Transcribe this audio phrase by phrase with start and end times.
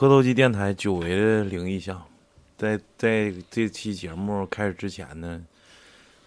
[0.00, 2.02] 磕头机电台久违的灵异项，
[2.56, 5.44] 在在这期节目开始之前呢，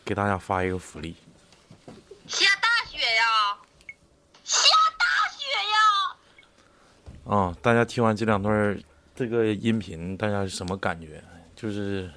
[0.05, 1.15] 给大家发一个福利。
[2.28, 3.57] 下大雪呀！
[4.44, 4.62] 下
[4.99, 5.47] 大雪
[7.25, 7.36] 呀！
[7.36, 7.57] 啊！
[7.63, 8.79] 大家听完这两段
[9.15, 11.23] 这个音频，大家是什么感觉？
[11.55, 12.07] 就是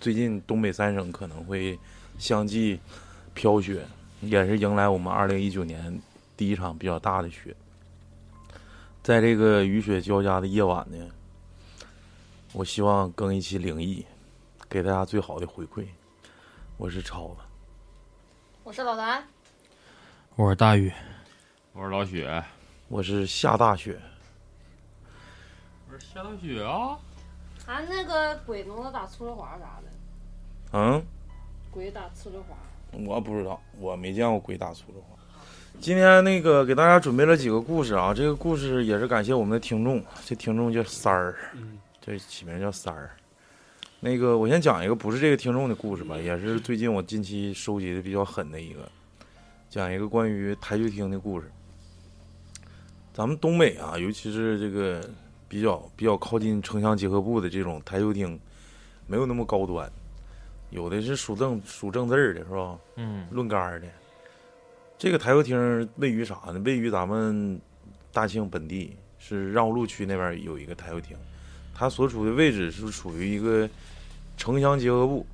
[0.00, 1.76] 最近东北三省可能会
[2.20, 2.78] 相继
[3.34, 3.84] 飘雪，
[4.20, 6.00] 也是迎来我们二零一九年
[6.36, 7.52] 第一场比较大的雪。
[9.04, 10.96] 在这个雨雪交加的夜晚呢，
[12.54, 14.02] 我希望更一期灵异，
[14.66, 15.86] 给大家最好的回馈。
[16.78, 17.36] 我是超子，
[18.62, 19.22] 我是老谭，
[20.36, 20.90] 我是大雨，
[21.74, 22.42] 我是老雪，
[22.88, 24.00] 我是下大雪。
[25.86, 26.98] 我是下大雪啊！
[27.66, 29.90] 俺那个鬼能不能打呲溜滑啥的？
[30.72, 31.04] 嗯，
[31.70, 32.56] 鬼打呲溜滑，
[33.06, 35.08] 我不知道，我没见过鬼打粗溜滑。
[35.80, 41.36] 今天那个给大家准备了几个故事啊，这个故事也是感谢我们的听众，这听众叫三儿，
[42.00, 43.10] 这起名叫三儿。
[44.00, 48.88] 那个我先讲一个不是这个听众的故事吧，也是最近我近期收集的比较狠的一个，
[49.68, 51.50] 讲一个关于台球厅的故事。
[53.12, 55.06] 咱们东北啊，尤其是这个
[55.48, 58.40] 比较比较靠近城乡结合部的这种台球厅，
[59.06, 59.90] 没有那么高端，
[60.70, 62.78] 有的是数正数正字儿的，是吧？
[62.96, 63.86] 嗯，论杆儿的。
[65.04, 66.58] 这个台球厅位于啥呢？
[66.64, 67.60] 位于咱们
[68.10, 71.14] 大庆本地，是让胡路区那边有一个台球厅，
[71.74, 73.68] 它所处的位置是属于一个
[74.38, 75.26] 城乡结合部。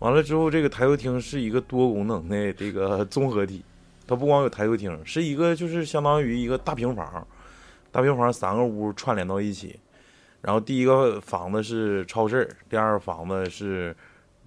[0.00, 3.64] 完了之后，这个台球厅是一个多功能的这个 综合体，
[4.06, 7.26] 它不光有台球厅，是一个就是相当于一个大平房，
[7.90, 9.80] 大平房三个屋串联到一起。
[10.42, 13.96] 然后第一个房子是超市，第二个房子是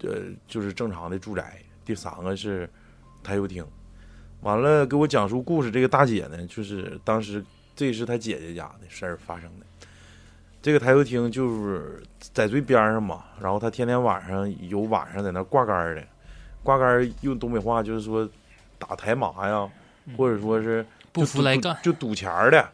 [0.04, 2.70] 呃就是正常的住宅，第三个是
[3.24, 3.66] 台球厅。
[4.42, 7.44] 完了，给我讲述故事这个大姐呢，就是当时
[7.76, 9.66] 这是她姐姐家的事儿发生的。
[10.62, 12.02] 这个台球厅就是
[12.34, 16.04] 在最边上嘛，然后她天天晚上有晚上在那挂杆儿的，
[16.64, 18.28] 挂杆儿用东北话就是说
[18.78, 19.70] 打台麻呀，
[20.18, 22.70] 或者说是不服来干，就赌钱儿的，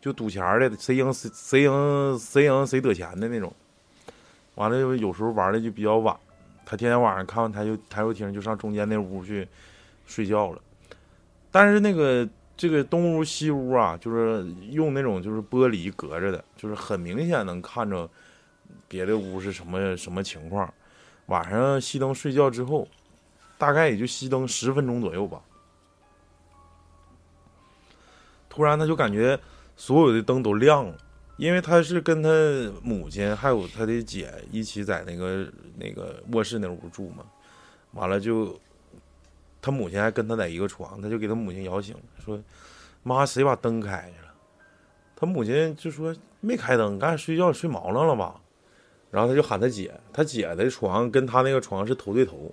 [0.00, 3.52] 就赌钱儿的，谁赢谁谁赢谁赢谁得钱的那种。
[4.54, 6.16] 完了，有时候玩的就比较晚，
[6.64, 9.46] 她天天晚上看完台球台球厅就上中间那屋去
[10.06, 10.60] 睡觉了。
[11.52, 18.08] 但是那个这个东屋西屋啊，就是用那种就是玻璃隔着的，就是很明显能看着
[18.86, 20.72] 别的屋是什么什么情况。
[21.26, 22.86] 晚上熄灯睡觉之后，
[23.58, 25.40] 大概也就熄灯十分钟左右吧。
[28.48, 29.38] 突然他就感觉
[29.76, 30.96] 所有的灯都亮了，
[31.36, 32.28] 因为他是跟他
[32.82, 37.24] 母亲还有他的姐一起在那个那个卧室那屋住嘛，
[37.92, 38.56] 完了就。
[39.62, 42.40] 他母亲还跟他在一个床，他就给他母亲摇醒了，说
[43.02, 44.34] ：“妈，谁把灯开了？”
[45.14, 48.40] 他母亲就说：“没开灯，刚才睡觉睡毛愣了吧？”
[49.10, 52.50] 然后他就喊他姐，他姐的床跟他那个床是头对头，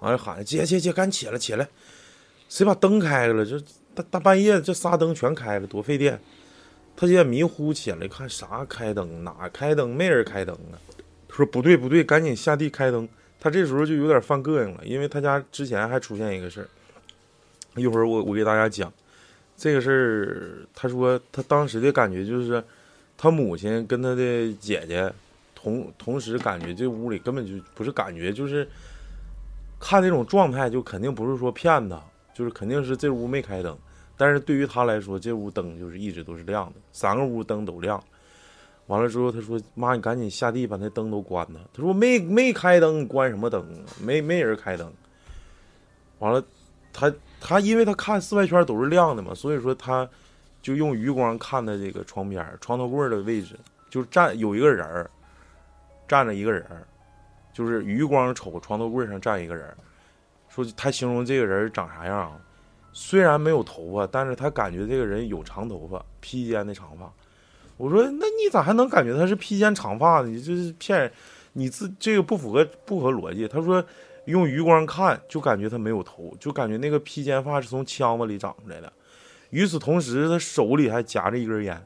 [0.00, 1.66] 完了喊：“姐姐姐，赶紧起来起来！
[2.48, 3.46] 谁把灯开了？
[3.46, 3.58] 这
[3.94, 6.20] 大大半夜这仨灯全开了，多费电！”
[6.94, 9.24] 他姐迷糊起来，看啥开灯？
[9.24, 9.96] 哪开灯？
[9.96, 10.76] 没人开灯啊！
[11.28, 13.08] 他说：“不对不对，赶紧下地开灯。”
[13.42, 16.68] 他这时候就有点犯膈应了，因为他家之前还出现一个事儿。
[17.74, 18.92] 一会儿我我给大家讲
[19.56, 20.64] 这个事儿。
[20.72, 22.62] 他说他当时的感觉就是，
[23.18, 25.12] 他母亲跟他的姐姐
[25.56, 28.64] 同同时感觉这屋里根本就不是感觉，就是
[29.80, 32.00] 看那种状态，就肯定不是说骗他，
[32.32, 33.76] 就是肯定是这屋没开灯。
[34.16, 38.00] 但是对于他来说，这屋灯就是一直都是亮的，三个屋灯都亮。
[38.86, 43.64] 完了之后，他说：“妈，你赶紧下地把那灯都关了。”他说：“没没开灯，关什么灯？
[44.00, 44.92] 没没人开灯。”
[46.18, 46.44] 完了，
[46.92, 50.08] 他他因为他看四外圈都是亮的嘛，所以说他
[50.60, 55.10] 就用余光看的这个床边床头柜的位置，就站有一个人儿，
[56.06, 56.86] 站着一个人儿，
[57.52, 59.76] 就是余光瞅床头柜上站一个人儿，
[60.48, 62.40] 说他形容这个人长啥样啊？
[62.92, 67.10] 虽然没有头发，但是他感觉这个人有长头发，披肩的长发。
[67.76, 70.28] 我说，那你咋还能感觉他是披肩长发呢？
[70.28, 71.12] 你这是骗人，
[71.54, 73.48] 你自这个不符合不合逻辑。
[73.48, 73.84] 他说，
[74.26, 78.92] 用余光看就感觉他没有头，就感觉那个披肩发是从枪子里长出来的。
[79.50, 81.84] 与此同时，他手里还夹着一根烟。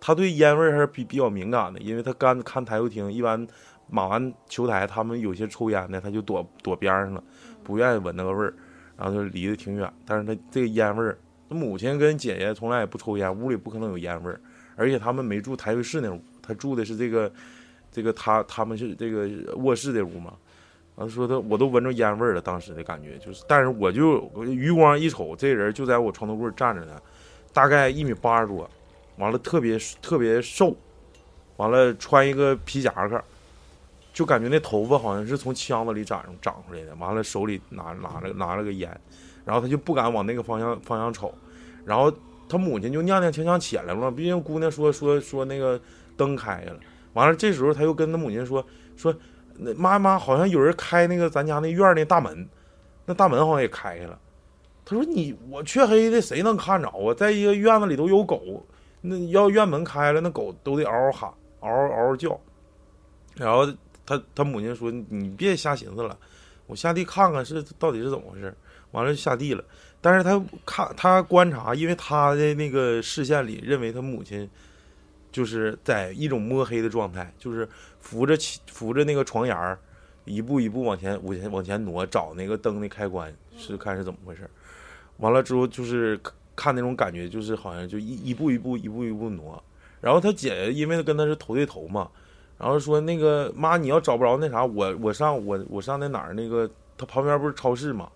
[0.00, 3.46] 他对烟味儿还是比比较敏感的，因为他干看台球厅，一般
[3.86, 7.22] 马完球台，他们有些抽烟的，他就躲躲边上了，
[7.62, 8.54] 不愿意闻那个味儿，
[8.96, 9.92] 然后就离得挺远。
[10.06, 11.18] 但是他这个烟味儿，
[11.50, 14.40] 他母亲跟姐姐从来也不抽烟，屋里不可能有烟味儿。
[14.80, 17.30] 而且他们没住台球室那屋，他住的是这个，
[17.92, 20.32] 这个他他们是这个卧室的屋嘛。
[20.96, 26.98] 完了说他我都闻着烟味了，当时的感觉就是，但是我就余光一瞅，这人就在我床头柜站着呢，
[27.52, 28.68] 大概一米八十多，
[29.18, 30.74] 完了特别特别瘦，
[31.58, 33.22] 完了穿一个皮夹克，
[34.14, 36.94] 就感觉那头发好像是从枪子里长长出来的。
[36.94, 38.98] 完了手里拿拿了拿了个烟，
[39.44, 41.34] 然后他就不敢往那个方向方向瞅，
[41.84, 42.10] 然后
[42.50, 45.80] 他母亲就踉踉跄跄起来了，毕竟姑娘说说说那个
[46.16, 46.76] 灯开了。
[47.12, 48.64] 完了这时候他又跟他母亲说
[48.96, 49.14] 说，
[49.54, 52.48] 那妈妈好像有人开那个咱家那院那大门，
[53.06, 54.18] 那大门好像也开开了。
[54.84, 57.14] 他说你我黢黑的谁能看着啊？
[57.14, 58.66] 在一个院子里头有狗。
[59.02, 62.38] 那要院门开了，那狗都得嗷嗷喊，嗷嗷嗷嗷叫。
[63.34, 63.66] 然后
[64.04, 66.18] 他他母亲说：“你别瞎寻思了，
[66.66, 68.54] 我下地看看是到底是怎么回事。”
[68.92, 69.64] 完了就下地了。
[70.00, 74.48] 但是他看他观察，因为他的那个视线里认为他母亲
[75.32, 77.68] 就是在一种摸黑的状态，就是
[77.98, 78.36] 扶着
[78.66, 79.78] 扶着那个床沿儿，
[80.24, 84.48] 一步一步往前往前往前挪，找那个灯的开关，是看是怎么回事。
[85.18, 86.20] 完了之后就是。
[86.56, 89.62] 看那种感觉，就是好像就一一步一步一步一步挪，
[90.02, 92.10] 然后他姐因为跟他是头对头嘛，
[92.58, 98.10] 然后说那个妈你要找不着那啥，我我上我我上那哪儿那个他旁边不是超市嘛，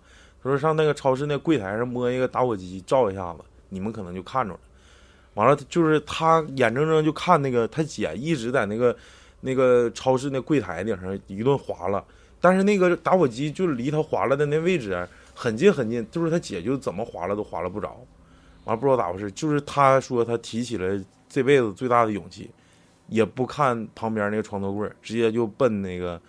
[0.49, 3.39] 说上那个超市那柜台上摸一个打火机照一下子，
[3.69, 4.59] 你们可能就看着了。
[5.33, 8.95] 完了就是他眼睁睁就看那个他姐一直在那个
[9.41, 12.03] 那个超市那柜台顶上一顿划了，
[12.39, 17.99] 但是那个打火机就离他划了的那位置很近很近，就是他姐就怎么划了都划了不着。
[18.63, 22.49] 完了不知道咋回事，就是他说他提起了这辈子最大的勇气，
[23.09, 26.19] 也不看旁边那个床头柜，直接就奔那个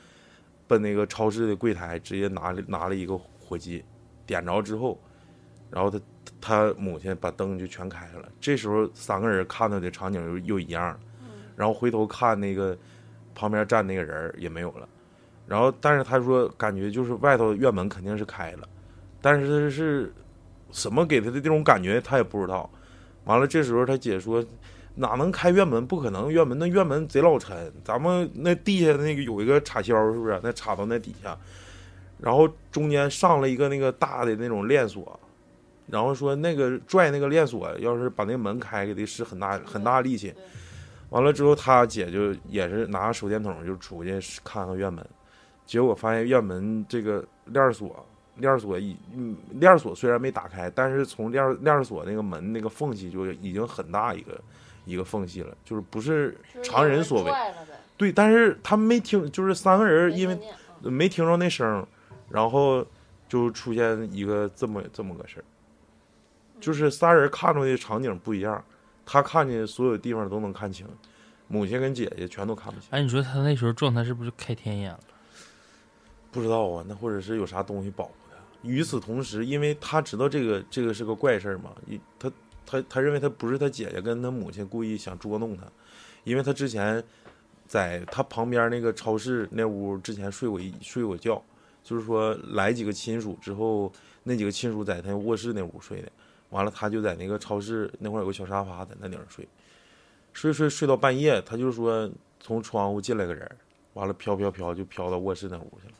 [0.66, 3.82] 奔那个超市的柜台，直接拿拿了一个火机，
[4.26, 5.00] 点着之后，
[5.70, 6.00] 然后他
[6.40, 8.28] 他母亲把灯就全开了。
[8.40, 10.98] 这时候三个人看到的场景又又一样，
[11.54, 12.76] 然后回头看那个
[13.34, 14.88] 旁边站那个人也没有了，
[15.46, 18.68] 然后但是他说感觉就是外头院门肯定是开了，
[19.20, 20.12] 但是是。
[20.72, 22.68] 什么给他的这种感觉，他也不知道。
[23.24, 24.44] 完了，这时候他姐说
[24.96, 25.86] ：“哪能开院门？
[25.86, 27.72] 不可能，院门那院门贼老沉。
[27.84, 30.38] 咱们那地下那个有一个插销，是不是？
[30.42, 31.38] 那插到那底下，
[32.18, 35.18] 然后中间上了一个那个大的那种链锁。
[35.88, 40.34] 然后说那个拽那个链锁，要是把那门开，得使很大很大力气。
[41.10, 45.06] 完了之后，他姐就也是拿手电筒就出去看看院门，
[45.64, 48.04] 结果发现院门这个链锁。”
[48.38, 48.78] 链锁
[49.52, 54.38] 链锁虽然没打开，但是从链链锁那个门那个缝隙就已经很大一个
[54.84, 57.32] 一个缝隙了，就是不是常人所为。
[57.96, 60.38] 对，但是他没听，就是三个人因为
[60.82, 61.86] 没听着那声，
[62.36, 62.86] 然后
[63.26, 65.44] 就出现一个这么这么个事儿，
[66.60, 68.62] 就是仨人看着的场景不一样，
[69.06, 70.86] 他看见所有地方都能看清，
[71.48, 72.90] 母亲跟姐姐全都看不清。
[72.90, 75.00] 哎，你说他那时候状态是不是开天眼了？
[76.30, 78.36] 不知道啊，那或者是有啥东西保护他。
[78.60, 81.70] 与此同时，因为他知道这个这个是个怪事儿嘛，
[82.18, 82.30] 他
[82.66, 85.64] 他他认为他不是他姐姐跟他母亲故意想捉弄他，
[86.24, 87.02] 因为他之前
[87.66, 91.42] 在他旁边那个超市那屋之前睡过一睡过觉，
[91.86, 93.92] 就是说来几个亲属之后，
[94.24, 96.10] 那几个亲属在他卧室那屋睡的，
[96.50, 99.48] 完了他就在那个超市那块有个小沙发在那顶上睡，
[100.32, 102.10] 睡睡睡到半夜，他就说
[102.40, 103.48] 从窗户进来个人，
[103.94, 105.94] 完了飘飘飘就飘到卧室那屋去了，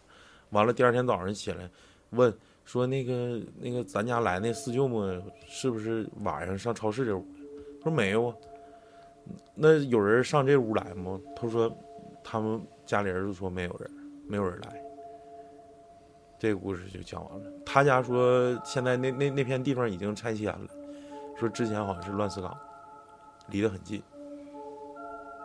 [0.50, 1.70] 完了第二天早上起来
[2.10, 2.36] 问。
[2.66, 5.00] 说那个那个咱家来那四舅母
[5.46, 7.24] 是不是晚上上超市这屋？
[7.80, 8.34] 说没有啊。
[9.54, 11.16] 那有人上这屋来吗？
[11.36, 11.72] 他说
[12.24, 13.88] 他们家里人就说没有人，
[14.26, 14.82] 没有人来。
[16.38, 17.50] 这个故事就讲完了。
[17.64, 20.68] 他家说现在那那那片地方已经拆迁了，
[21.38, 22.56] 说之前好像是乱石岗，
[23.48, 24.02] 离得很近。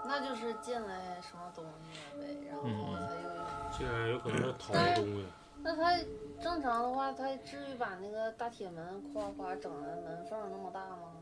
[0.06, 2.64] 那就是进来什么东西了呗，然后
[2.96, 5.26] 他又进来有可能是偷东西。
[5.64, 5.96] 那他
[6.42, 11.14] 正常的话，他至于把那个大铁门夸夸整的门缝那么大吗？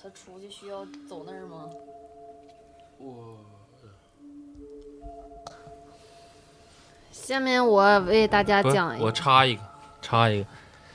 [0.00, 1.70] 他出去需要走那儿吗？
[2.98, 3.38] 我。
[7.16, 9.06] 下面我为大家讲一个。
[9.06, 9.62] 我插一个，
[10.02, 10.46] 插一个。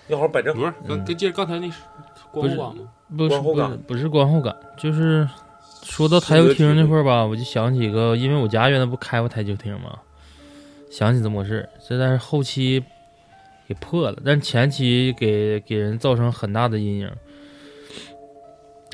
[0.08, 0.56] 要好摆正。
[0.56, 1.82] 不是，跟跟接着刚才那是
[2.32, 2.88] 观后感吗？
[3.18, 5.28] 不是，不是，不是观后感，就是
[5.84, 10.00] 说到台球厅那块儿吧，我就想起一个，因为我家原来不开过台球厅吗？
[10.90, 12.82] 想起这么个事儿，这但是后期
[13.68, 17.12] 给破了，但前期给给人造成很大的阴影。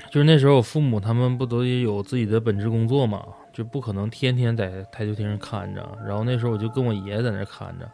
[0.10, 3.24] 就是那时候我父母他们不都有自己的本职工作嘛，
[3.58, 5.84] 就不可能天天在台球厅上看着。
[6.06, 7.90] 然后那时候我就跟我爷在那看着。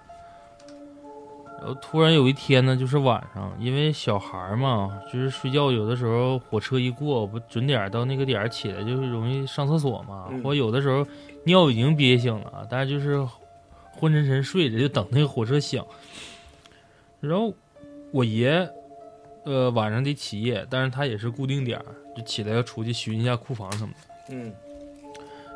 [1.60, 11.08] 然后突然有一天呢，就是晚上，因为小孩嘛，就是睡觉有的时候火车一过，不准点到那个点起来就是容易上厕所嘛，或有的时候
[11.46, 13.26] 尿已经憋醒了，但是就是。
[13.96, 15.86] 昏沉沉睡着，就等那个火车响。
[17.22, 17.54] 然后
[18.12, 18.68] 我爷，
[19.46, 21.86] 呃，晚上得起夜，但是他也是固定点儿，
[22.18, 24.36] 就起来要出去巡一下库房什么的。
[24.36, 24.52] 嗯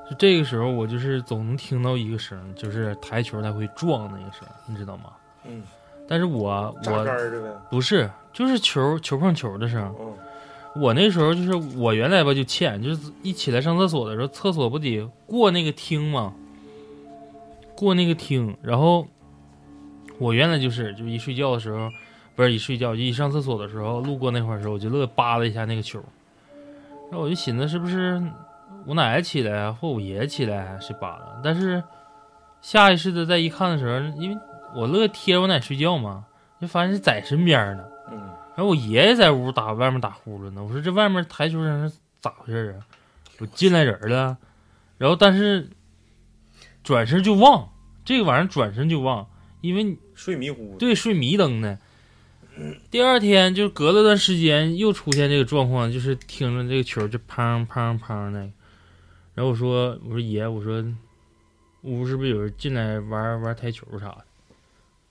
[0.10, 5.12] 就这个时候，我就是总能听到一个声，就是台球它会撞那个声，你知道吗？
[5.46, 5.64] 嗯，
[6.08, 7.06] 但是我我。
[7.70, 9.94] 不是，就是球球碰球的声。
[10.00, 10.14] 嗯
[10.76, 16.36] 我那时候就是我原来吧就欠，就是一起来上厕所的时候，厕所不得过那个厅吗？
[17.76, 19.08] 过那个厅，然后
[20.20, 21.90] 我原来就是就一睡觉的时候，
[22.36, 26.00] 不是一睡觉，就一上厕所的时候，路过那块儿的时候，我就乐意扒拉一下那个球，
[27.10, 28.22] 然后我就寻思是不是
[28.88, 31.42] 我奶奶起来啊，或我爷爷起来啊谁扒拉？
[31.44, 31.84] 但是
[32.62, 34.38] 下意识的再一看的时候，因为
[34.74, 36.26] 我乐意贴着我奶睡觉嘛，
[36.62, 37.84] 就发现是在身边呢。
[38.10, 38.18] 嗯，
[38.56, 42.88] 然后我爷爷在屋打外面打呼噜呢，我说这外面台球声是咋回事啊？
[43.40, 44.38] 我进来人了，
[44.98, 45.70] 然后但是
[46.82, 47.70] 转身就忘，
[48.06, 49.28] 这个玩意儿转身就忘，
[49.60, 50.78] 因为你睡迷糊。
[50.80, 51.78] 对睡迷瞪呢。
[52.90, 58.50] 第二天就隔了段时间又出现这个状况，就是听着这个球就砰砰砰的，
[59.38, 60.84] 然后我说我说爷我说
[61.84, 64.26] 屋是不是有人进来玩玩台球啥的？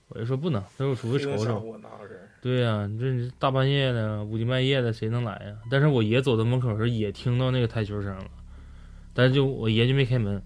[0.09, 1.79] 我就说不能，他说我出去瞅瞅。
[2.41, 5.55] 对呀、你这你大半夜的五更半夜的谁能来呀？
[5.71, 8.25] 但是我爷走到门口的时候也听到那个台球声了，
[9.13, 10.41] 但是就我爷就没开门，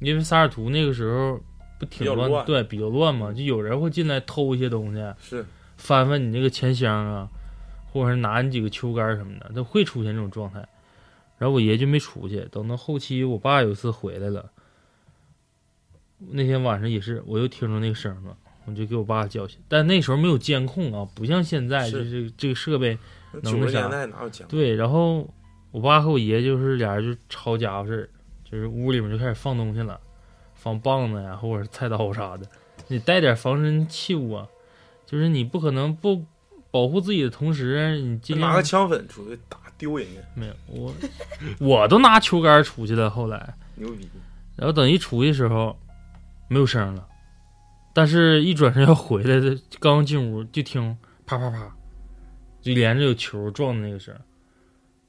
[0.00, 1.40] 因为萨尔图那个时候
[1.78, 5.46] 不挺比较乱对，比较乱嘛，就有人会进来偷一些东西，是
[5.76, 7.28] 翻翻你那个钱箱啊，
[7.92, 10.66] 或者是拿你几个球杆什么的，都会出现这种状态。
[11.38, 14.50] 然后我爷就没出去，等到后期我爸有一次回来了，
[16.18, 19.58] 那天晚上也是，我又听着那个声了，我就给我爸叫醒。
[19.68, 22.98] 但那时候没有监控啊，不像现在，是就是这个设备
[23.42, 24.44] 能九那啥？
[24.48, 24.74] 对。
[24.74, 25.28] 然后
[25.70, 28.08] 我爸和我爷就是俩人就抄家伙事儿，
[28.50, 30.00] 就是屋里面就开始放东西了，
[30.54, 32.48] 放棒子呀，或者是菜刀啥的，
[32.88, 34.48] 你带点防身器物啊，
[35.04, 36.24] 就是你不可能不
[36.70, 40.94] 保护自己的同时，你尽量拿个枪粉出去打丢人家，没有我，
[41.58, 43.10] 我都拿球杆出去了。
[43.10, 44.08] 后来，牛逼！
[44.56, 45.78] 然后等一出去的时候，
[46.48, 47.06] 没有声了，
[47.92, 51.76] 但是一转身要回来的，刚进屋就听啪啪啪，
[52.62, 54.14] 就连着有球撞的那个声，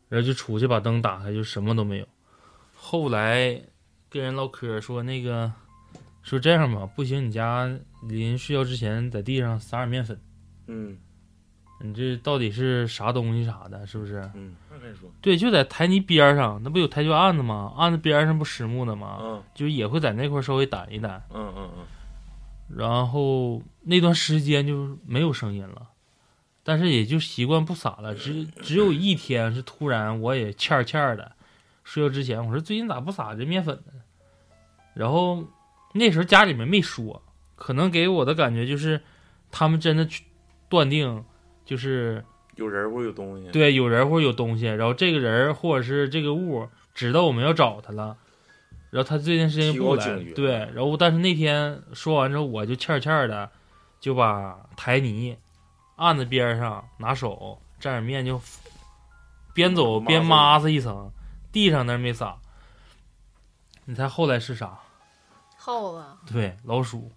[0.10, 2.08] 然后就出去把灯打开，就什么都没有。
[2.76, 3.62] 后来
[4.10, 5.52] 跟人唠嗑说那个，
[6.24, 7.70] 说这样吧，不行，你家
[8.04, 10.20] 临睡觉之前在地上撒点面粉，
[10.68, 10.98] 嗯
[11.80, 14.30] 你这到底是啥东西啥的，是不是？
[14.34, 17.74] 嗯，那跟你说，对，就在台泥边上，那不有台球案子吗？
[17.78, 19.18] 案子边上不实木的吗？
[19.22, 21.86] 嗯就是也会在那块稍微掸一掸，嗯嗯嗯，
[22.78, 25.90] 然后那段时间就没有声音了，
[26.64, 28.16] 但是也就习惯不撒了。
[28.16, 31.34] 只 只有一天是突然我也欠欠的，
[31.84, 33.94] 睡觉之前我说最近咋不撒这面粉呢？
[34.96, 35.46] 然后
[35.94, 37.22] 那时候家里面没说，
[37.56, 39.02] 可能给我的感觉就是
[39.52, 40.24] 他们真的去
[40.70, 41.24] 断定
[41.68, 42.24] 就是
[42.56, 48.18] 有人或有东西。，对，有人或者有东西，然后这个人或者是这个物知道我们要找他了，
[48.90, 53.52] 然后他这段时间不来对，然后但是那天说完之后，我就欠欠的
[54.00, 55.38] 就把台泥
[55.98, 58.42] 按在边上，拿手沾点面就
[59.54, 61.12] 边走边抹子一层，
[61.52, 62.38] 地上那没撒。
[63.86, 64.80] 你猜后来是啥？
[65.58, 66.04] 耗子。
[66.32, 67.12] 对，老鼠。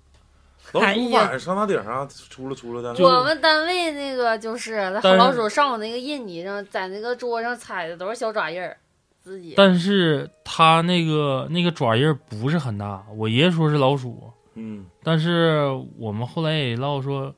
[0.73, 8.77] 老哎呀鼠晚上上大顶上出了出了的，我们单位那个就是那老鼠上我那个印泥上，在那个桌上踩的都是小爪印儿，
[9.21, 9.55] 自己。
[9.57, 15.63] 但是它那个那个爪印儿不是很大，我爷爷说是老鼠，嗯，但是
[15.99, 17.35] 我们后来也唠说，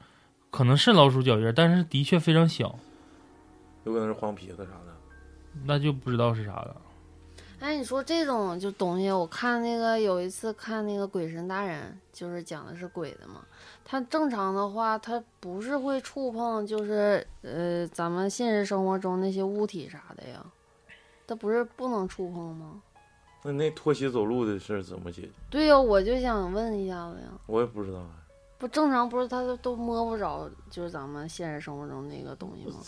[0.50, 2.78] 可能是老鼠脚印儿，但是的确非常小，
[3.84, 4.92] 有可能是黄皮子啥的。
[5.64, 6.76] 那就不知道是啥了。
[7.62, 13.40] 哎，你说这种就东西，我看那个有一次看那个《鬼神大人》，就是讲的是鬼的嘛。
[13.84, 20.44] 他正常的话，他不是会触碰，就是呃咱们现实生活中那些物体啥的呀，
[21.24, 22.82] 他不是不能触碰吗？
[23.44, 25.28] 那那拖鞋走路的事儿怎么解决？
[25.48, 28.10] 对呀，我就想问一下子呀，我也不知道啊。
[28.58, 32.80] 不正常不是他都都摸不着，就是咱们现实生活中那个东西吗？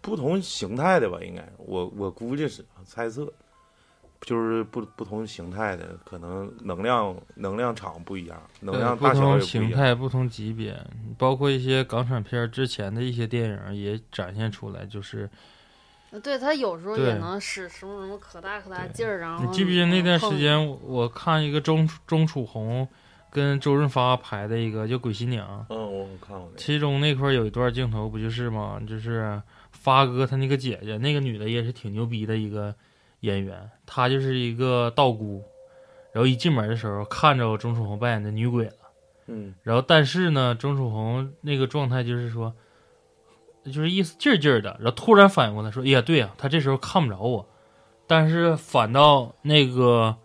[0.00, 3.30] 不同形态的吧，应该我我估计是猜测，
[4.20, 9.40] 就是不不同形态的，可能能量能量场不一样，能量大小也不一样。
[9.40, 10.78] 形态、不同级别，
[11.16, 15.28] 包括一些港产片之前的一些电影也展现出来，就是
[16.22, 22.86] 对他有时候也能使什么什么可大可大劲儿，然后你记不记得那段时间我我看一个钟钟楚红
[23.30, 26.52] 跟周润发拍的一个叫《鬼新娘》，嗯，我看过。
[26.56, 28.78] 其中那块有一段镜头不就是吗？
[28.86, 32.74] 就是发哥他那个姐姐，那个女的也是挺牛逼的一个
[33.20, 35.42] 演员，她就是一个道姑，
[36.12, 38.72] 然后一进门的时候看着钟楚红扮演的女鬼了，
[39.26, 42.54] 嗯然后但是呢，钟楚红那个状态就是说，
[43.64, 47.48] 就是意思劲儿劲儿的，然后突然反应过来说：“哎呀，对呀、她这时候看不着我。”
[48.08, 50.16] 但是反到那个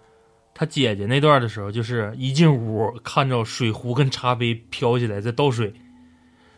[0.54, 5.74] 她姐姐那段的时候，就是一进屋看着水壶跟茶杯飘起来在倒水，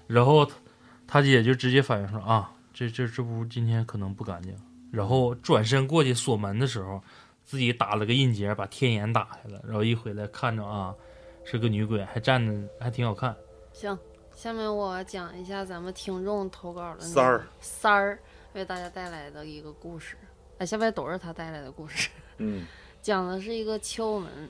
[0.06, 0.56] 然后他
[1.08, 4.56] 他姐就直接反应说：“啊，这这这屋今天可能不干净。”
[4.92, 7.02] 然后转身过去锁门的时候，
[7.44, 10.94] 自己打了个印结，把天眼打开了，然后一回来看着啊，
[11.44, 13.36] 是个女鬼，还站着，还挺好看。
[13.74, 13.98] 行，
[14.34, 18.20] 下面我讲一下咱们听众投稿的三儿三儿
[18.54, 20.16] 为大家带来的一个故事。
[20.58, 22.66] 哎，下面都是他带来的故事，嗯，
[23.02, 24.50] 讲的是一个敲门。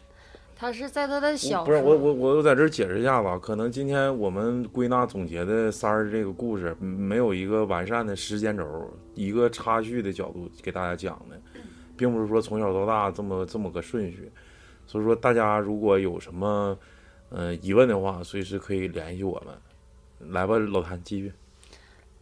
[0.59, 11.39] 他是在他的小不是，我我我我在这儿解释一下吧，可能今天我们归纳总结的三儿这个故事嗯没有一个完善的时间轴，一个插叙的角度给大家讲的，
[11.95, 14.31] 并不是说从小到大这么这么个顺序，
[14.87, 16.77] 所以说大家如果有什么
[17.29, 20.31] 呃疑问的话，随时可以联系我们。
[20.31, 21.31] 来吧，老谭继续。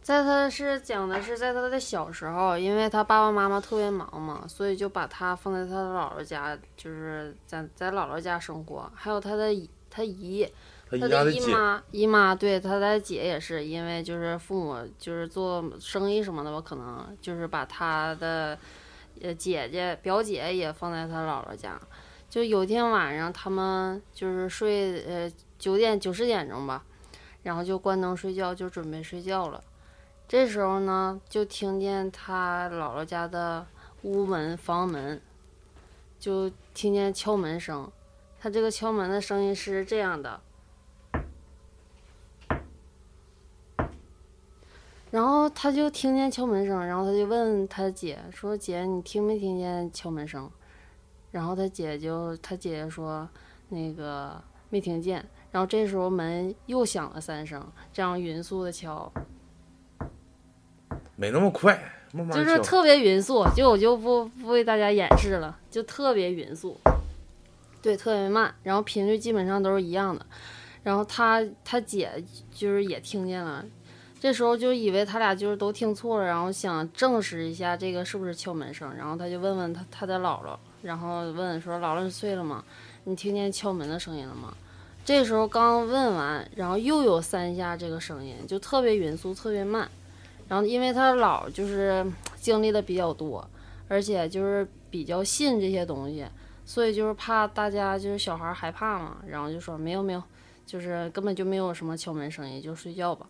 [0.06, 8.88] 在他是讲的是在他的小时候，因为他爸爸妈妈特别忙嘛，所以就把他放在他的姥姥家，就是在在姥姥家生活。
[8.94, 9.52] 还有他的
[9.90, 10.48] 他姨，
[10.88, 18.56] 他他的，姨妈姨妈，对他的姐也是，因为就是父母就是做生意什么的吧，可能就是把他的
[19.20, 21.76] 呃姐姐表姐也放在他姥姥家。
[22.30, 26.84] 就有一天晚上，他们就是睡呃九点九十点钟吧，
[27.42, 29.60] 然后就关灯睡觉，就准备睡觉了。
[30.28, 33.64] 这时候呢，就听见他姥姥家的
[34.02, 35.22] 屋门、房门，
[36.18, 37.90] 就听见敲门声。
[38.40, 40.40] 他这个敲门的声音是这样的，
[45.12, 50.50] 然后他就听见敲门声，然后他就问他姐说：“姐，你听没听见敲门声？”
[51.30, 53.28] 然后他姐就他姐姐说
[53.70, 59.10] ：“那个没听见。”然后这时候门又响了三声，这样匀速的敲。
[61.16, 61.72] 没那么快，
[62.12, 66.78] 慢慢就是特别匀速，就我就不不为大家演示了，就特别匀速，
[67.82, 70.24] 对，特别慢，然后频率基本上都是一样的。
[70.82, 72.22] 然后他他姐
[72.54, 73.64] 就是也听见了，
[74.20, 82.62] 这时候就以为他俩就是都听错了，然后想证实一下这个是不是敲门声，然后他就问问他他的姥姥，然后问问说姥姥你睡了吗？
[83.04, 84.54] 你听见敲门的声音了吗？
[85.04, 89.90] 这时候刚问完，然后又有三下这个声音，就特别匀速，特别慢。
[90.48, 92.04] 然后因为他老就是
[92.40, 93.48] 经历的比较多，
[93.88, 96.24] 而且就是比较信这些东西，
[96.64, 100.22] 所以就是怕大家就是小孩害怕嘛，然后就说没有没有，
[100.64, 103.26] 就是根本就没有什么敲门声音，就睡觉吧。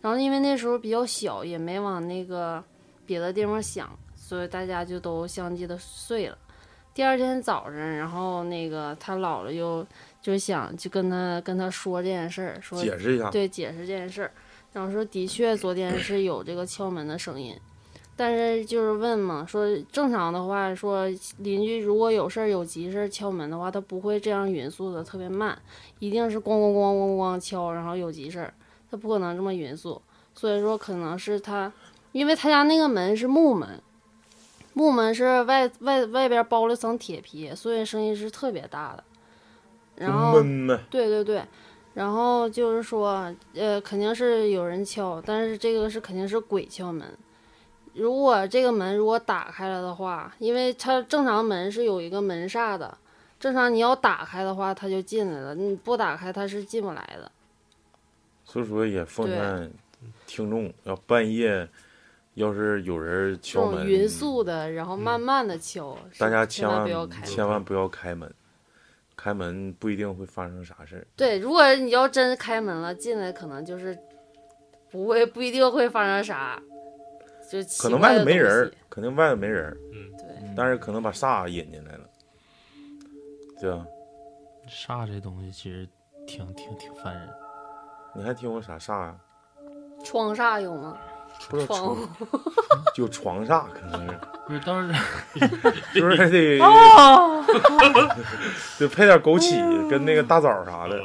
[0.00, 2.62] 然后因为那时候比较小，也没往那个
[3.04, 6.38] 别的地方想，所以大家就都相继的睡了。
[6.94, 9.86] 第二天早上，然后那个他姥姥又
[10.22, 13.30] 就想就跟他跟他说这件事儿，说解释一下。
[13.30, 14.32] 对，解释这件事儿，
[14.72, 17.56] 然后说的确昨天是有这个敲门的声音，
[18.16, 25.58] 但是就是问嘛，说正常的话，说邻居如果有事儿有急事儿敲门的话，他不会这样匀速的，特别慢，
[25.98, 28.54] 一定是咣咣咣咣咣敲，然后有急事儿，
[28.90, 30.00] 他不可能这么匀速，
[30.34, 31.72] 所以说可能是他，
[32.12, 33.80] 因为他家那个门是木门。
[34.72, 39.02] 木门是外外外边包了层铁皮，所以声音是特别大的。
[39.96, 40.40] 然后
[40.88, 41.42] 对对对，
[41.92, 47.06] 然后就是说，呃，肯定是有人敲，但是这个是肯定是鬼敲门。
[47.92, 52.96] 如果这个门如果打开了的话，因为它正常门是有一个门煞的，
[53.40, 57.30] 正常你要打开的话，它就进来了；你不打开，它是进不来的。
[58.44, 59.70] 所以说也奉劝
[60.26, 61.68] 听众，要半夜
[62.34, 67.26] 要是有人敲门，种匀速的，然后慢慢的敲，是大家千千万不要开。
[67.26, 68.32] 千万不要开门，
[69.22, 71.06] 开门不一定会发生啥事儿。
[71.14, 73.98] 对，如果你要真开门了，进来可能就是
[74.90, 76.58] 不会不一定会发生啥，
[77.50, 79.76] 就可能外头没人肯定外头没人儿，
[80.16, 80.54] 对。
[80.56, 82.08] 但是可能把煞引进来了，
[83.60, 83.86] 对吧？
[84.66, 85.86] 煞这东西其实
[86.26, 87.28] 挺挺挺烦人。
[88.14, 89.16] 你还听过啥煞呀、
[90.02, 90.96] 窗煞有吗？
[91.48, 94.18] 不知道窗床 就床煞，可能是，
[94.50, 95.00] 不是，当时
[95.94, 97.44] 就是还得哦，
[98.80, 101.00] 得配点枸杞跟那个大枣啥的，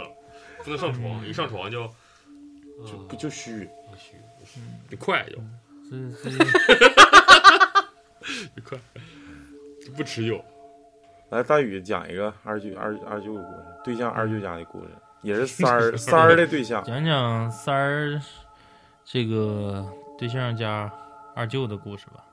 [0.64, 1.88] 不能上床，一上床就
[2.88, 3.70] 就不就虚。
[3.96, 5.36] 虚，你快就
[5.90, 6.30] 这这
[8.56, 8.80] 你快，
[9.96, 10.44] 不持久。
[11.30, 14.90] 来，大宇讲一个二舅二二舅的故事，对象二舅家的故事，
[15.22, 16.84] 也是三儿三儿的对象。
[16.84, 18.20] 讲讲三儿
[19.04, 20.92] 这个对象家
[21.36, 22.24] 二舅的故事吧。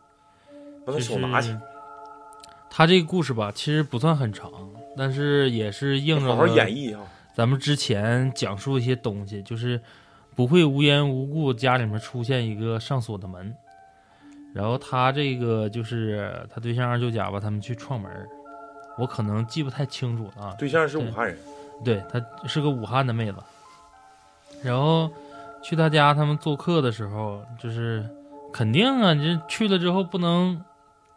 [0.85, 1.57] 把他就是手拿起，
[2.71, 4.51] 他这个故事吧，其实不算很长，
[4.97, 6.67] 但是也是映着好好了。
[7.35, 9.81] 咱们之前讲述一些东西，就是
[10.35, 13.55] 不会无缘无故家里面出现一个上锁的门。
[14.55, 18.11] 然后他这个就是他对象二舅家吧，他们去串门，
[18.99, 20.55] 我可能记不太清楚了啊。
[20.59, 21.39] 对象是武汉人，
[21.83, 23.39] 对，她是个武汉的妹子。
[24.63, 25.11] 然后
[25.63, 28.07] 去他家，他们做客的时候，就是
[28.53, 30.63] 肯定啊，你这去了之后不能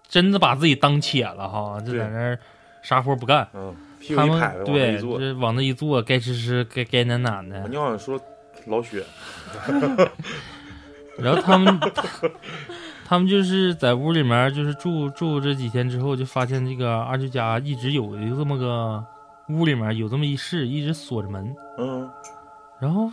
[0.08, 2.40] 真的把自己当铁了哈，就在那儿
[2.82, 3.48] 啥活不干。
[3.54, 5.20] 嗯，屁股他们一拍对，一坐。
[5.20, 7.68] 这往那一坐，该吃吃，该该撵撵的。
[7.68, 8.20] 你好像说
[8.66, 9.04] 老雪，
[11.18, 11.80] 然后他们
[13.06, 19.04] 他们就是在屋里面就是住住这几天之后，就发现这个二舅家一直有一个这么个
[19.50, 21.56] 屋里面有这么一室，一直锁着门。
[21.78, 22.10] 嗯
[22.80, 23.10] 然后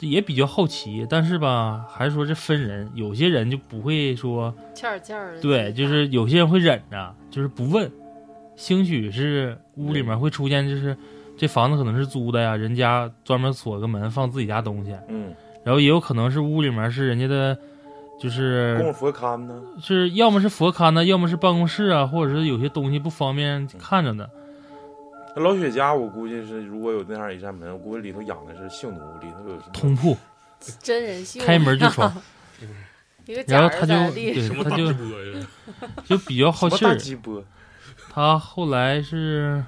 [0.00, 5.40] 也比较好奇，但是吧，还是说这分人，有些人就不会说，欠儿欠儿的。
[5.40, 7.90] 对，就是有些人会忍着，就是不问。
[8.54, 10.96] 兴许是屋里面会出现，就是
[11.36, 15.32] 这房子可能是租的呀，人家专门锁个门放自己家东西，嗯，
[15.64, 17.56] 然后也有可能是屋里面是人家的，
[18.20, 19.62] 就是供佛龛呢？
[19.80, 24.28] 是要么是佛龛呢，要么是办公室啊，或者是有些东西不方便看着的。
[25.36, 30.16] 那老雪家我估计是如果有那样一扇门，我估计里头养的是性奴，里头有什么通铺
[30.80, 32.12] 真人秀，开门就闯，
[33.26, 35.46] 一个假然后他就人在地对什么大他就直播呀？
[36.04, 36.98] 就比较好气儿。
[38.10, 39.64] 他后来是，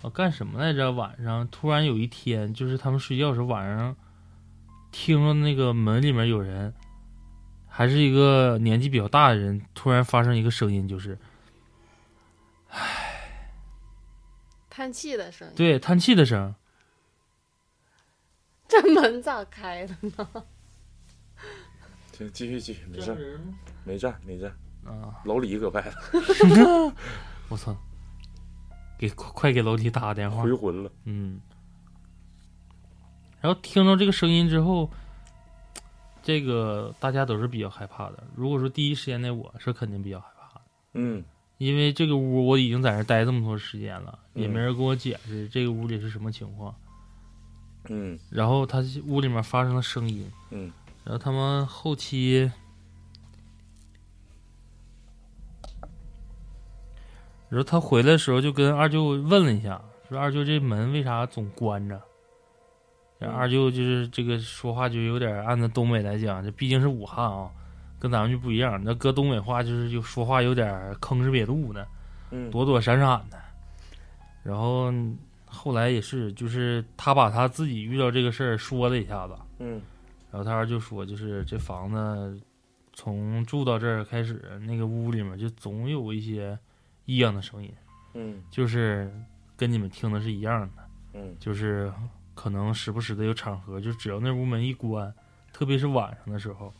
[0.00, 0.90] 我干什么来着？
[0.90, 3.94] 晚上突然有一天，就是他们睡觉的时候，晚上
[4.90, 6.74] 听着那个门里面有人，
[7.68, 11.16] 还是一个年纪比较大的人，突然发生一个声音，就是
[14.74, 15.54] 叹气的声音。
[15.54, 16.54] 对叹气的声。
[18.66, 20.44] 这门咋开的呢？
[22.16, 23.38] 行，继续继续，没事，
[23.84, 24.50] 没站没站。
[24.86, 25.20] 啊！
[25.26, 26.92] 老李搁外头
[27.50, 27.76] 我操！
[28.98, 30.54] 给快快给楼梯打个电话回。
[30.54, 30.90] 魂了。
[31.04, 31.38] 嗯。
[33.42, 34.90] 然后听到这个声音之后，
[36.22, 38.24] 这个大家都是比较害怕的。
[38.34, 40.62] 如果说第一时间的我是肯定比较害怕的，
[40.94, 41.22] 嗯
[41.64, 46.74] 因为这个屋我已经在这待这么多时间了，嗯也没人跟我解释这个屋里是什么情况。
[47.88, 50.72] 嗯然后他屋里面发生了声音，嗯
[51.04, 52.50] 然后他们后期，
[57.48, 62.00] 然后他回来的时候就跟二舅问了一下，说二舅这门为啥总关着？
[63.18, 67.50] 然后二舅就是这个说话就有点按照东北来讲，这毕竟是武汉啊，
[68.02, 68.82] 跟咱们就不一样。
[68.82, 71.86] 那搁东北话就是就说话有点吭哧瘪肚的，
[72.32, 73.38] 嗯，躲躲闪闪的。
[74.42, 74.92] 然后
[75.46, 79.80] 后来也是，就是他把他自己遇到这个事儿说了一下子，嗯
[80.32, 82.40] 然后他二就说，就是这房子
[82.92, 86.58] 从住到这儿开始，那个屋里面就总有一些
[87.04, 87.72] 异样的声音，
[88.14, 89.14] 嗯就是
[89.56, 90.82] 跟你们听的是一样的，
[91.14, 91.92] 嗯就是
[92.34, 95.14] 可能时不时的有场合，就只要那屋门一关，
[95.52, 96.74] 特别是晚上的时候，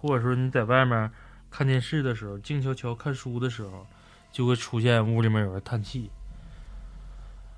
[0.00, 1.10] 或者说你在外面
[1.50, 3.86] 看电视的时候，静悄悄看书的时候，
[4.32, 6.10] 就会出现屋里面有人叹气，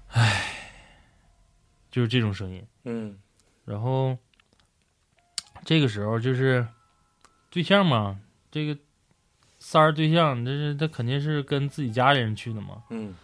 [0.08, 0.42] 唉，
[1.88, 2.66] 就是这种声音。
[2.84, 3.16] 嗯
[3.64, 4.18] 然后
[5.64, 6.66] 这个时候就是
[7.48, 8.18] 对象嘛，
[8.50, 8.76] 这个
[9.60, 12.82] 三儿对象，这是他肯定是跟自己家里人去的嘛。
[12.90, 13.14] 嗯，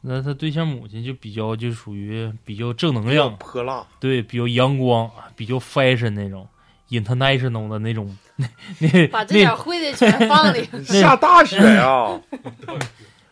[0.00, 3.86] 那他对象母亲就比较就属于比较正能量，泼辣。
[4.00, 6.48] 对，比较阳光，比较 fashion 那种
[6.90, 8.48] ，international 的那种， 那
[8.78, 10.68] 那把这点那会的全放里。
[10.84, 12.20] 下大雪呀！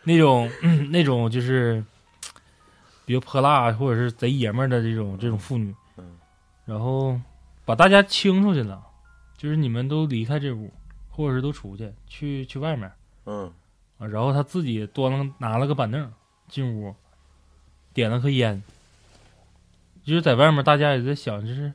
[0.05, 1.83] 那种、嗯那种就是
[3.05, 6.05] 比较泼辣或者是贼爷们儿的这种这种妇女，嗯，
[6.64, 7.21] 然后
[7.64, 8.81] 把大家清出去了，
[9.37, 10.73] 就是你们都离开这屋，
[11.11, 12.90] 或者是都出去去去外面
[13.25, 13.53] 嗯
[13.99, 16.12] 啊，然后他自己端了拿了个板凳
[16.49, 16.95] 进屋，
[17.92, 18.62] 点了颗烟，
[20.05, 21.73] 就是在外面大家也在想就是。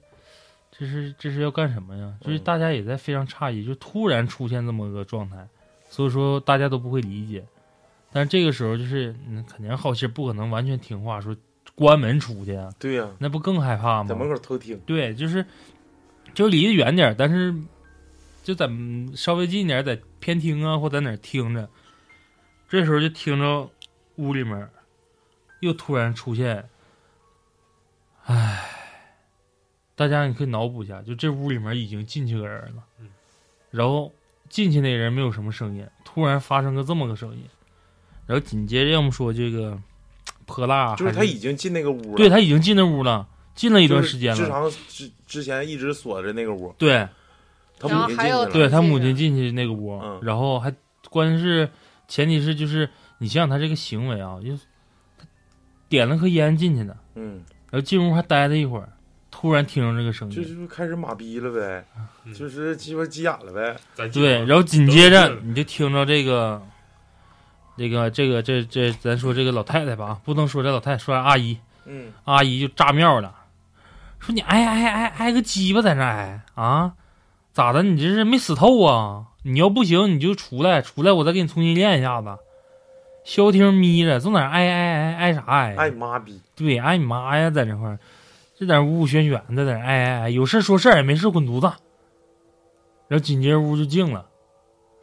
[0.82, 2.12] 这是这是要干什么呀？
[2.22, 5.48] 就是嗯大家也在非常诧异，就突然出现这么个状态，
[5.88, 7.46] 所以说大家都不会理解。
[8.12, 11.38] 但是这个时候就是，嗯，肯定好奇，不可能完全听话，说
[11.76, 14.10] 关门出去啊，对呀，那不更害怕吗？
[14.10, 14.80] 在门口偷听。
[14.88, 15.46] 对，就是
[16.34, 17.54] 就离得远点，但是
[18.42, 21.70] 就在嗯稍微近一点，在偏厅啊或在哪儿听着。
[22.68, 23.70] 这时候就听着
[24.16, 24.68] 屋里面
[25.60, 26.68] 又突然出现，
[28.26, 28.81] 唉，
[30.02, 33.08] 大家你可以脑补一下，就这屋里面已经进去个人了，嗯
[33.70, 34.12] 然后
[34.50, 37.44] 进去那人没有什么声音，突然发生个这么个声音，
[38.26, 39.80] 然后紧接着要么说这个
[40.46, 47.08] 泼辣，就是还他已经进那个屋了，对他已经进那屋了，进了一段时间了，就是之前之之前一直锁着那个屋，对。
[47.80, 48.46] 他母亲进去了。
[48.52, 50.72] 对他母亲进去那个屋，嗯然后还
[51.10, 51.68] 关键是
[52.08, 52.88] 前提是就是
[53.18, 54.56] 你想想他这个行为啊，就
[55.18, 55.26] 他
[55.90, 58.94] 点了颗烟进去的，嗯然后进屋还待了一会儿，
[59.32, 61.84] 突然听着这个声音就，是开始马逼了呗，
[62.26, 64.08] 嗯就是鸡巴急眼了呗。
[64.10, 66.62] 对，然后紧接着你就听着这个，
[67.78, 73.34] 这个这个这这，咱说这个老太太吧，不能说这老太太，说阿姨，嗯，阿姨就炸庙了，
[74.20, 76.94] 说你挨挨挨挨个鸡巴在那挨啊？
[77.54, 77.82] 咋的？
[77.84, 79.28] 你这是没死透啊？
[79.44, 82.38] 你要不行你就出来，出来我再给你重新练一下子。
[83.24, 85.76] 消停眯着，总在那挨挨挨挨啥挨？
[85.76, 88.00] 哎妈逼，对，挨你妈呀，在这块儿，
[88.62, 91.66] 就在那呜呜旋旋的，在那挨挨挨，有事说事儿，没事滚犊子。
[93.08, 94.30] 然后紧接着屋就静了，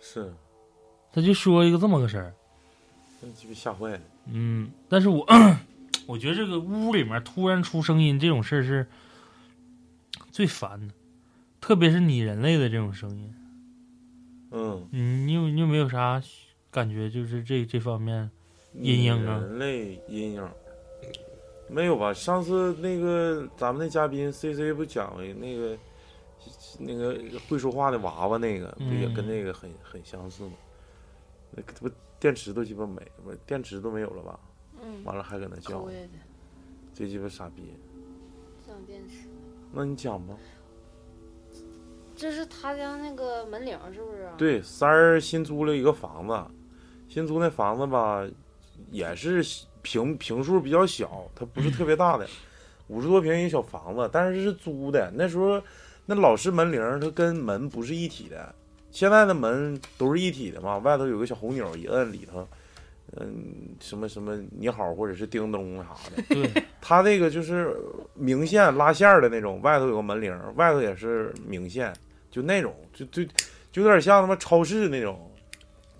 [0.00, 0.32] 是
[1.12, 2.32] 他就说一个这么个事儿。
[3.20, 4.00] 那鸡巴吓坏了。
[4.26, 5.26] 嗯，但是我
[6.06, 8.86] 我觉得这个屋里面突然出声音这种事儿是
[10.30, 10.94] 最烦的，
[11.60, 13.34] 特别是拟人类的这种声音。
[14.52, 16.22] 嗯，嗯，你有你有没有啥
[16.70, 17.10] 感觉？
[17.10, 18.30] 就是这这方面，
[18.72, 20.48] 阴影啊人类阴影
[21.68, 22.12] 没有吧？
[22.12, 25.78] 上次那个咱们那嘉宾 C C 不讲了那个
[26.78, 30.52] 那个会说话的娃娃那个，不也嗯跟那个很很相似吗？
[31.50, 33.00] 那个不电池都鸡巴没，
[33.46, 34.40] 电池都没有了吧？
[34.82, 35.86] 嗯，完了还搁那叫
[36.94, 37.74] 这鸡巴傻逼。
[38.66, 39.28] 讲电池。
[39.72, 40.34] 那你讲吧。
[42.16, 46.44] 这是他家那个门铃是不是啊？，对，三儿新租了一个房子，
[47.08, 48.26] 新租那房子吧，
[48.90, 49.40] 也是
[49.88, 52.28] 平平数比较小，它不是特别大的，
[52.88, 55.10] 五十多平一个小房子，但是是租的。
[55.14, 55.62] 那时候
[56.04, 58.54] 那老式门铃它跟门不是一体的，
[58.90, 62.46] 现在的门都是一体的嘛，外头有个小红钮，一摁里头，
[63.16, 63.42] 嗯，
[63.80, 66.22] 什么什么你好或者是叮咚啥的。
[66.28, 67.74] 对， 它这个就是
[68.12, 71.90] 明线拉线的那种，外头有个门铃，外头也是明线，
[72.30, 73.24] 就那种，就就
[73.72, 75.27] 就有点像他妈超市那种，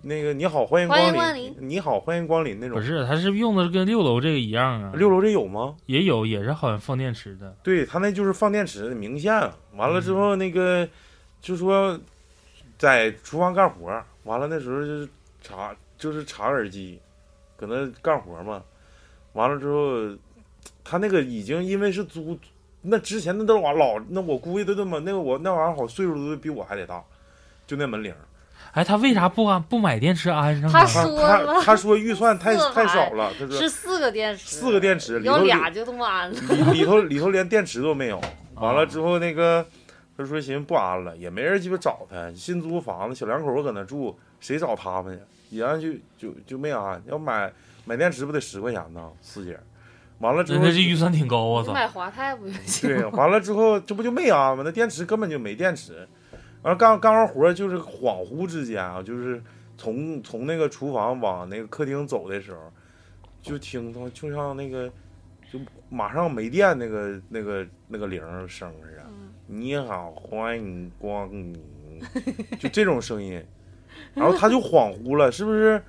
[0.01, 2.77] 那个你好欢迎欢迎光光临你好欢迎光临那种。
[2.77, 4.93] 不是，他是用的跟六楼这个一样啊。
[4.95, 5.75] 六楼这有吗？
[5.87, 7.55] 也有，也是好像放电池的。
[7.61, 9.33] 对，他那就是放电池的明线，
[9.75, 10.87] 完了之后那个
[11.41, 11.99] 就说
[12.77, 15.09] 在厨房干活儿，完了那时候就是
[15.41, 16.99] 插就是插耳机，
[17.57, 18.63] 搁那干活嘛，
[19.33, 20.17] 完了之后
[20.83, 22.39] 他那个已经因为是租，
[22.81, 27.03] 那之前那都老老那我估计都这么那个我那玩意儿好岁数都比我还得大，
[27.67, 28.17] 就那门铃儿，
[28.79, 30.69] 哎，他为啥不安不买电池安上呢？
[30.71, 36.39] 他他说了他他说预算太太少了，他说是四个电池，四个电池里头俩就这么安了。
[36.71, 38.21] 里里头里头连电池都没有。
[38.55, 39.65] 完了啊之后，那个
[40.17, 42.31] 他说寻思不安了，也没人鸡巴找他。
[42.33, 45.57] 新租房子，小两口搁那住，谁找他们去？
[45.57, 47.03] 一安就就就没安。
[47.05, 47.51] 要买
[47.83, 49.59] 买电池不得十块钱呢，四姐。
[50.19, 51.73] 完了之后那，这预算挺高，啊操！
[51.73, 52.89] 买华泰不就行？
[52.89, 54.63] 对，完了之后这不就没安吗？
[54.65, 56.07] 那电池根本就没电池。
[56.61, 59.41] 完了干干完活就是恍惚之间啊，就是
[59.77, 62.71] 从从那个厨房往那个客厅走的时候，
[63.41, 64.89] 就听他就像那个
[65.51, 69.03] 就马上没电那个那个那个铃声似的。
[69.07, 71.59] 嗯你好，欢迎光临，
[72.59, 73.43] 就这种声音，
[74.13, 75.81] 然后他就恍惚了，是不是？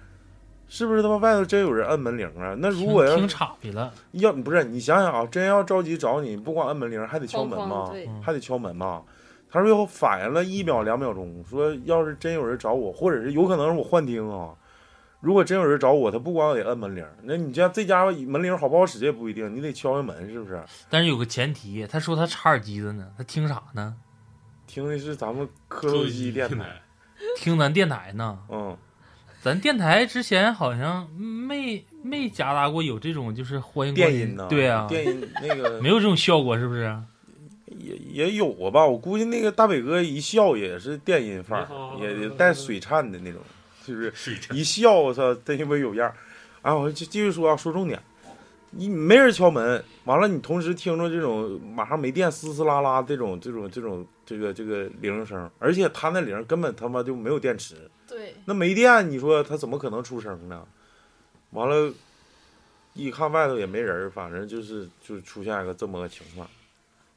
[0.66, 2.54] 是不是他妈外头真有人按门铃啊？
[2.58, 7.92] 那如果要挺是岔劈了，要不是你想想啊，真要着急找你，不光按门铃，还得敲门吗？
[8.22, 9.02] 还得敲门嘛。
[9.50, 14.50] 他说又反应了一秒两秒钟，说要是真有人找我，或者是有可能是我幻听啊。
[15.20, 20.62] 如果真有人找我，他不光得摁门铃，那你家这家伙门铃好不好使也不一定，你得敲敲门，是不是？
[20.88, 23.94] 但是有个前提，他说他插耳机子呢，他听啥呢？
[24.66, 26.80] 听的是咱们科罗基电台，
[27.36, 28.38] 听咱电台呢。
[28.48, 28.74] 嗯，
[29.42, 34.46] 咱电台之前好像没没夹杂过有这种就是欢迎光临电音呢？
[34.48, 36.96] 对啊，电音那个没有这种效果，是不是？
[37.70, 38.84] 也也有过吧？
[38.84, 41.68] 我估计那个大北哥一笑也是电音范儿，
[42.00, 43.40] 也也带水颤的那种，
[43.84, 44.12] 就是
[44.52, 46.14] 一笑，我操，真鸡巴有样儿。
[46.62, 47.98] 啊，我就继续说啊，说重点，
[48.72, 60.66] 你没人敲门，完了你同时听着这种马上没电嘶嘶啦啦这种这种这种这个这个铃声，而且他那铃根本他妈就没有电池，对，那没电，你说他怎么可能出声呢？
[61.52, 61.90] 完了，
[62.92, 66.46] 一看外头也没人儿，反正就是就出现一个这么个情况，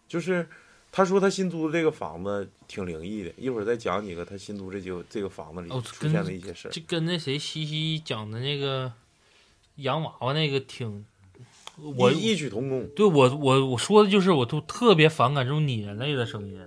[0.08, 0.48] 就是
[0.92, 6.72] 他说他新租的这个房子挺灵异的，一会儿再讲几个他新租这就这个房子里哦出现的一些事儿。
[6.72, 8.94] 这跟那谁西西讲的那个
[9.78, 11.04] 洋娃娃那个挺，
[11.98, 16.60] 我异异曲同工，对我我我说的就是我都特别反感这种拟人类的声音。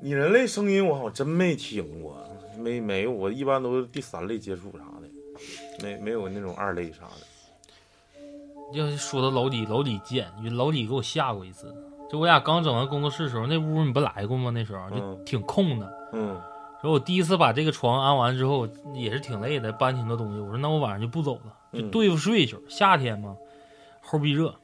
[0.00, 2.18] 拟人类声音我好像真没听过，
[2.58, 7.26] 没没有，我一般都是第三类接触啥的，没没有那种二类啥的。
[8.72, 11.74] 要是说到老李，老李贱，老李给我吓过一次。
[12.10, 14.50] 就我俩刚整完工作室的时候，那屋你不来过吗？
[14.50, 16.10] 那时候就嗯挺空的。
[16.12, 16.40] 嗯
[16.82, 20.40] 然后我第一次把这个床安完之后，也是挺累的，搬挺多东西。
[20.40, 22.62] 我说那我晚上就不走了，就嗯对付睡一宿。
[22.68, 23.36] 夏天嘛，
[24.04, 24.54] 齁逼热。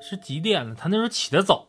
[0.00, 0.74] 是几点了？
[0.74, 1.66] 他那时候起得早，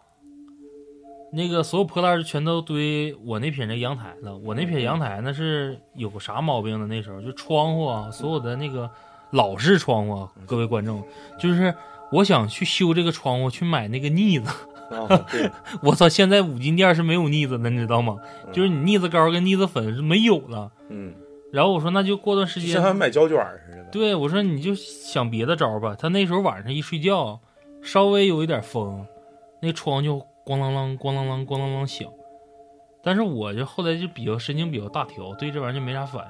[1.32, 4.36] 那个所有破烂就全都堆我那撇那阳台了。
[4.38, 6.88] 我那撇阳台那是有个啥毛病呢？
[6.88, 8.90] 那时候就窗户啊，所有的那个
[9.30, 11.04] 老式窗户啊，各位观众，
[11.38, 11.72] 就是
[12.14, 14.50] 我想去修这个窗户，去买那个腻子。
[15.82, 18.18] 我操，现在五金店是没有腻子的，你知道吗？
[18.52, 20.72] 就是你腻子膏跟腻子粉是没有了。
[20.90, 21.16] 嗯，
[21.52, 23.84] 然后我说那就过段时间像买胶卷似的。
[23.86, 25.96] 对，我说你就想别的招儿吧。
[25.98, 27.40] 他那时候晚上一睡觉，
[27.82, 29.08] 稍微有一点风，
[29.62, 32.08] 那窗就咣啷啷、咣啷啷、咣啷啷响。
[33.04, 36.24] 但是我就后来就比较神经比较大条，对这玩意儿就没啥反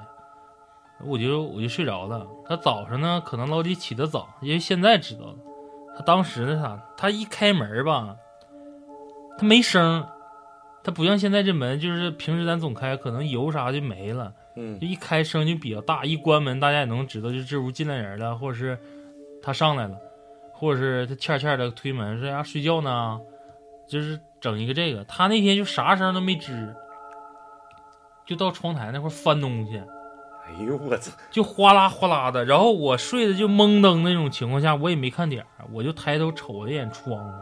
[1.02, 2.26] 应，我就我就睡着了。
[2.48, 5.34] 他早上呢，可能老李起得早，因为现在知道了。
[5.96, 8.16] 他当时那啥，他一开门吧，
[9.38, 10.08] 他没声儿，
[10.82, 14.32] 他不像现在这门，就是平时咱总开，可能油啥就没了。
[14.56, 18.78] 嗯就一开声就比较大，一关门大家也能知道，就这屋进来人了，或者是
[19.42, 19.98] 他上来了，
[20.52, 23.20] 或者是他欠欠的推门说呀睡觉呢，
[23.88, 25.02] 就是整一个这个。
[25.06, 26.72] 他那天就啥声都没吱，
[28.24, 29.82] 就到窗台那块翻东西，
[30.46, 31.10] 哎呦我操！
[31.30, 32.44] 就哗啦哗啦的。
[32.44, 37.32] 然后我睡的就懵登那种情况下，我也没看点儿，我就抬头瞅了一眼窗户，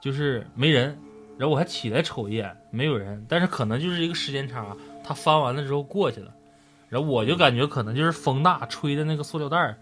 [0.00, 0.98] 就是没人。
[1.38, 6.30] 然后我还起来瞅一眼，没有人，但是可能就是一个时间差，他翻完了之后过去了，
[6.88, 9.76] 然后我就感觉可能就是风大吹的那个塑料袋儿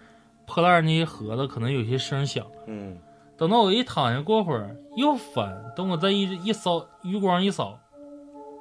[0.46, 2.46] 破烂那些盒子可能有些声响。
[2.66, 2.96] 嗯，
[3.36, 7.78] 等到我一躺下，过会儿又翻，等我再一一扫余光一扫，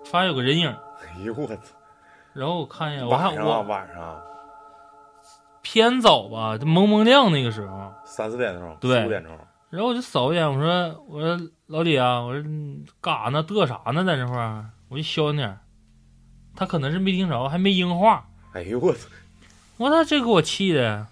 [0.04, 1.79] 发现有个人影，哎呦我操！
[2.40, 4.22] 然后我看一眼，晚上啊，我晚上啊
[5.62, 9.38] 偏早吧，就蒙蒙亮那个时候，三四点钟，对四五点钟。
[9.70, 13.44] 然后我就扫一眼，我说我说老李啊，我说你干啥呢？
[13.44, 14.06] 嘚啥呢？
[14.06, 15.60] 在这块儿，我就消停点儿。
[16.56, 18.26] 他可能是没听着，还没应话。
[18.54, 19.10] 哎呦我操！
[19.76, 21.08] 我操，这给我气的。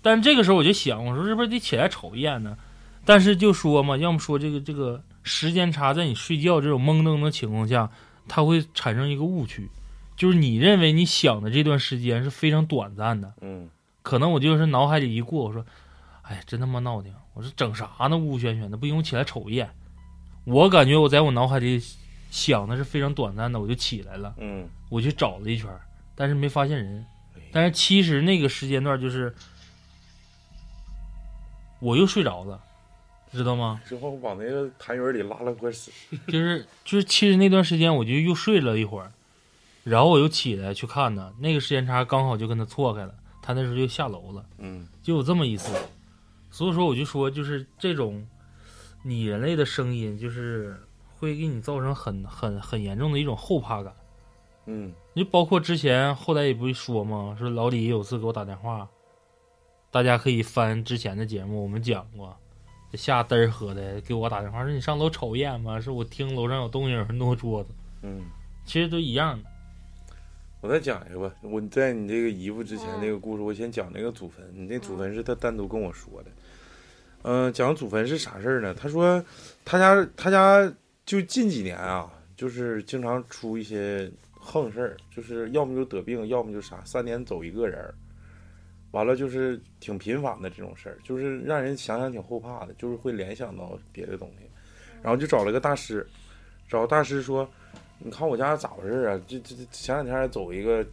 [0.00, 2.56] 但这个时候我就想，我说是不是得起来瞅一眼呢？
[3.04, 7.90] 但是就说嘛，要么说这个这个时间差，在你睡觉这种懵登的情况下，
[8.26, 9.70] 它会产生一个误区，
[10.16, 13.68] 就是你认为你想的这段时间是非常短暂的，嗯，
[14.02, 15.64] 可能我就是脑海里一过，我说，
[16.22, 18.16] 哎，真他妈闹挺，我说整啥呢？
[18.16, 19.68] 呜呜喧喧的，不行，我起来瞅一眼。
[20.44, 21.82] 我感觉我在我脑海里
[22.30, 25.68] 想的是非常短暂的，我就起来了，嗯，我去找了一圈，
[26.14, 27.40] 但是没发现人哎。
[27.52, 29.34] 但是其实那个时间段就是，
[31.80, 32.60] 我又睡着了，
[33.32, 33.80] 知道吗？
[33.86, 35.90] 之后往那个痰盂里拉了坨屎。
[36.28, 39.10] 就是就是，其实那段时间我就又睡了一会儿，
[39.84, 44.44] 然后我又起来去看他，那个时间差刚好就跟他错开了，他那时候就下楼了。
[44.58, 45.70] 嗯就有这么一次，
[46.50, 48.26] 所以说我就说，就是这种
[49.02, 50.74] 拟人类的声音，就是
[51.18, 53.94] 会给你造成很很很严重的一种后怕感。
[54.66, 58.88] 嗯就包括之前后来也不是说嘛，说老李有次给我打电话，
[59.90, 62.34] 大家可以翻之前的节目，我们讲过，
[62.90, 68.22] 这下嘚儿喝的给我打电话说你上楼瞅一眼吧，说我听楼上有动静，有人挪桌子，嗯，
[68.64, 69.50] 其实都一样的。
[70.64, 71.30] 我再讲一个吧。
[71.42, 74.42] 我在你这个姨夫之前那个故事，我先讲那个祖坟。
[74.54, 76.30] 你那祖坟是他单独跟我说的。
[77.20, 78.72] 嗯、讲祖坟是啥事儿呢？
[78.72, 79.22] 他说
[79.62, 80.72] 他家他家
[81.04, 87.94] 就近几年啊，就是经常出一些横事儿，就是要么就得病，要么就啥，三年走一个人儿。
[88.92, 94.48] 完了就是挺频繁的这种事儿，就是让人想想挺后怕的，就是会联想到别的东西。
[95.02, 96.06] 然后就找了个大师，
[96.66, 97.46] 找大师说
[97.98, 99.20] ：“你看我家咋回事啊？
[99.26, 100.84] 这这这前两天还走一个，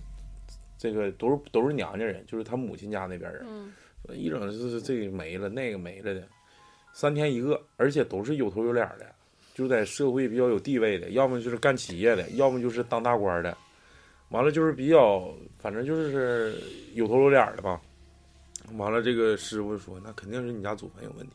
[0.78, 3.72] 这个都是都是娘家人，就是他母亲家那边人，嗯
[4.16, 6.24] 一整就是这个没了，那个没了的，
[6.94, 9.06] 三天一个，而且都是有头有脸的，
[9.54, 13.56] 就在社会比较有地位的，要么就是干企业的，要么就是当大官的，
[14.30, 16.56] 完了就是比较，反正就是
[16.94, 17.80] 有头有脸的吧。
[18.78, 21.34] 完了，这个师傅说，那肯定是你家祖坟有问题。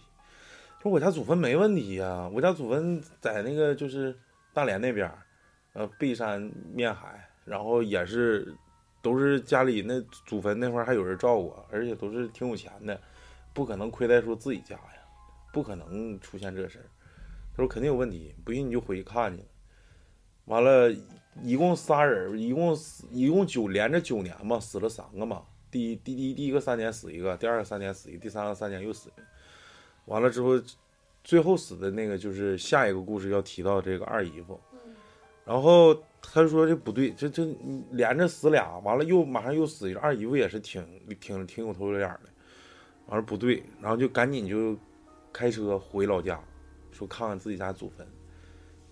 [0.83, 4.15] 说我家祖坟没问题呀、我家祖坟在那个就是
[4.55, 5.19] 大连那边儿，
[5.77, 6.41] 呃，背山
[6.73, 8.57] 面海，然后也是
[9.03, 12.99] 都是家里那祖坟那块儿还有人照顾，而且都是挺有钱的，
[13.53, 15.05] 不可能亏待说自己家呀，
[15.53, 16.87] 不可能出现这事儿。
[17.55, 19.45] 他说肯定有问题，不信你就回去看去。
[20.47, 20.91] 完了，
[21.43, 25.43] 一共仨人，一共死，一共九连着九年嘛，死了三个嘛。
[25.71, 29.27] 第一第第第一个三年死一个，第二个三年死一个，第三个三年又死一个。
[30.07, 30.59] 完了之后，
[31.23, 34.59] 最后死的那个就是下一个故事要提到这个二姨夫。
[35.47, 37.47] 然后他说这不对，这这
[37.93, 40.85] 连着死俩，完了又马上又死一个，二姨夫也是挺
[41.21, 42.29] 挺挺有头有脸的。
[43.07, 44.77] 完了不对，然后就赶紧就
[45.33, 46.41] 开车回老家，
[46.91, 48.05] 说看看自己家祖坟。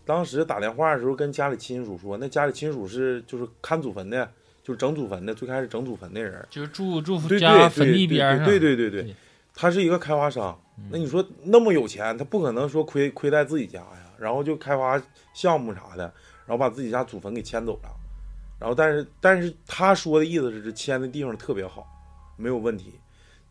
[0.05, 4.31] 当时打电话的时候跟家里亲属说，那家里亲属是就是看祖坟的，
[4.63, 6.47] 就是整祖坟的，最开始整祖坟的人。
[6.49, 9.17] 就是住住对家坟地边上，对对对对
[9.53, 15.03] 他是一个开发商，嗯那你说那么有钱，他不可能说亏亏待自己家呀，然后就开发
[15.33, 16.13] 项目啥的，
[16.47, 17.91] 然后把自己家祖坟给迁走了，
[18.61, 21.87] 然后但是但是他说的意思是迁的地方特别好，
[22.37, 22.93] 没有问题。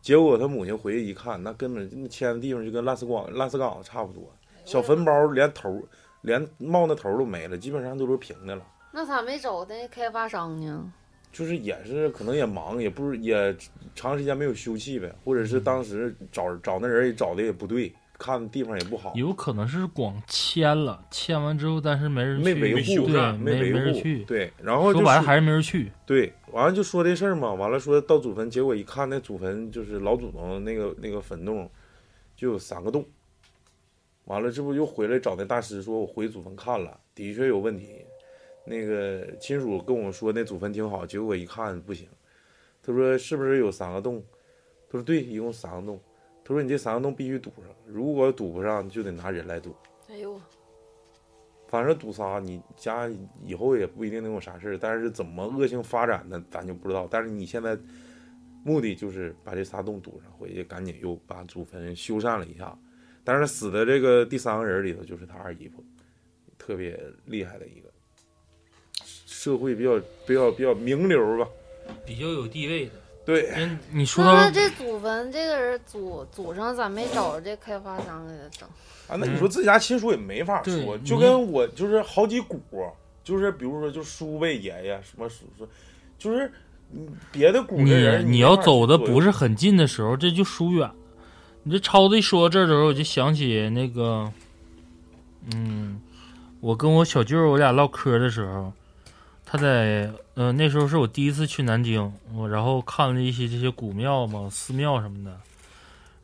[0.00, 4.30] 结果他母亲回去一看，那根本那迁的地方就跟烂死岗烂死岗子差不多，
[4.64, 5.82] 小坟包连头
[6.20, 8.62] 连冒那头都没了，基本上都是平的了。
[8.92, 10.92] 那咋没找那开发商呢？
[11.32, 13.56] 就是也是可能也忙，也不是也
[13.96, 24.24] 长时间没有休憩呗，或者是当时找找那人也找的也不对，看地方也不好，有可能是光签了，签完之后，但是没人去没维护，对，没没维护，人去。
[24.24, 25.90] 对，然后就说说白了还是没人去。
[26.06, 31.68] 对，完了就说这事儿嘛，完了说到祖坟，结果一看那祖坟就是老祖宗那个那个坟洞，
[32.36, 33.04] 就有三个洞，
[34.24, 38.04] 完了这不又回来找那大师说，我回祖坟看了，的确有问题。
[38.66, 42.08] 那个亲属跟我说那祖坟挺好，结果一看不行。
[42.82, 44.24] 他说是不是有三个洞？
[44.88, 46.00] 他说对，一共三个洞。
[46.44, 49.74] 他说你这三个洞必须堵上，如果堵不上就得拿人来堵。
[50.10, 50.38] 哎呦，
[51.68, 53.10] 反正堵仨，你家
[53.42, 57.08] 以后也不一定能有啥事儿，但是怎么恶性发展的咱就不知道。
[57.10, 57.78] 但是你现在
[58.62, 62.78] 目的就是把这仨洞堵上，回去赶紧又把祖坟修缮了一下。
[63.24, 65.82] 但是死的这个第三个人里头就是他二姨夫，
[66.58, 67.90] 特别厉害的一个，
[69.02, 71.48] 社会比较比较比较名流吧。
[72.04, 72.92] 比较有地位的。
[73.24, 78.68] 对，嗯，你说到那这祖坟这个人祖祖上咋没找着这开发商给他整？
[79.08, 82.60] 啊，那你说自己家亲属也没法说，对就跟我就是好几股，
[83.22, 85.66] 就是比如说就叔辈爷爷什么叔叔，
[86.18, 86.50] 就是
[86.92, 90.90] 嗯别的股的你人，你要走的不是是很近的时候，这就疏远。
[91.62, 94.30] 你这超子一说到这儿的时候，我就想起那个，
[95.54, 95.98] 嗯，
[96.60, 98.70] 我跟我小舅我俩唠嗑的时候，
[99.54, 105.38] 他在呃那时候是我第一次去南京，我然后看了一些这些古庙嘛、寺庙什么的，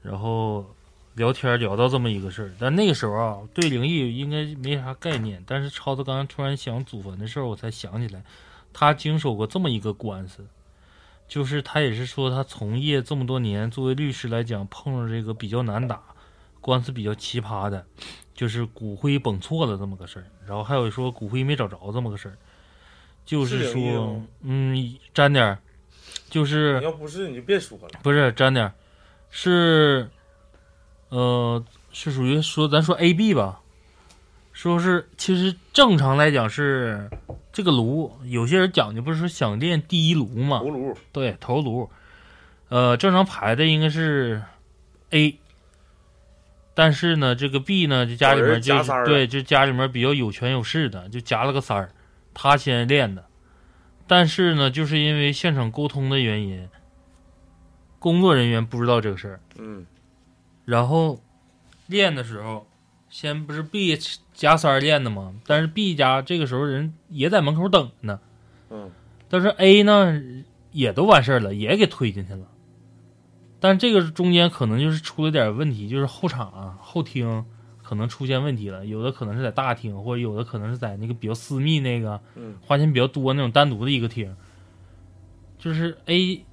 [0.02, 0.66] 然后
[1.14, 2.52] 聊天聊到这么一个事儿。
[2.58, 8.20] 但那个时候啊，对灵异应该没啥概念，但是超子刚才突然想祖坟的事儿，我才想起来，
[8.72, 10.44] 他经手过这么一个官司。
[11.28, 16.02] 就是他也是说，他从业这么多年，作为律师来讲，碰上这个比较难打、
[16.60, 17.86] 官司比较奇葩的，
[18.34, 20.26] 就是骨灰崩错了这么个事儿。
[20.44, 22.36] 然后还有说骨灰没找着这么个事儿，
[23.30, 25.58] 就是说吗，嗯，沾点儿，
[26.28, 28.72] 就是要不是你就别说了，不是沾点儿，
[29.30, 30.10] 是，
[31.10, 33.60] 呃，是属于说咱说 A B 吧，
[34.52, 37.08] 说是其实正常来讲是
[37.52, 41.88] 这个炉，有些人讲究不是说想练第一炉嘛，头颅对，头炉，
[42.68, 44.42] 呃，正常排的应该是
[45.10, 45.38] A，
[46.74, 48.74] 但是呢，这个 B 呢，就家里面就
[49.04, 51.92] 对，就家里面比较有权有势的，就夹了个三儿，
[52.34, 53.26] 他先练的，
[54.06, 56.68] 但是呢，就是因为现场沟通的原因，
[57.98, 59.86] 工作人员不知道这个事儿，嗯，
[60.64, 61.20] 然后
[61.86, 62.66] 练的时候，
[63.08, 63.98] 先不是 B
[64.32, 65.34] 加三练的吗？
[65.46, 68.20] 但是 B 加这个时候人也在门口等着呢。
[68.70, 68.90] 嗯，
[69.28, 70.20] 但是 A 呢
[70.72, 72.46] 也都完事儿了，也给推进去了。
[73.58, 77.44] 但这个中间可能就是出了点问题，就是后场啊、后厅
[77.90, 84.32] 可能出现问题了，有的可能是在大厅，或者有的可能是在那个比较私密那个，嗯，花钱比较多那种单独的一个厅。
[85.58, 86.44] 就是 A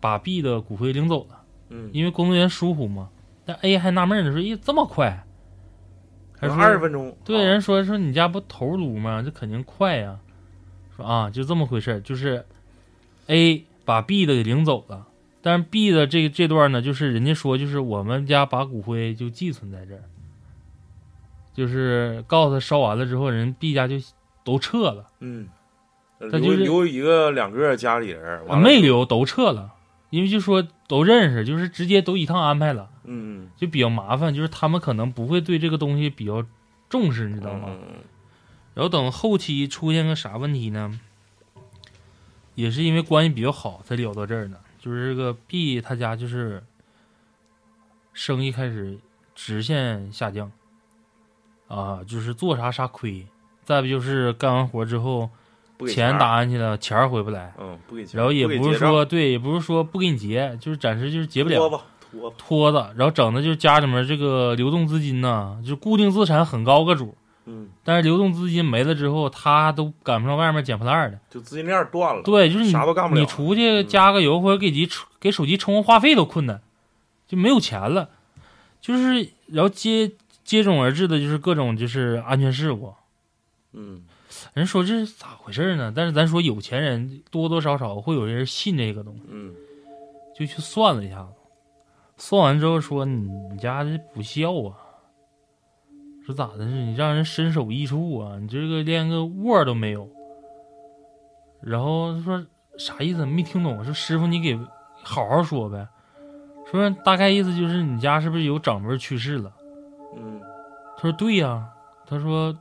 [0.00, 3.08] 把 B 的骨灰领走了，嗯，因为工作人员疏忽嘛。
[3.44, 5.24] 但 A 还纳闷呢，说：“咦，这么快？”
[6.36, 9.22] 还说二十分钟，对，啊人说说你家不头颅吗？
[9.22, 10.18] 这肯定快呀。
[10.96, 12.44] 说啊，就这么回事儿，就是
[13.28, 15.06] A 把 B 的给领走了，
[15.40, 20.02] 但是 B 的这这段呢，就是人家说就是我们家把骨灰就寄存在这儿，
[21.52, 23.96] 就是告诉他烧完了之后，人 B 家就
[24.44, 25.48] 都撤了，嗯，
[26.18, 29.72] 他就是留留一个两个家里人，完了没，留都撤了，
[30.10, 36.44] 因为就说都认识，就是直接都一趟安排了，嗯，就比较麻烦，就是他们可能不会对这个东西比较
[36.88, 37.68] 重视，你知道吗？
[37.70, 37.78] 嗯
[38.72, 41.00] 然后等后期出现个啥问题呢？
[42.54, 44.58] 也是因为关系比较好才聊到这儿呢。
[44.78, 46.62] 就是这个 B 他家就是
[48.14, 48.96] 生意开始
[49.34, 50.50] 直线下降，
[51.70, 53.24] 啊，就是做啥啥亏。
[53.64, 55.30] 再不就是干完活之后
[55.88, 57.54] 钱打进去了，钱儿回不来。
[57.56, 67.14] 嗯，不给钱，然后也不是说对，也不是说不给你结，就是暂时就是结不了拖吧拖吧，拖着，然后整的就是家里面这个流动资金呢，就固定资产很高个主，
[67.44, 71.20] 嗯，但是流动资金没了之后，他都赶不上外面捡破烂的。
[71.30, 74.88] 就资金链断了，对，就是你啥都干不了你出去加个油或者给机
[75.20, 76.60] 给手机充个话费都困难，
[77.28, 78.08] 就没有钱了。
[78.80, 80.10] 就是然后接
[80.50, 82.92] 接踵而至的就是各种就是安全事故。
[83.72, 84.02] 嗯，
[84.52, 85.92] 人说这是咋回事呢？
[85.94, 89.54] 但是咱说有钱人多多少少会有人信这个东西，嗯，
[90.34, 91.28] 就去算了一下子，
[92.16, 94.74] 算完之后说你你家这不孝啊，
[96.26, 96.66] 说咋的？
[96.66, 98.36] 是你让人身首异处啊？
[98.40, 100.10] 你这个连个窝都没有。
[101.62, 102.44] 然后说
[102.76, 103.24] 啥意思？
[103.24, 103.84] 没听懂。
[103.84, 104.58] 说师傅你给
[105.04, 105.86] 好好说呗。
[106.68, 109.52] 说大概意思就是你家是不是有长辈去世了？
[111.00, 111.66] 嗯他说对呀。
[112.06, 112.54] 他说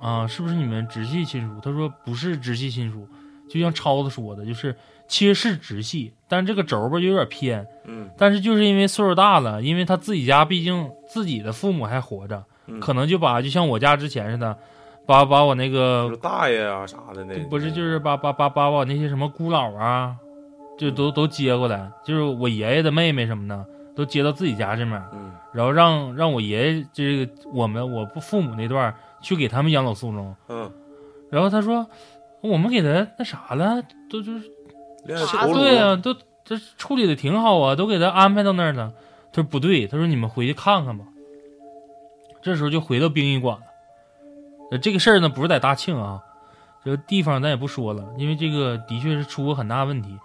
[0.00, 1.60] 啊，是不是你们直系亲属？
[1.60, 3.06] 他说不是直系亲属，
[3.48, 4.74] 就像超子说的，就是
[5.08, 7.66] 其实是直系，但这个轴吧就有点偏。
[7.84, 14.56] 嗯但是就是因为岁数大了，因为他自己家毕竟自己的父母还活着，嗯，可能就把就像我家之前似的，
[15.04, 20.14] 把把我那个大爷啊啥的那不是就是把把把把我那些什么姑姥啊，
[20.78, 30.70] 就都都接过来，就是我爷爷的妹妹什么的都接到自己家这面，嗯然后让让我爷爷这个我们我不父母那段去给他们养老送终，嗯，
[31.28, 31.88] 然后他说
[32.40, 36.14] 我们给他那啥了，都就是啥对啊、都
[36.44, 38.92] 这处理的挺好啊，都给他安排到那儿了。
[39.32, 41.04] 他说不对，他说你们回去看看吧。
[42.42, 43.62] 这时候就回到殡仪馆了。
[44.70, 46.20] 呃，这个事儿呢不是在大庆啊，
[46.84, 50.16] 这个地方咱也不说了，因为这个的确是出过很大问题。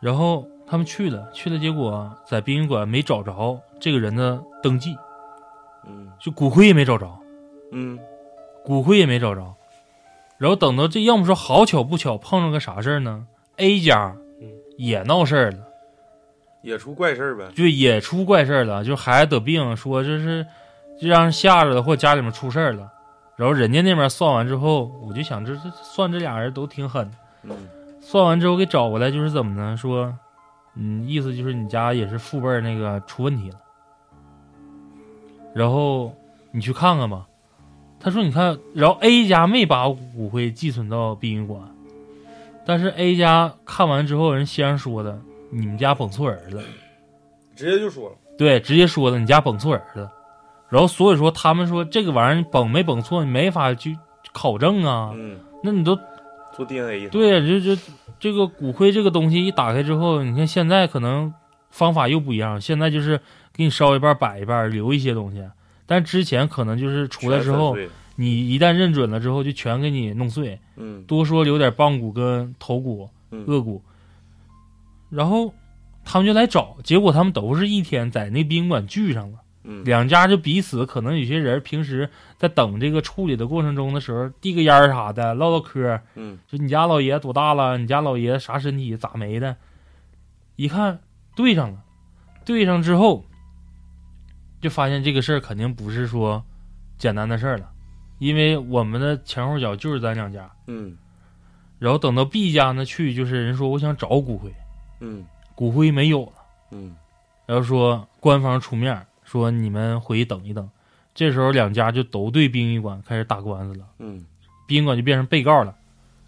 [0.00, 4.96] 然后他们去了，去了，结果在殡仪馆没找着这个人的登记，
[5.86, 7.14] 嗯就骨灰也没找着，
[7.72, 7.98] 嗯
[8.64, 9.54] 骨灰也没找着。
[10.38, 13.26] 然后等到这，要么说好巧不巧碰上个啥事儿呢
[13.58, 14.48] ？A 家嗯
[14.78, 15.58] 也闹事儿了。
[16.62, 17.44] 也出怪事儿呗。
[17.54, 20.46] 就也出怪事儿了，就孩子得病，说这是
[20.98, 22.90] 就让人吓着了，或家里面出事儿了。
[23.36, 27.12] 然后人家那边算完之后，我就想这这算这俩人都挺狠。
[27.42, 27.54] 嗯
[28.00, 29.76] 算完之后给找过来，就是怎么呢？
[29.76, 30.12] 说，
[30.74, 33.56] 嗯，意思就是你家也是父辈儿那个出问题了，
[35.54, 36.14] 然后
[36.50, 37.26] 你去看看吧。
[38.04, 41.62] 他说：“你看，然后 A 家没把骨灰寄存到殡仪馆，
[42.66, 45.16] 但是 A 家看完之后，人先生说的，
[45.50, 46.60] 你们家捧错人了。”
[47.54, 48.16] 直接就说了。
[48.36, 50.10] 对，直接说的你家捧错人了，
[50.68, 53.96] 然后所以说他们说这个玩意儿你崩没捧错，你没法去
[54.32, 55.12] 考证啊。
[55.14, 55.96] 嗯，那你都
[56.56, 57.08] 做 DNA。
[57.08, 57.80] 对呀，就就
[58.22, 61.34] 这个骨灰这个东西一打开之后，你看现在可能
[61.70, 63.20] 方法又不一样，现在就是
[63.52, 65.42] 给你烧一半摆一半，留一些东西，
[65.86, 67.76] 但之前可能就是出来之后，
[68.14, 71.02] 你一旦认准了之后，就全给你弄碎，嗯。
[71.02, 73.44] 多说留点棒骨跟头骨、嗯。
[73.44, 73.82] 颚骨，
[75.10, 75.52] 然后
[76.04, 79.38] 他们就来找，结果他们都是一天在那宾馆聚上了。
[79.64, 87.78] 嗯两家就彼此可能有些人平时在等这个处理的过程中的时候，递个烟儿啥的，唠唠嗑儿，嗯就你家老爷多大了？
[87.78, 88.96] 你家老爷啥身体？
[88.96, 89.56] 咋没的？
[90.56, 91.00] 一看
[91.34, 91.78] 对上了，
[92.44, 93.24] 对上之后，
[94.60, 96.44] 就发现这个事儿肯定不是说
[96.98, 97.70] 简单的事儿了，
[98.18, 100.50] 因为我们的前后脚就是咱两家。
[100.66, 100.96] 嗯
[101.78, 104.52] 然后等到 B 家呢去，就是人说我想找骨灰，
[105.00, 106.32] 嗯骨灰没有了。
[106.70, 106.94] 嗯
[107.46, 110.68] 然后说官方出面儿说你们回去等一等。
[111.14, 114.26] 这时候两家就都对殡仪馆开始打官司了，嗯，
[114.66, 115.74] 殡仪馆就变成被告了，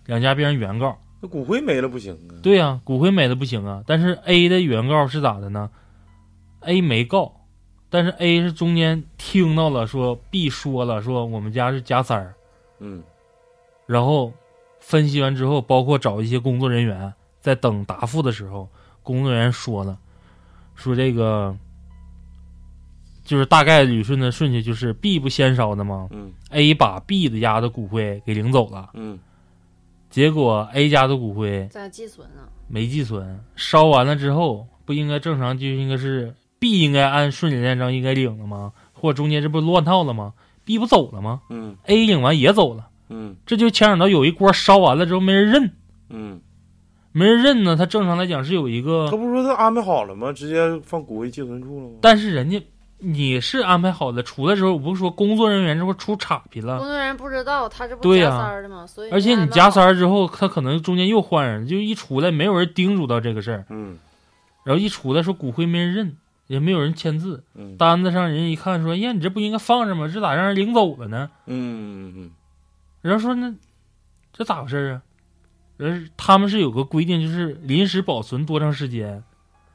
[0.06, 0.98] 两家变成原告。
[1.20, 2.40] 那骨灰没了不行啊。
[2.42, 3.84] 对呀、骨灰没了不行啊。
[3.86, 5.70] 但是 A 的原告是咋的呢
[6.60, 7.40] ？A 没告，
[7.90, 12.34] 但是 A 是中间听到了说 B 说了说我们家是假三儿，
[12.78, 13.02] 嗯
[13.86, 14.32] 然后
[14.80, 18.68] 分析完之后，包括找一些工作人员在等答复的时候，
[19.02, 19.98] 工作人员说了，
[20.74, 21.54] 说这个
[23.24, 29.18] 就是大概捋顺的顺序就是 B 不先烧的吗嗯？A 把 B 的家的骨灰给领走了，嗯
[30.10, 32.42] 结果 A 家的骨灰在寄存呢。
[32.68, 38.72] 没寄存，烧完了之后不应该正常就应该是 B 应该按顺理成章应该领了吗？
[38.92, 45.70] 或中间这不乱套了吗？B 不走了吗嗯？A 领完也走了，嗯这就牵扯到有一锅烧完了之后没人认。
[46.10, 46.40] 嗯，
[47.12, 50.32] 没人认呢，他正常来讲是有一个他个，不是说他安排好了吗？
[50.32, 51.94] 直接放骨灰寄存处了吗？
[52.00, 52.62] 但是人家
[52.98, 58.86] 你是安排好的，出来之后我不是说工作人员这不出岔劈了，工作人员不知道他这不对呀加三儿的吗？
[58.86, 63.98] 所以而且你加三儿之后，他可能中间又换人，就一出来没有人叮嘱到这个事儿，嗯
[64.64, 66.16] 然后一出来说骨灰没人认，
[66.46, 70.08] 也没有人签字，嗯单子上人一看说，呀，你这不应该放着吗？
[70.12, 71.30] 这咋让人领走了呢？
[71.46, 72.30] 嗯嗯
[73.02, 73.52] 然后说那
[74.32, 75.02] 这咋回事啊？
[75.76, 79.22] 人他们是有个规定，就是临时保存多长时间，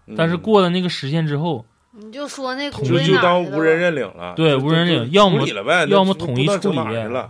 [0.07, 5.45] 嗯，但是过了那个时限之后，你就说那骨统一就当无人认领了，对无人就领要么
[5.87, 6.77] 要么统一处理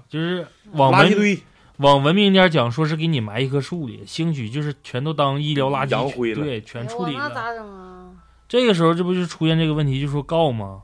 [0.10, 1.38] 就是往文。
[1.80, 7.30] 往文明点讲，说是给你埋一棵树里，兴许就是全都当医疗垃圾灰了对，全处理了。
[7.30, 8.10] 那咋整啊？
[8.49, 10.82] 这个时候，这不就出现这个问题，就说告吗？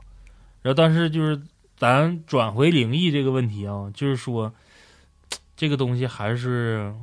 [0.62, 1.38] 然后，但是就是
[1.76, 4.50] 咱转回灵异这个问题啊，就是说
[5.54, 6.94] 这个东西还是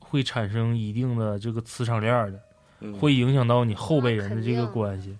[0.00, 2.40] 会产生一定的这个磁场链的，
[2.80, 5.16] 嗯会影响到你后辈人的这个关系。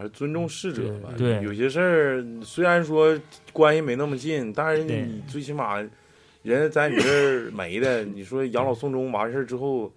[0.00, 1.10] 还是尊重逝者吧。
[1.14, 3.14] 对对有些事儿虽然说
[3.52, 5.76] 关系没那么近，但是你最起码
[6.42, 9.92] 人在你这儿没的，你说养老送终完事儿之后，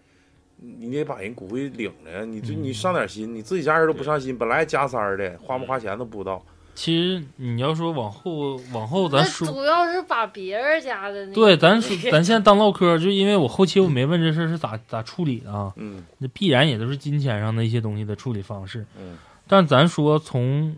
[0.60, 2.26] 你得把人骨灰领着呀。
[2.26, 6.44] 你这嗯你上点心，你自己家人都不上心，本来加三儿的，花不花钱都不知道。
[6.76, 18.86] 其实你要说往后往后咱说，主要是把别人家的那对，咱说咱现在当唠嗑，就因为我后期我没问这事儿是咋咋处理的啊，嗯那必然也都是金钱上的一些东西的处理方式。
[19.00, 19.16] 嗯
[19.54, 20.76] 但咱说从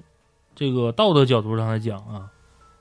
[0.54, 2.30] 这个道德角度上来讲啊，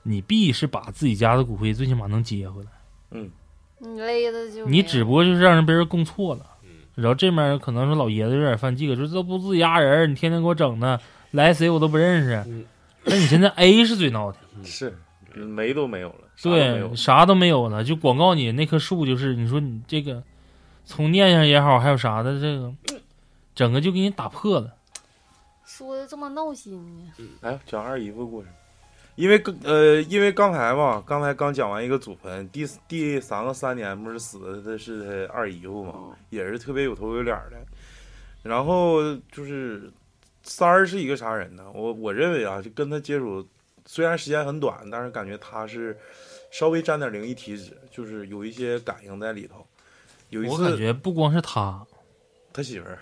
[0.03, 2.69] 你必是把自己家的骨灰最起码能接回来，
[3.13, 3.31] 嗯
[3.79, 6.45] 你勒的就你只不过就是让人被人供错了。
[6.65, 12.65] 嗯然后这面可能说老爷子有点犯忌讳，说这不自己家人，你天天给我整的，来谁我都不认识嗯。
[13.05, 14.99] 但你现在 A 是最闹的，是
[15.33, 20.25] 没都没有了，对，啥都没有了，就广告你那棵树，就是你说你这个
[20.85, 22.75] 从念想也好，还有啥的，这个
[23.55, 24.74] 整个就给你打破了。
[25.77, 27.13] 说的这么闹心呢？
[27.41, 28.49] 来讲二姨夫故事，
[29.17, 37.57] 因为刚呃，因为刚才嘛，刚才刚讲完一个祖坟，第第三个三年不是死的是他二姨夫嘛，也是特别有头有脸的。
[38.45, 39.03] 然后
[39.33, 39.91] 就是
[40.45, 41.65] 三儿是一个啥人呢？
[41.75, 43.45] 我我认为啊，就跟他接触，
[43.85, 45.99] 虽然时间很短，但是感觉他是
[46.53, 49.67] 稍微沾点灵异体质，就是有一些感应在里头。
[50.29, 51.85] 有一我感觉不光是他，
[52.53, 52.97] 他媳妇儿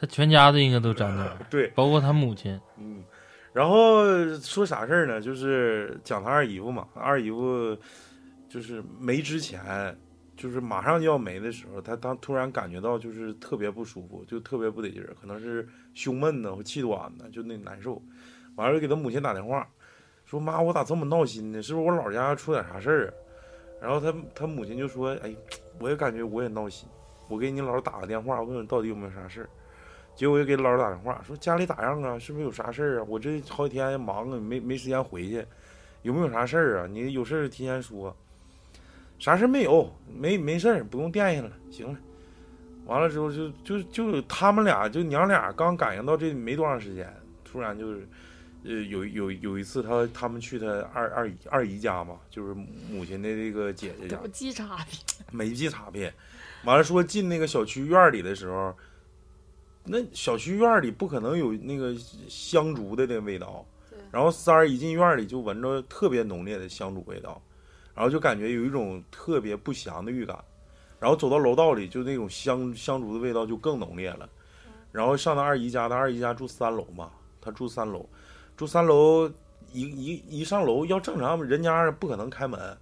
[0.00, 2.58] 他全家都应该都沾点儿，对，包括他母亲。
[2.76, 3.02] 嗯，
[3.52, 4.04] 然后
[4.36, 5.20] 说啥事儿呢？
[5.20, 7.76] 就是讲他二姨夫嘛，二姨夫
[8.48, 9.96] 就是没之前，
[10.36, 18.00] 就是马上就要没的时候，他当突然感觉到就是特别不舒服，就特别不得劲儿，可能是胸闷呢或气短呢，就那难受。
[18.54, 19.68] 完了给他母亲打电话，
[20.24, 21.60] 说妈，我咋这么闹心呢？
[21.60, 23.12] 是不是我姥家出点啥事儿啊？
[23.82, 25.34] 然后他他母亲就说，哎，
[25.80, 26.88] 我也感觉我也闹心，
[27.28, 29.48] 我给你姥儿打个电话，问问到底有没有啥事儿。
[30.18, 32.18] 结果又给姥姥打电话，说家里咋样啊？
[32.18, 33.04] 是不是有啥事儿啊？
[33.06, 35.46] 我这好几天忙啊，没没时间回去，
[36.02, 36.88] 有没有啥事儿啊？
[36.90, 38.14] 你有事儿提前说。
[39.20, 41.96] 啥事儿没有，没没事儿，不用惦记了，行了。
[42.86, 47.08] 完了之后就就就他们俩就娘俩刚感应到这没多长时间，
[47.44, 48.08] 突然就是，
[48.64, 52.52] 呃，有有有一次他他们去他二二姨二姨家嘛，就是
[52.90, 56.12] 母亲的这个姐姐家，没记差别，没记差别。
[56.64, 58.74] 完了说进那个小区院里的时候，
[59.88, 61.94] 那小区院里不可能有那个
[62.28, 63.98] 香烛的那个味道对。
[64.10, 67.40] 然后三儿一进院里就闻着特别浓烈的香烛味道，
[67.94, 70.38] 然后就感觉有一种特别不祥的预感。
[71.00, 74.28] 然后走到楼道里，就那种香香烛的味道就更浓烈了。
[74.90, 77.10] 然后上到二姨家，他二姨家住三楼嘛，
[77.40, 78.04] 她住三楼，
[78.56, 79.30] 住三楼
[79.72, 82.76] 一一一上楼要正常人家不可能开门，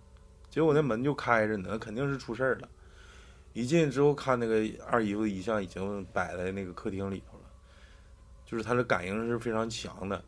[0.49, 2.69] 结果那门就开着呢，那肯定是出事儿了。
[3.57, 7.45] 一进去之后看那个二姨夫遗像已经摆在那个客厅里头了，
[8.45, 10.23] 就是他的感应是非常强的，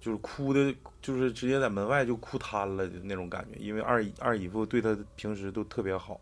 [0.00, 6.20] 就是哭的，就是直接在门外就哭瘫了的那种感觉，因为二二姨夫对他平时都特别好。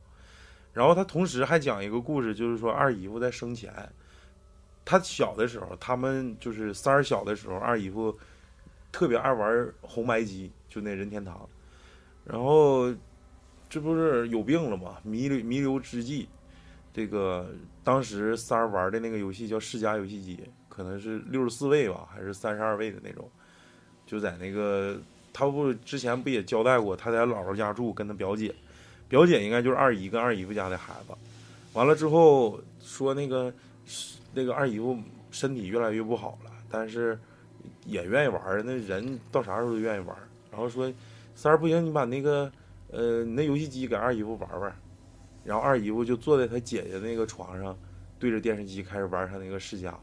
[0.74, 3.72] 然后他同时还讲一个故事，就是说二姨夫在生前，
[4.84, 8.14] 他小的时候，他们就是三儿小的时候，二姨夫
[8.92, 11.48] 特别爱玩红白机，就那任天堂，
[12.22, 12.94] 然后
[13.68, 14.96] 这不是有病了吗？
[15.02, 16.28] 弥留弥留之际，
[16.92, 17.50] 这个
[17.84, 23.30] 当时三儿玩的那个游戏叫世嘉游戏机，可能是六十四位吧，还是三十二位的那种，
[24.06, 24.98] 就在那个
[25.32, 28.54] 他不之前不也交代过，他在姥姥家住，跟他表姐，
[29.06, 31.14] 表姐应该就是二姨跟二姨夫家的孩子。
[31.74, 33.52] 完了之后说那个
[34.32, 34.98] 那个二姨夫
[35.30, 37.18] 身体越来越不好了，但是
[37.84, 40.26] 也愿意玩儿，那人到啥时候都愿意玩儿。
[40.50, 40.90] 然后说
[41.34, 42.50] 三儿不行，你把那个
[42.90, 44.80] 呃你那游戏机给二姨夫玩玩。
[45.44, 47.78] 然后二姨夫就坐在他姐姐那个床上，
[48.18, 49.98] 对着电视机开始玩他那个世嘉。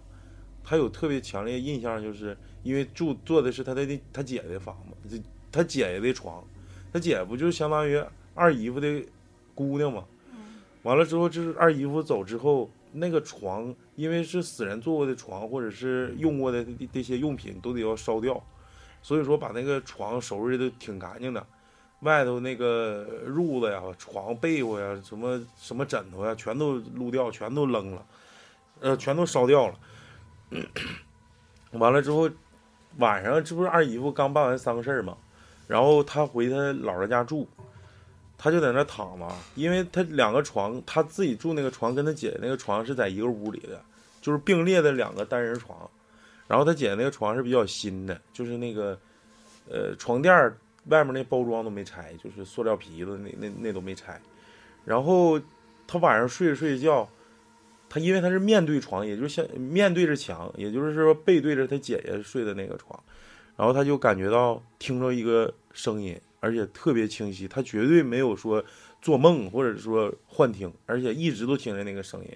[0.63, 4.75] 他有特别强烈印象，就是因为住坐的是他的他姐姐的房
[5.07, 6.43] 子，就他姐姐的床，
[6.91, 9.05] 他姐不就相当于二姨夫的
[9.53, 10.03] 姑娘嘛。
[10.81, 18.43] 完了之后，就是二姨夫走之后，那个床因为是死人坐过的床，或者是用过的这这些用品都得要烧掉，
[19.03, 21.45] 所以说把那个床收拾的挺干净的，
[22.06, 28.06] 外头那个褥子呀、床被窝呀、什么什么枕头呀，全都撸掉，全都扔了，
[28.80, 29.76] 呃，全都烧掉了。
[31.72, 32.30] 完了之后，
[32.99, 35.18] 晚上这不是二姨夫刚办完丧事儿嘛，
[35.68, 37.45] 然后他回他姥姥家住，
[38.38, 43.82] 他就在那躺嘛，因为他两个床，他自己住那个床跟他姐姐那个床是在一个屋里的，
[44.22, 45.78] 就是并列的两个单人床，
[46.47, 48.97] 然后他姐姐那个床是比较新的，就是那个
[49.70, 50.56] 呃床垫儿
[50.88, 54.21] 外面那包装都没拆，就是塑料皮子那那那都没拆，
[54.83, 55.39] 然后
[55.88, 57.09] 他晚上睡着睡着觉，
[57.89, 63.03] 他因为他是面对床，也就是像面对着墙，也就是说背对着他姐姐睡的那个床，
[63.55, 68.63] 然后他就感觉到听着一个声音，而且特别清晰，他绝对没有说
[69.01, 72.29] 做梦或者说幻听，而且一直都听着那个声音，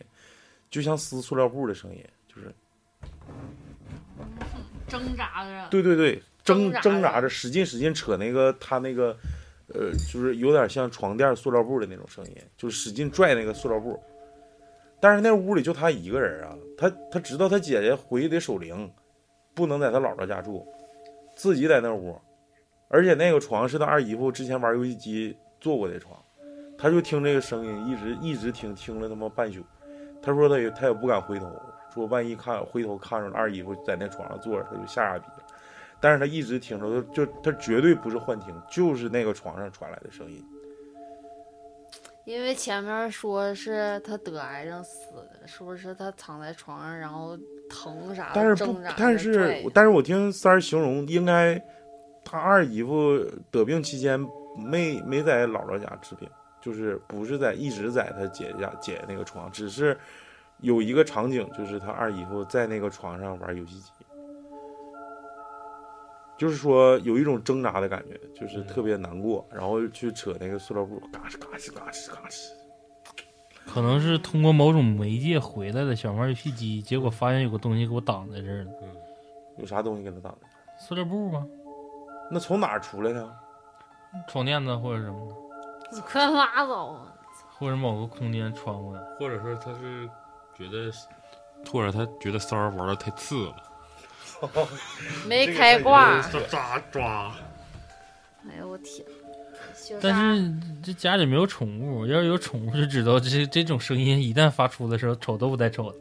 [0.69, 2.53] 就像撕塑料布的声音，就是
[4.87, 9.15] 挣扎着，对对对，挣挣扎着着使劲使劲扯那个他那个，
[9.73, 14.01] 呃，就是有点像床垫塑料布的那种声音，就是使劲拽那个塑料布。
[14.99, 18.91] 但是那屋里就他一个人啊，他他知道他姐姐回去得守灵，
[19.53, 20.67] 不能在他姥姥家住，
[21.35, 22.19] 自己在那屋，
[22.89, 26.21] 而且那个床是他二姨夫之前玩游戏机坐过的床，
[26.77, 29.61] 他就听这个声音，一直一直听，听了他妈半宿。
[30.21, 31.49] 他说他也他也不敢回头，
[31.93, 35.45] 说万一看回头看着二姨夫在那床上坐着，他就吓傻逼了。
[36.01, 40.43] 但是他一直听着，就就他绝对不是幻听，就是那个床上传来的声音。
[42.25, 47.35] 因为前面说是他得癌症死的，是不是他躺在床上，然后
[47.67, 51.59] 疼啥的，但是不但是但是我听三儿形容，应该
[52.23, 53.17] 他二姨夫
[53.49, 54.19] 得病期间
[54.55, 56.29] 没没在姥姥家治病，
[56.61, 59.97] 就是不是在一直在他姐家姐姐那个床，只是
[60.59, 63.89] 有一个场景，就是他二姨夫在那个床上玩游戏机，
[66.39, 72.47] 就是说有一种挣扎的感觉，就是特别难过，然后去扯那个塑料布，嘎吱嘎吱嘎吱嘎吱。
[73.67, 78.71] 可能是通过某种媒介回来的，想玩游戏机，结果发现有个东西给我挡在这儿了，
[79.57, 80.47] 有啥东西给他挡的？
[80.79, 81.45] 塑料布吗？
[82.31, 83.29] 那从哪儿出来的？
[84.29, 85.35] 床垫子或者什么的，
[85.91, 87.13] 你快拉倒啊！
[87.57, 89.01] 或者某个空间穿过来。
[89.19, 90.09] 或者说他是
[90.55, 90.89] 觉得，
[91.69, 93.55] 或者他觉得三儿玩的太次了，
[95.27, 97.35] 没开挂，抓抓抓。
[98.49, 99.05] 哎呦我天！
[100.01, 105.97] 但是这家里没有宠物，要是有宠物就知道这这种声音一旦发出的时候，瞅都不带瞅的。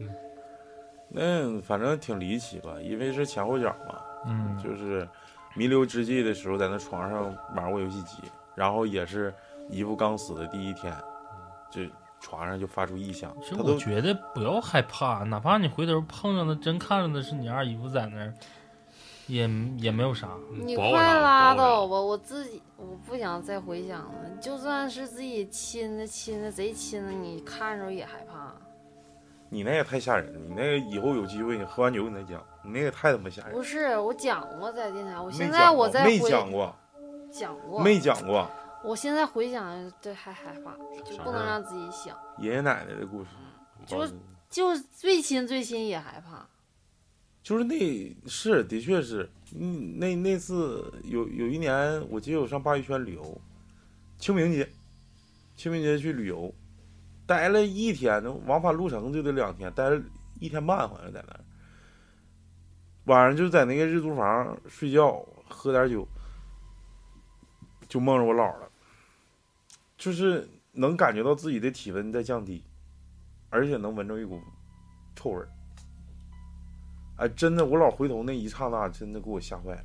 [1.08, 5.08] 那反正挺离奇吧，因为是前后脚嘛，嗯，就是
[5.54, 8.18] 弥留之际的时候，在那床上玩过游戏机，
[8.54, 9.32] 然后也是
[9.70, 10.94] 姨夫刚死的第一天，
[11.70, 11.82] 就
[12.20, 18.34] 床上就发出异响，其实他都我觉得不要害怕，哪怕你回头碰上的真看着的是你二姨夫在那儿，
[19.26, 19.48] 也
[19.78, 20.28] 也没有啥。
[20.64, 22.00] 你快拉倒吧！
[22.00, 24.36] 我自己我不想再回想了。
[24.40, 28.52] 就算是自己亲的亲的贼亲的，你看着也害怕。
[29.50, 33.52] 你那也太吓人了，你那个以后有机会你喝完酒你再讲，你那个太他妈吓人。
[33.52, 36.74] 不是我讲过在电台，我现在我在没讲过，
[37.30, 38.46] 讲过，没讲过
[38.84, 43.30] 我现在回想这还害怕，就不能让自己想，爷爷奶奶的故事，
[43.86, 44.06] 就
[44.48, 46.46] 就最亲最亲也害怕。
[47.42, 53.40] 就是那是的确是，嗯，那那次有有一年，我记得我上鲅鱼圈旅游，
[54.18, 54.68] 清明节，
[55.56, 56.52] 清明节去旅游，
[57.26, 60.00] 待了一天，往返路程就得两天，待了
[60.40, 61.40] 一天半，好像在那儿。
[63.04, 66.06] 晚上就在那个日租房睡觉，喝点酒，
[67.88, 68.67] 就梦着我姥了，
[69.98, 72.64] 就是能感觉到自己的体温在降低，
[73.50, 74.40] 而且能闻着一股
[75.14, 75.48] 臭味儿。
[77.16, 79.84] 哎，真的，我老回头那一刹那，真的给我吓坏了。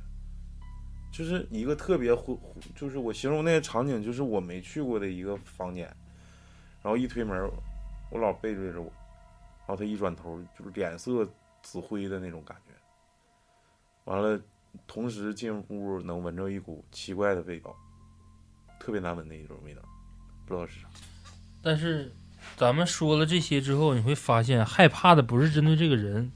[1.12, 2.36] 就是一个特别灰，
[2.74, 5.84] 就是我形容那个场景，就是我没去过的一个房间。
[6.82, 7.50] 然后一推门，
[8.10, 8.92] 我老背对着我，
[9.60, 11.28] 然后他一转头，就是脸色
[11.62, 12.74] 紫灰的那种感觉。
[14.04, 14.40] 完了，
[14.86, 17.74] 同时进屋能闻着一股奇怪的味道，
[18.78, 19.82] 特别难闻的一种味道，
[20.46, 20.86] 不知道是啥。
[21.62, 22.12] 但是
[22.56, 26.30] 咱们说了这些之后，你会发现害怕的不是针对这个人，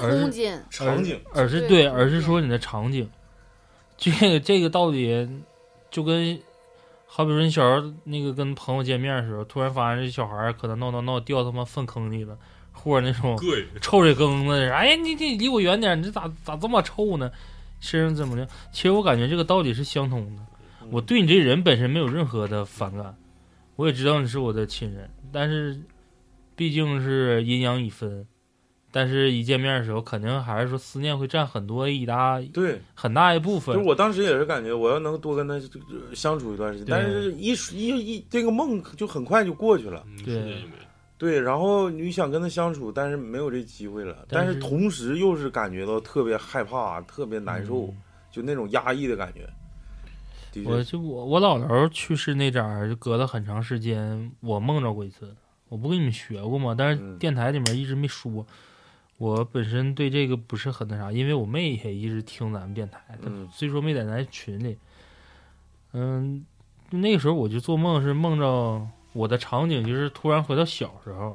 [0.00, 3.08] 而是空间，场景，对而是对，而是说你的场景。
[3.96, 5.28] 这个这个道理
[5.90, 6.40] 就跟，
[7.06, 12.36] 好比说你小时候那个跟朋友见面的时候，突然发现这小孩儿可能闹闹闹掉他妈粪坑里了，
[12.72, 13.38] 或者那种，
[13.80, 17.30] 臭水坑子，哎呀，你你离我远点，你这咋咋这么臭呢？
[17.80, 18.48] 身上怎么的？
[18.72, 20.42] 其实我感觉这个道理是相通的。
[20.90, 23.16] 我对你这人本身没有任何的反感，
[23.76, 25.80] 我也知道你是我的亲人，但是
[26.54, 28.26] 毕竟是阴阳已分，
[28.90, 33.88] 但是一见面的时候，肯定还是说思念会占很多一大对，很大一部分就是。
[33.88, 35.60] 我当时也是感觉，我要能多跟他
[36.14, 40.04] 相处一段时间，但是一一一这个梦就很快就过去了。
[40.06, 40.74] 嗯对瞬间就没。
[41.16, 47.96] 对，然后你想跟他相处，但是没有这机会了，但但是是同时又是感觉到特别害怕、特别难受，嗯
[48.30, 49.48] 就那种压抑的感觉。
[50.64, 55.34] 我就我我姥姥去世那阵儿，就隔了很长时间，我梦着过一次。
[55.68, 56.74] 我不跟你们学过吗？
[56.76, 58.46] 但是嗯电台里面一直没说。
[59.16, 64.76] 我本身对这个不是很那啥，因为我妹也一直听咱们电台，她嗯虽说没在咱群里。
[65.92, 66.44] 嗯，
[66.90, 71.34] 那个时候我就做梦是梦着我的场景，就是突然回到小时候，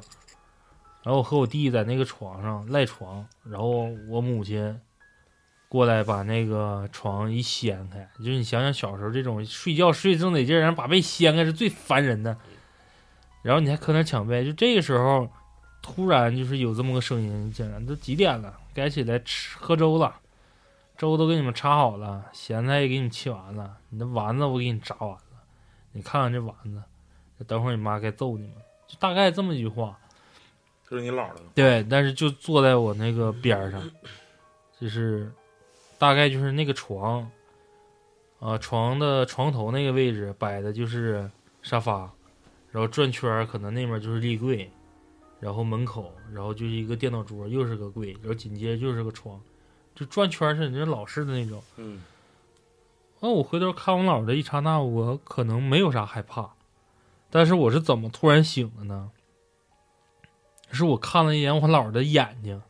[1.02, 4.78] 然后我和我弟在那个床上赖床，然后我母亲
[5.70, 12.36] 过来把那个床一掀开，就是你想想小时候这种睡觉睡正得劲儿，然后把被掀开是最烦人的。
[13.42, 15.30] 然后你还搁那抢被，就这个时候，
[15.80, 20.16] 突然就是有这么个声音，竟然都几点了，该起来吃喝粥了，
[20.98, 25.20] 粥都给你们插好了，咸菜也给你们切完了，你的丸子我给你炸完了，
[25.92, 26.82] 你看看这丸子，
[27.46, 28.56] 等会儿你妈该揍你们，
[28.88, 29.96] 就大概这么一句话。
[30.88, 33.80] 这是你姥姥的，对，但是就坐在我那个边上，
[34.80, 35.32] 就是
[36.00, 37.30] 大概就是那个床，
[38.38, 41.30] 啊、床的床头那个位置摆的就是
[41.60, 42.10] 沙发，
[42.70, 44.72] 然后转圈儿可能那边就是立柜，
[45.40, 49.38] 然后门口，然后就是一个电脑桌，又是个柜，然后紧接着就是个床，
[49.94, 51.62] 就转圈儿是你这老式的那种。
[51.76, 52.02] 嗯，
[53.20, 56.54] 那我回头看我姥儿的一刹那，我可能没有啥害怕，
[57.28, 59.10] 但是我是怎么突然醒的呢？
[60.72, 62.62] 是我看了一眼我姥儿的眼睛，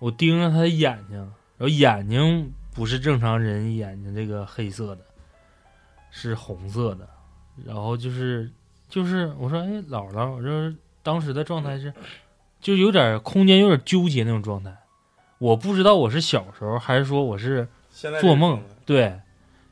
[0.00, 5.02] 我盯着她的眼睛，然后眼睛不是正常人眼睛这个黑色的，
[6.10, 7.08] 是红色的，
[7.64, 8.50] 然后就是
[8.88, 11.92] 就是我说哎姥姥，我说当时的状态是，
[12.60, 14.76] 就有点空间有点纠结那种状态，
[15.38, 17.68] 我不知道我是小时候还是说我是。
[18.20, 19.18] 做梦，对，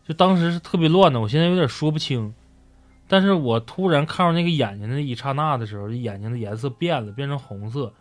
[0.09, 2.35] 就当时是特别乱的，我现在有点说不清。
[3.07, 7.93] 但是我突然看到那个眼睛的一刹那的时候，眼睛的颜色变了，变成红色，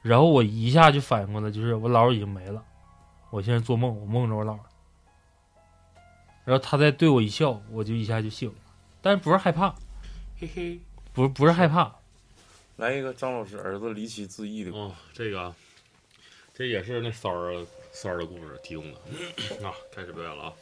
[0.00, 2.64] 然后我一下就反应过来，就是我姥儿已经没了。
[3.30, 4.60] 我现在做梦，我梦着我姥儿，
[6.44, 8.56] 然后他再对我一笑，我就一下就醒了，
[9.02, 9.74] 但是不是害怕，
[10.40, 10.80] 嘿嘿。
[11.14, 11.92] 不是不是害怕，
[12.76, 15.52] 来一个张老师儿子离奇自缢的故事，哦，这个，
[16.54, 18.98] 这也是那三儿三儿的故事提供的。
[19.66, 20.52] 啊，开始表演了啊。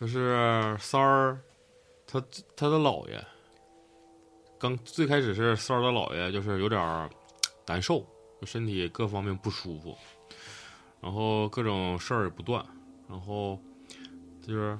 [0.00, 1.38] 就是三儿，
[2.04, 2.20] 他
[2.56, 3.24] 他的姥爷，
[4.58, 7.08] 刚最开始是三儿的姥爷，就是有点
[7.66, 8.04] 难受，
[8.40, 9.96] 就身体各方面不舒服，
[11.04, 12.64] 然后各种事儿也不断，
[13.06, 13.60] 然后
[14.40, 14.78] 就是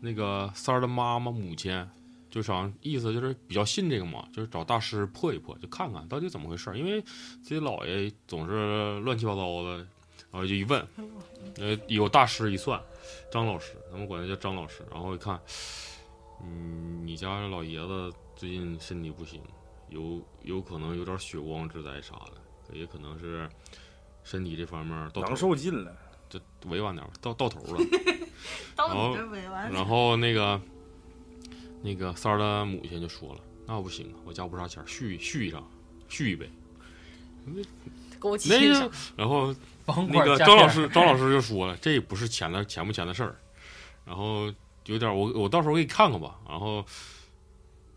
[0.00, 1.88] 那个三儿的妈妈母亲。
[2.28, 6.78] 就想意思就是比较信这个嘛，就是找大师破一破，就看看到底怎么回事儿。
[6.78, 9.76] 因为自己姥爷总是乱七八糟的，
[10.30, 10.84] 然后就一问，
[11.58, 12.80] 呃，有大师一算，
[13.30, 14.82] 张老师，咱们管他叫张老师。
[14.90, 15.38] 然后一看，
[16.42, 19.38] 嗯，你家老爷子最近身体不行，
[19.90, 23.46] 有有可能有点血光之灾啥的，也可能是
[24.24, 25.96] 身体这方面到头阳寿尽了，
[26.28, 27.84] 就委婉点儿，到到头了。
[28.74, 30.60] 到然后你这委婉然后那个
[31.82, 35.62] 那个三儿的母亲就说了：“那不行啊，我家不差钱，续续一张，
[36.08, 36.50] 续一杯。
[38.20, 39.52] 给我那个，然后
[40.08, 43.36] 那个张老师，张老师就说了，这不是钱的钱不钱的事儿，
[44.04, 44.52] 然后
[44.86, 46.38] 有点我我到时候给你看看吧。
[46.48, 46.84] 然后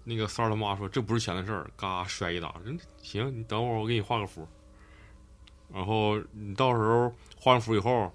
[0.03, 4.47] 那个三儿他妈说这不是钱的事儿，嘎摔一打，嗯行，你等会儿我给你画个符，
[5.73, 8.11] 然后你到时候画完符以后，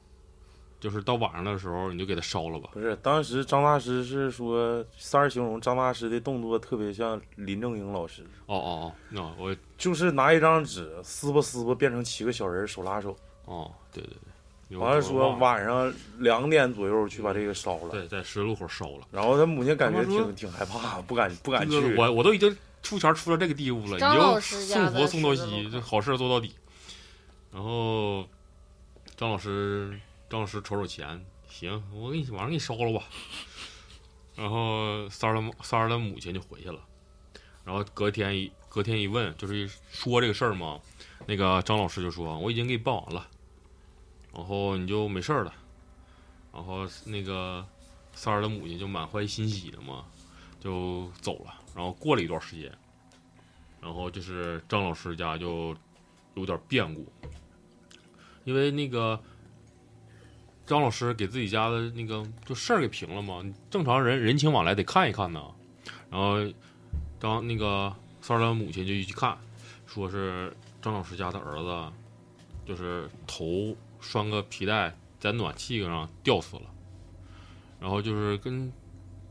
[0.78, 2.70] 就是到晚上的时候你就给他烧了吧。
[2.72, 14.12] 不是，当时张大师是说三儿形容张大师的动作特别像林正英老师，哦哦哦，那我就是拿一张纸撕吧撕吧变成七个小人手拉手，哦对对
[14.70, 19.06] 对，完了说晚晚上两点左右去把这个烧了，对在十字路口烧了。
[19.10, 26.54] 然后他母亲感觉挺挺害怕，不敢不敢去，这个我我都已经出钱出到这个地步了，你就送佛送到西，十字路口这好事做到底。
[27.52, 28.28] 然后
[29.16, 33.04] 张老师张老师瞅瞅钱，行，我给你晚上给你烧了吧。
[34.36, 36.80] 然后三儿的三儿的母亲就回去了，
[37.64, 40.80] 然后隔天一隔天一问，就是说这个事儿嘛，
[41.26, 43.28] 那个张老师就说我已经给你办完了，
[44.32, 45.54] 然后你就没事儿了。
[46.52, 47.66] 然后那个
[48.12, 50.06] 三儿的母亲就满怀欣喜的嘛，
[50.58, 51.54] 就走了。
[51.74, 52.72] 然后过了一段时间，
[53.80, 55.76] 然后就是张老师家就
[56.34, 57.12] 有点变故，
[58.44, 59.20] 因为那个
[60.66, 65.42] 张老师给自己家的那个就事儿给平了嘛，正常人人情往来得看一看呢。
[66.10, 66.38] 然后
[67.18, 69.36] 张那个三儿的母亲就一去看，
[69.86, 71.92] 说是张老师家的儿子，
[72.66, 76.62] 就是头拴个皮带在暖气上吊死了，
[77.78, 78.72] 然后就是跟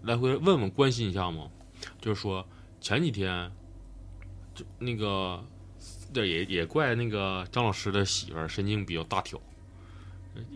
[0.03, 1.49] 来回问问关心一下嘛，
[1.99, 2.45] 就是说
[2.79, 3.51] 前几天
[4.53, 5.43] 就那个
[6.13, 9.39] 对也也怪那个张老师的媳妇儿神经比较大条，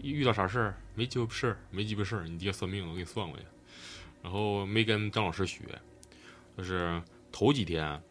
[0.02, 3.46] 遇到啥事儿没鸡巴事儿没鸡巴事儿，你爹算命我给你算过去，
[4.22, 5.64] 然后没跟张老师学，
[6.58, 7.02] 就是
[7.32, 8.02] 头几天，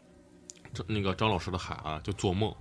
[0.72, 2.54] 这那个张老师的孩子就做梦，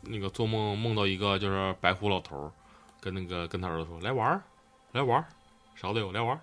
[0.00, 2.52] 那个做梦梦到一个就是白胡老头儿，
[3.00, 4.42] 跟那个跟他儿子说来玩儿，
[4.92, 5.26] 来玩儿，
[5.74, 6.40] 啥都有来玩儿，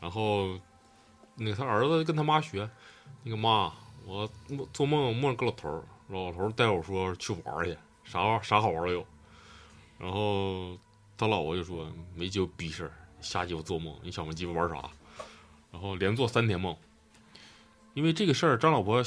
[0.00, 0.58] 然后
[1.34, 2.68] 那个他儿子跟他妈学，
[3.22, 3.72] 那个妈，
[4.04, 4.28] 我
[4.72, 9.06] 做梦梦着个老头儿，老头带我说去玩儿去，啥玩啥好玩儿都有。
[9.98, 10.78] 然后
[11.16, 14.88] 他老婆就说没鸡巴逼事儿，瞎鸡巴做梦，你想我鸡巴玩啥？
[15.72, 16.76] 然后连做三天梦。
[17.94, 19.02] 因为这个事儿，张老婆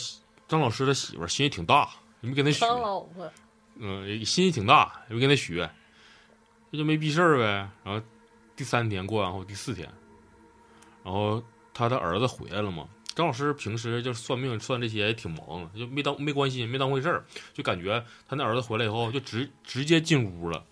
[0.47, 1.89] 张老师的媳妇儿心也挺大，
[2.21, 3.31] 也没跟他学，张老婆，
[3.75, 5.69] 嗯，心也挺大，也没跟他学，
[6.71, 7.69] 这就没逼事儿呗。
[7.83, 8.01] 然后
[8.55, 9.87] 第三天过完后，第四天，
[11.03, 11.41] 然后
[11.73, 12.89] 他的儿子回来了嘛。
[13.15, 20.63] 张老师平时就算命算这些也挺忙，就没当没关心，没当回事儿，就感觉他那儿子回来以后就直直接进屋了。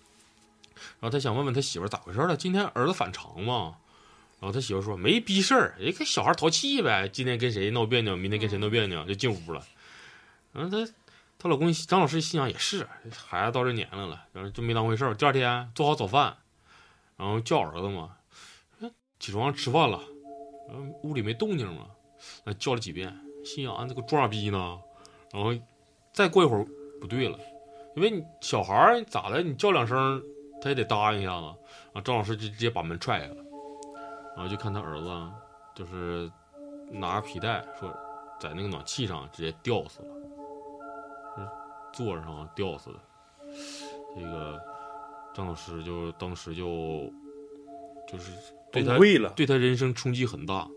[1.00, 3.76] 然后他想问问他媳妇咋回事了，今天儿子反常吗？
[4.40, 9.66] 然后他媳妇说没逼事儿，人跟小孩淘气呗，今天跟谁闹别扭，明天跟谁闹别扭，就进屋了。
[10.52, 10.90] 然后他
[11.38, 15.14] 她老公张老师心想也是，孩子到这年龄了，然后就没当回事儿。
[15.14, 16.36] 第二天做好早饭，
[17.16, 18.16] 然后叫儿子嘛，
[19.20, 20.00] 起床吃饭了，
[20.68, 21.86] 然后屋里没动静嘛，
[22.44, 23.14] 那叫了几遍，
[23.44, 24.78] 心想俺这个装傻逼呢。
[25.32, 25.52] 然后
[26.12, 26.66] 再过一会儿
[27.00, 27.38] 不对了，
[27.94, 30.22] 因为你小孩儿咋的，你叫两声
[30.60, 31.46] 他也得答应一下子。
[31.92, 33.36] 啊，张老师就直接把门踹开了，
[34.36, 35.08] 然后就看他儿子
[35.74, 36.30] 就是
[36.90, 37.88] 拿个皮带说
[38.40, 40.08] 在那个暖气上直接吊死了。
[41.92, 42.98] 座儿上吊死的。
[44.14, 44.60] 这个
[45.34, 47.10] 张老师就当时就
[48.06, 48.30] 就是
[48.70, 48.96] 对他。
[49.34, 50.68] 对他人生冲击很大。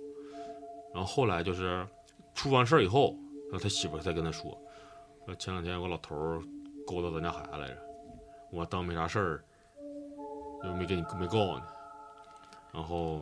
[0.93, 1.87] 然后后来就是
[2.33, 3.15] 出完事儿以后，
[3.49, 4.57] 然后他媳妇儿才跟他说，
[5.25, 6.41] 说前两天有个老头儿
[6.85, 7.77] 勾搭咱家孩子来着，
[8.51, 9.43] 我当没啥事儿，
[10.63, 11.61] 就没给你没告诉你。
[12.73, 13.21] 然后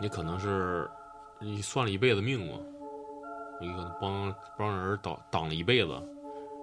[0.00, 0.88] 你可能是
[1.40, 2.58] 你算了一辈子命嘛，
[3.60, 5.92] 你可能帮帮人挡挡了一辈子。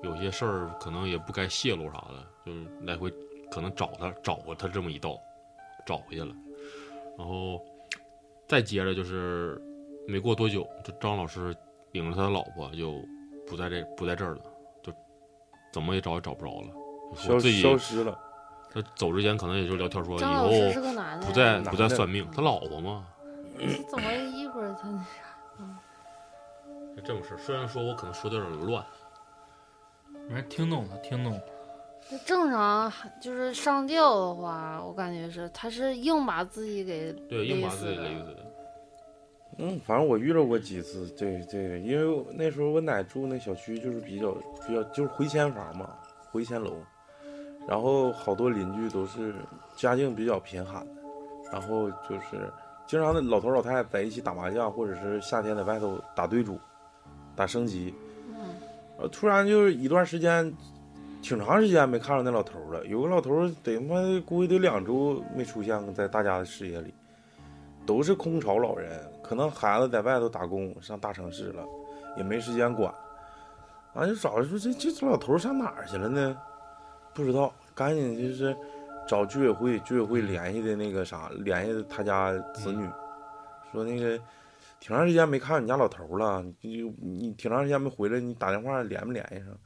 [0.03, 3.11] 有些事儿可能也不该泄露啥的，就是来回
[3.49, 5.17] 可能找他找过他这么一道，
[5.83, 6.35] 找回去了，
[7.17, 7.59] 然后
[8.47, 9.59] 再接着就是
[10.07, 11.55] 没过多久，就张老师
[11.91, 13.01] 领着他的老婆就
[13.47, 14.41] 不在这不在这儿了，
[14.83, 14.93] 就
[15.73, 16.67] 怎么也找也找不着了，
[17.15, 18.17] 消自己消失了，
[18.71, 23.07] 他走之前可能也就聊天说以张老师是后个男的，不再不再算命，他老婆嘛，
[23.89, 24.89] 怎么一会儿他
[25.57, 27.37] 那就这么事儿。
[27.37, 28.85] 虽然说我可能说的有点乱，
[30.27, 31.41] 没人听懂了，听懂了。
[32.11, 38.44] 那正常就是上吊的话，我感觉是他是硬把自己给对，硬把自己勒死的。
[39.57, 44.31] 嗯，反正我遇到过几次，对对，因为那时候我奶住那小区就是比较
[44.67, 45.91] 比较就是回迁房嘛，
[46.29, 46.73] 回迁楼，
[47.65, 49.33] 然后好多邻居都是
[49.77, 51.01] 家境比较贫寒的，
[51.53, 52.51] 然后就是
[52.85, 56.59] 经常的老头老太太在一起打麻将，或者是夏天在外头打对主、
[57.33, 57.93] 打升级，
[58.31, 58.55] 嗯，
[58.97, 60.53] 呃，突然就是一段时间，
[61.21, 62.85] 挺长时间没看着那老头了。
[62.87, 66.93] 有个老头得他妈估计得两周没出现在大家的视野里，
[67.85, 71.65] 都是空巢老人，可能孩子在外头打工上大城市了，
[72.15, 72.93] 也没时间管。
[73.93, 76.37] 完、就找说这这这老头儿上哪儿去了呢？
[77.13, 78.55] 不知道，赶紧就是
[79.07, 82.87] 找居委会，居委会联系的那个啥，联系他家子女，
[83.71, 84.17] 说那个
[84.79, 89.57] 挺长时间没看你家老头儿了，你你挺长时间没回来，你打电话联没联系上？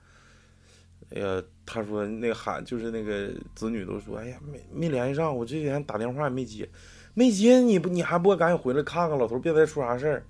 [1.15, 6.69] 哎呀，他说那个喊就是那个子女都说，哎呀没没联系上，我这几天打电话也没接，
[7.13, 10.25] 没接你不你还不赶紧回来看看老头，别再出啥事儿。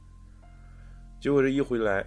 [1.19, 2.05] 结果这一回来，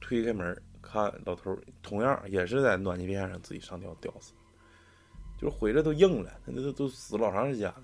[0.00, 4.32] 推开门看老头儿同样也是在暖气片上自己上吊吊死，
[5.40, 7.82] 就是回来都硬了，那都都死老长时间了。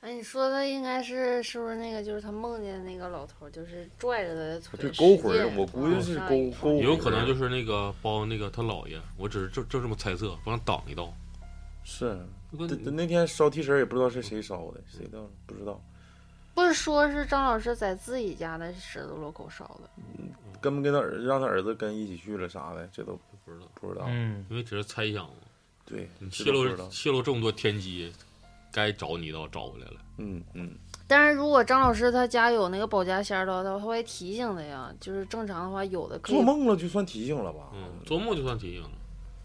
[0.00, 11.10] 哎，你说的应该是是不是那个就是他梦见那个老头儿，就是拽着他的腿，这勾魂儿我估计是勾勾有可能就是那个帮那个他姥爷，我只是就就这么猜测，帮他挡一刀。
[11.84, 12.18] 是，
[12.50, 15.80] 那那天烧替身儿也不知道是谁烧的，谁的不知道，
[16.54, 19.90] 不是说是张老师在自己家的十字路口烧的，
[20.60, 24.06] 跟不跟他儿让他儿子跟一起去了啥的，这都不知道，不知道。
[24.08, 25.34] 嗯，因为只是猜想嘛。
[25.84, 26.64] 对，泄露。
[26.90, 28.10] 泄露这么多天机，
[28.72, 29.96] 该找你倒找回来了。
[30.16, 30.74] 嗯嗯，
[31.06, 34.90] 但是如果张老师他家有那个保家仙儿的话，他会提醒的呀。
[34.98, 37.70] 就是正常的话，有的可以做梦了就算提醒了吧？
[37.74, 38.90] 嗯，做梦就算提醒了。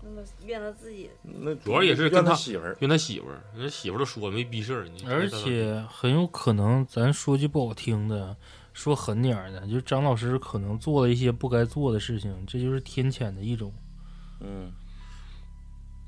[0.02, 1.10] 那么怨他自己。
[1.24, 2.76] 那主要也是怨跟他他媳妇儿。
[2.80, 8.36] 怨他媳妇儿，人家媳妇儿都说没逼事儿，而且很有可能，咱说句不好听的，
[8.74, 13.74] 说狠点儿的，就是张老师可能做了一些不该做的事情，这就是天谴的一种。
[14.40, 14.72] 嗯，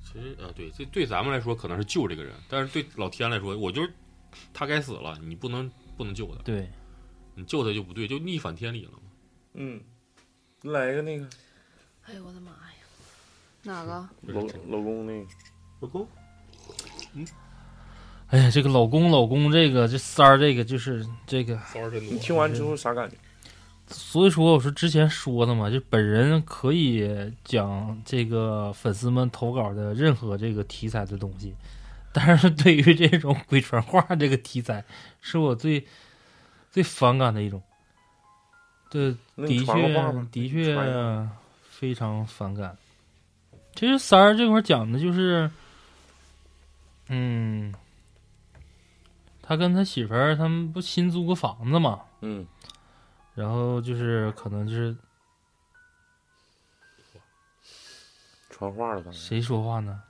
[0.01, 3.91] 其实啊，对，这对咱们来说可能是救这个人，但是对老天来说，我就是
[4.53, 6.69] 他该死了，你不能不能救他，对，
[7.35, 8.99] 你救他就不对，就逆反天理了嘛。
[9.55, 9.81] 嗯，
[10.61, 11.27] 来一个那个
[12.03, 12.60] 哎呦我的妈呀！
[13.63, 14.09] 哪个？
[14.27, 15.27] 老老公那个，
[15.81, 16.07] 老公，
[17.13, 17.25] 嗯
[18.29, 22.19] 哎呀，这个老公老公这个这三儿这个就是这个骚儿真多你。
[22.19, 23.17] 听完之后啥感觉？
[23.87, 31.53] 所以说我说之前说的嘛，就本人可以讲这个粉丝们投稿的任何这个题材的东西，
[32.13, 34.85] 但是对于这种鬼传话这个题材，
[35.19, 35.85] 是我最
[36.71, 37.61] 最反感的一种。
[38.89, 41.29] 对，的确的确
[41.69, 42.77] 非常反感。
[43.75, 45.49] 其实三儿这块儿讲的就是，
[47.07, 47.73] 嗯，
[49.41, 52.45] 他跟他媳妇儿他们不新租个房子嘛，嗯，
[53.33, 54.95] 然后就是可能就是
[58.49, 60.03] 传话了，刚才谁说话呢？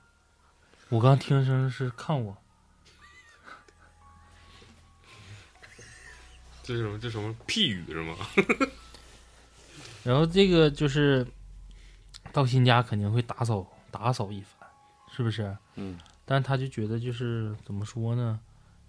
[0.89, 2.35] 我刚听声是看我，
[6.61, 6.99] 这是什么？
[6.99, 8.15] 这什么屁语是吗？
[10.03, 11.25] 然后这个就是
[12.31, 14.69] 到新家肯定会打扫打扫一番，
[15.11, 15.55] 是不是？
[15.75, 18.39] 嗯，但他就觉得就是怎么说呢？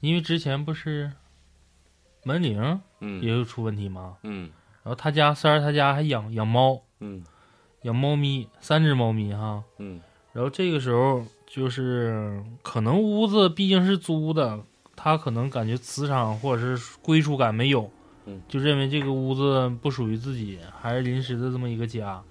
[0.01, 1.13] 因为之前不是
[2.25, 4.17] 门铃也嗯有出问题吗？
[4.23, 4.51] 嗯
[4.83, 7.25] 然后他家三儿他家还养养猫，嗯
[7.83, 9.63] 养猫咪，三只猫咪哈。
[9.79, 10.01] 嗯
[10.33, 14.61] 然后这个时候就是可能屋子毕竟是租的，
[14.97, 17.91] 他可能感觉磁场或者是归属感没有，
[18.25, 22.23] 嗯就认为这个屋子不属于自己，还是临时的这么一个家，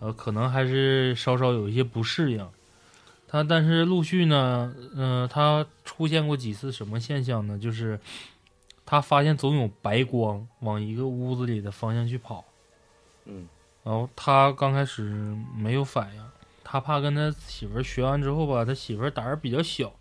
[0.00, 2.48] 呃，可能还是稍稍有一些不适应。
[3.26, 7.58] 他但是陆续呢，嗯、他出现过几次什么现象呢？
[7.58, 7.98] 就是
[8.86, 12.44] 他发现总有白光往一个屋子里的方向去跑。
[13.24, 13.48] 嗯
[13.82, 15.02] 然后他刚开始
[15.54, 16.22] 没有反应，
[16.62, 19.92] 他怕跟他媳妇儿学完之后吧，他媳妇儿胆儿比较小，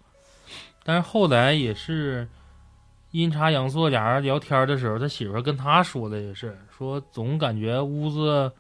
[0.86, 2.26] 但是后来也是
[3.12, 8.52] 阴差阳错，俩人聊天的时候，他媳妇儿跟他说的也是，说总感觉屋子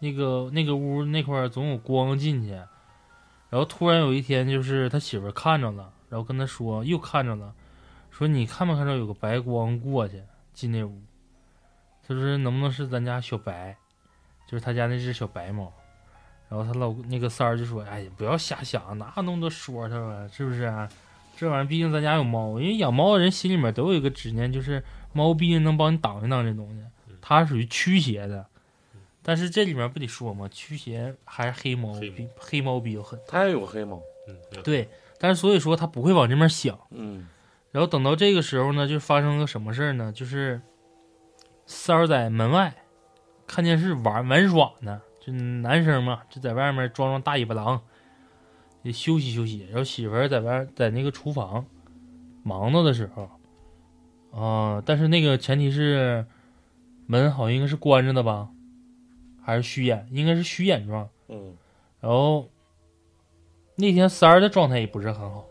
[0.00, 7.52] 那个那个屋那块儿总有光进去，然后突然有一天就是他媳妇看着了，然后跟他说又看着了，
[8.10, 10.22] 说你看没看着有个白光过去
[10.52, 11.00] 进那屋？
[12.06, 13.76] 他说能不能是咱家小白？
[14.46, 15.72] 就是他家那只小白猫。
[16.48, 20.26] 然后他老那个三儿就说：“哎呀，不要瞎想，哪有那么多说头啊？
[20.32, 20.88] 是不是啊？
[21.36, 24.82] 这玩意儿毕竟咱家有猫，因为养猫的人心里面都有一个执念，就是
[25.12, 26.82] 猫毕竟能帮你挡一挡这东西，
[27.20, 28.46] 它属于驱邪的。
[29.28, 33.20] 但是这里面不得说吗，驱邪还是黑猫黑猫比黑猫比较狠。
[33.28, 36.80] 他也有黑猫，嗯，对，但是所以说他不会往这面想。
[36.92, 37.28] 嗯
[37.70, 40.10] 然后等到这个时候呢，就发生个什么事儿呢？
[40.10, 40.62] 就是
[41.66, 42.74] 三儿在门外
[43.46, 47.82] 看电视玩玩耍呢，就男生嘛，就在外面装装大尾巴狼，
[48.82, 49.66] 也休息休息。
[49.68, 51.66] 然后媳妇儿在外在那个厨房
[52.42, 53.28] 忙着的时候，
[54.32, 56.24] 啊、但是那个前提是
[57.04, 58.48] 门好像应该是关着的吧，
[59.48, 60.06] 还是虚掩？
[60.10, 61.08] 应该是虚掩状。
[61.28, 61.56] 嗯
[62.00, 62.46] 然后
[63.76, 65.46] 那天三儿的状态也不是很好，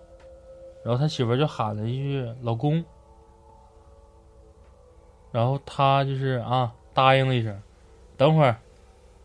[0.86, 2.86] 然后他媳妇儿就喊了一句“老公”，
[5.34, 7.60] 然后他就是啊答应了一声，
[8.16, 8.58] 等会儿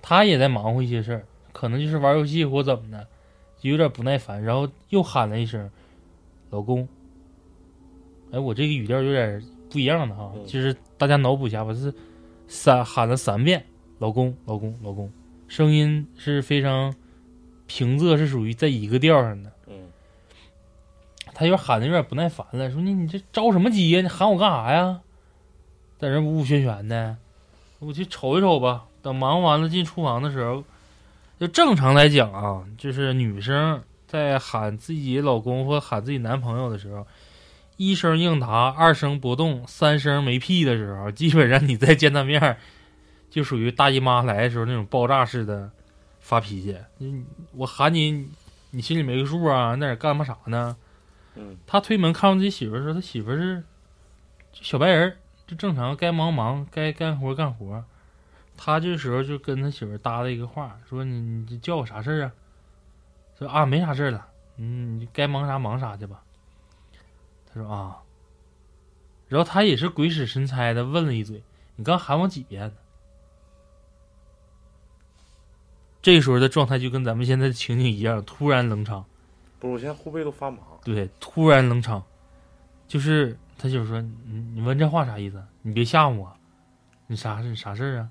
[0.00, 3.06] 他也在忙活一些事儿，可能就是玩游戏或怎么的，
[3.58, 5.70] 就有点不耐烦，然后又喊了一声
[6.48, 6.88] “老公”。
[8.32, 11.92] 哎，我这个语调有点不一样的哈，嗯就是大家脑补一下，我是
[12.48, 13.66] 三喊了三遍
[14.02, 15.08] “老公，老公，老公”，
[15.46, 16.92] 声音是非常
[17.68, 19.52] 平仄，是属于在一个调上的。
[19.68, 19.74] 嗯
[21.32, 24.00] 他有点喊的有点不耐烦了，说你你这着什么急呀？
[24.00, 25.00] 你喊我干啥呀？
[25.98, 27.16] 在这呜呜喧喧的，
[27.78, 28.86] 我去瞅一瞅吧。
[29.02, 30.64] 等忙完了进厨房的时候，
[31.38, 37.06] 就正常来讲啊，就是女生在喊自己老公或喊自己男朋友的时候，
[37.76, 42.58] 一声应答，二声不动，三声没屁的时候，基本上你再见他面儿，
[43.32, 45.70] 就属于大姨妈来的时候那种爆炸式的
[46.20, 46.76] 发脾气。
[46.98, 48.28] 你我喊你，
[48.72, 49.74] 你心里没个数啊？
[49.76, 50.76] 那在干嘛啥呢？
[51.34, 53.64] 嗯他推门看到自己媳妇儿的时候，他媳妇儿是
[54.52, 57.82] 就小白人儿，就正常该忙忙，该干活干活。
[58.54, 62.32] 他这时候就跟他媳妇儿搭了一个话，说你你叫我啥事儿啊？
[63.38, 64.28] 说啊没啥事儿了，
[64.58, 66.22] 嗯，你该忙啥忙啥去吧。
[67.50, 67.96] 他说啊，
[69.26, 71.42] 然后他也是鬼使神差的问了一嘴，
[71.76, 72.70] 你刚喊我几遍
[76.02, 79.04] 这时候的状态就跟咱们现在的情景一样，突然冷场。
[79.60, 80.58] 不是，我现在后背都发麻。
[80.84, 82.02] 对，突然冷场，
[82.88, 85.40] 就是他媳妇说：“你你问这话啥意思？
[85.62, 86.36] 你别吓唬我，
[87.06, 88.10] 你啥事啥事儿啊？”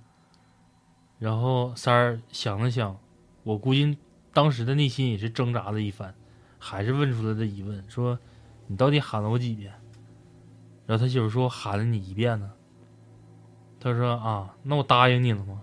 [1.19, 2.97] 然后三儿想了想，
[3.43, 3.97] 我估计
[4.31, 6.15] 当时的内心也是挣扎了一番，
[6.57, 8.17] 还是问出了这疑问，说
[8.67, 9.73] ：“你到底喊了我几遍？”
[10.87, 12.49] 然后他媳妇说：“喊了你一遍呢。”
[13.81, 15.61] 他说：“啊，那我答应你了吗？”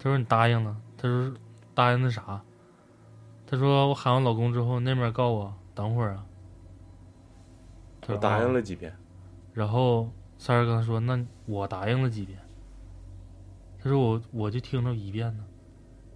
[0.00, 1.34] 他说：“你答应了。”他说
[1.74, 2.42] ：“答应那啥？”
[3.46, 6.26] 他说：“我喊完老公之后，那边告我等会儿啊。”
[8.02, 8.96] 他说答应啊了几遍，
[9.54, 12.38] 然后三儿跟他说：“那我答应了几遍？”
[13.82, 15.44] 他说我我就听着一遍呢。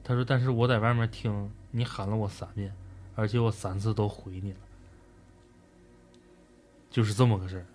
[0.03, 2.75] 他说，但是我在外面听你喊了我三遍，
[3.15, 4.59] 而且我三次都回你了，
[6.91, 7.67] 就是这么个事儿。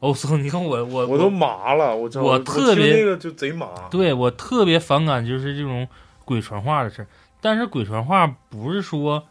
[0.00, 0.36] 哦，操！
[0.36, 3.88] 你看我我我都麻了，我我特别那个就贼麻。
[3.90, 5.86] 对我特别反感就是这种
[6.30, 7.08] 鬼传话的事儿，
[7.40, 9.26] 但是鬼传话不是说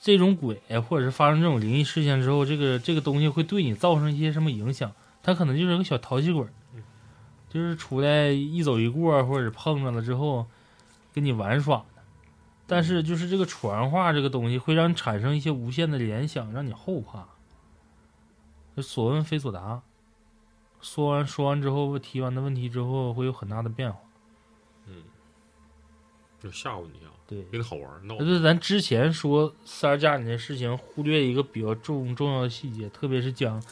[0.00, 4.90] 这种鬼或者是发生这种灵异事件之后，这个这个东西会对你造成一些什么影响？
[5.22, 6.44] 它可能就是个小淘气鬼，
[7.48, 10.48] 就是出来一走一过或者碰着了之后
[11.14, 11.84] 跟你玩耍。
[12.66, 17.28] 但是就是这个传话这个东西会让你产生一些无限的联想，让你后怕。
[18.82, 19.82] 所问非所答，
[20.80, 24.00] 说完说完之后，提完的问题之后会有很大的变化。
[26.42, 28.16] 嗯，就吓唬你啊，对，给你好玩闹。
[28.16, 33.62] 对，咱之前说三儿家里的事情，忽略一个比较重重要的细节，特别是讲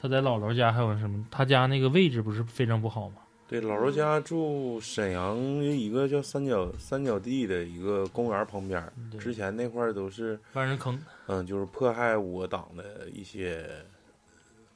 [0.00, 3.16] 他在姥姥家还有什么，他家那个位置不是非常不好吗？
[3.48, 8.82] 对，姥姥家住沈阳一个叫三角三角地的一个公园旁边，
[9.18, 13.66] 之前那块儿都是万人坑，嗯，就是迫害我党的一些。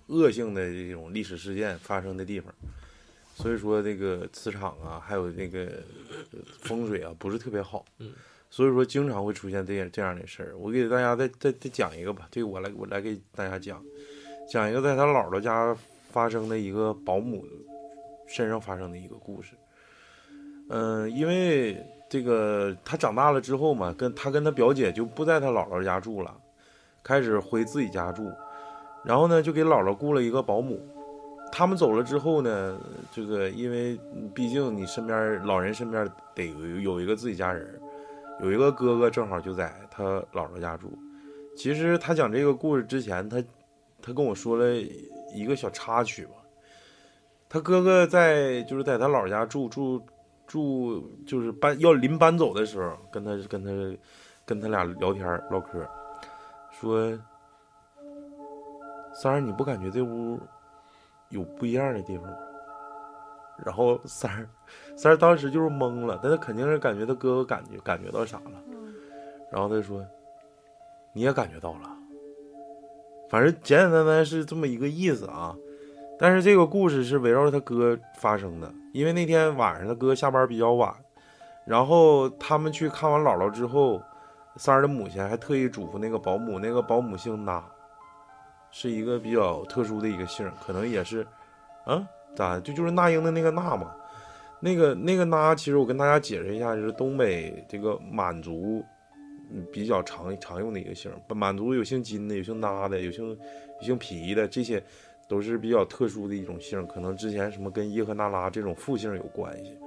[0.09, 2.55] 恶性的这种历史事件发生的地方，
[3.35, 5.69] 所以说这个磁场啊，还有那个
[6.61, 7.85] 风水啊，不是特别好。
[7.99, 8.13] 嗯，
[8.49, 10.57] 所以说经常会出现这样这样的事儿。
[10.57, 13.85] 我给大家再再再讲一个吧，这个我来我来给大家讲，
[14.49, 15.77] 讲一个在他姥姥家
[16.13, 17.45] 发生的一个保姆
[18.29, 19.55] 身上发生的一个故事。
[20.69, 26.35] 嗯，因为这个他长大了之后嘛，跟他跟他表姐就不在他姥姥家住了，
[27.03, 28.31] 开始回自己家住。
[29.05, 30.81] 然后呢，就给姥姥雇了一个保姆。
[31.57, 32.77] 他们走了之后呢，
[33.13, 33.97] 这个因为
[34.35, 36.05] 毕竟你身边老人身边
[36.35, 36.49] 得
[36.83, 37.81] 有一个自己家人，
[38.41, 40.03] 有一个哥哥正好就在他
[40.33, 40.99] 姥姥家住。
[41.57, 43.41] 其实他讲这个故事之前，他
[44.03, 44.75] 他跟我说了
[45.33, 46.33] 一个小插曲吧。
[47.49, 50.05] 他哥哥在就是在他姥姥家住住
[50.49, 53.99] 住，就是搬要临搬走的时候，跟他跟他
[54.45, 55.89] 跟他俩聊天唠嗑，
[56.73, 57.17] 说。
[59.17, 60.41] 三儿，你不感觉这屋
[61.31, 62.37] 有不一样的地方吗？
[63.65, 64.49] 然后三儿，
[64.97, 68.53] 三儿当时就是懵了，但他肯定是感觉他哥哥感觉感觉到啥了。
[69.53, 70.05] 然后他说
[71.15, 71.91] ：“你也感觉到了。”
[73.31, 75.55] 反正简简单单是这么一个意思啊。
[76.19, 80.93] 但是这个故事是围绕着他哥发生的，因为那天晚上他哥下班比较晚，
[81.65, 84.03] 然后他们去看完姥姥之后，
[84.57, 87.65] 三儿的母亲还特意嘱咐那个保姆，那个保姆姓那。
[88.77, 91.25] 是一个比较特殊的一个姓，可能也是，
[91.85, 93.95] 啊，咋就就是那英的那个那嘛？
[94.59, 98.85] 那个那个那，其实我跟大家解释一下，就是东北这个满族
[99.73, 101.09] 比较常常用的一个姓。
[101.29, 104.83] 满族有姓金的，有姓那的，有姓有姓皮的，这些
[105.29, 109.79] 都是比较特殊的一种姓，可能之前什么跟叶赫那拉这种复姓有关系。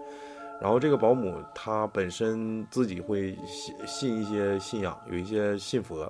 [0.61, 6.09] 然后这个保姆她本身自己会信信一些信仰，有一些信佛，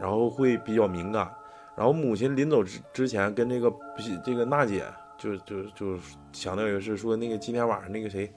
[0.00, 1.32] 然后会比较敏感。
[1.76, 3.72] 然后母亲临走之之前，跟这个
[4.24, 4.84] 这个娜姐
[5.16, 5.98] 就就就
[6.32, 8.30] 强调一个是说，那个今天晚上那个谁，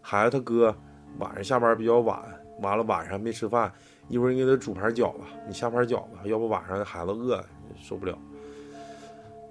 [0.00, 0.74] 孩子他哥
[1.18, 2.22] 晚上下班比较晚，
[2.60, 3.72] 完了晚上没吃饭，
[4.08, 7.42] 一会儿你给他煮盘饺子，你下盘饺子，要不晚上孩子饿
[7.80, 8.18] 受不了。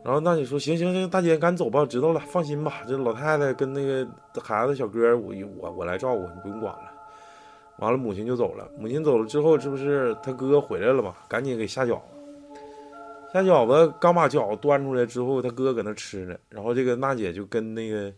[0.04, 4.08] 然后娜姐说行行行，大姐赶紧走吧，知道了，放心吧，这老太太跟那个
[4.42, 6.92] 孩子小哥我我我来照顾，你不用管了。
[7.78, 11.16] 完了母亲就走了，母亲走了之后，这不是他哥回来了吗？
[11.28, 12.11] 赶紧给下饺子。
[13.34, 16.38] 下饺子刚把饺子端出来之后，他哥搁那吃呢。
[16.50, 18.14] 然后这个娜姐就跟那个，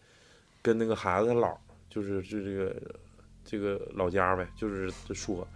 [0.61, 1.56] 跟那个孩子他姥，
[1.90, 2.76] 就是就这个，
[3.45, 5.48] 这个老家呗，就是说，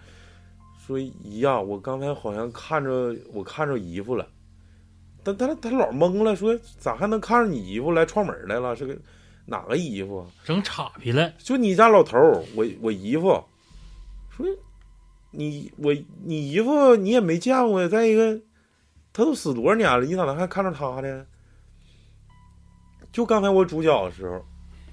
[0.86, 4.28] 说姨呀，我刚才好像看着我看着姨夫了。
[5.24, 8.76] 但他他姥懵了，说咋还能看着你姨夫来串门来了？
[8.76, 8.96] 是个
[9.46, 10.26] 哪个姨夫？
[10.46, 11.34] 整岔劈了。
[11.40, 13.44] 就你家老头儿，我我姨夫。
[14.30, 14.46] 说
[15.32, 15.94] 你我
[16.24, 17.88] 你姨夫你也没见过。
[17.90, 18.40] 再一个。
[19.18, 21.26] 他都死多少年了，你咋能还看着他呢？
[23.12, 24.46] 就刚才我主角的时候，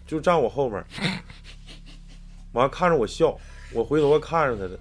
[0.07, 0.83] 就站我后面，
[2.53, 3.39] 完看着我笑，
[3.75, 4.81] 我回头看着他的，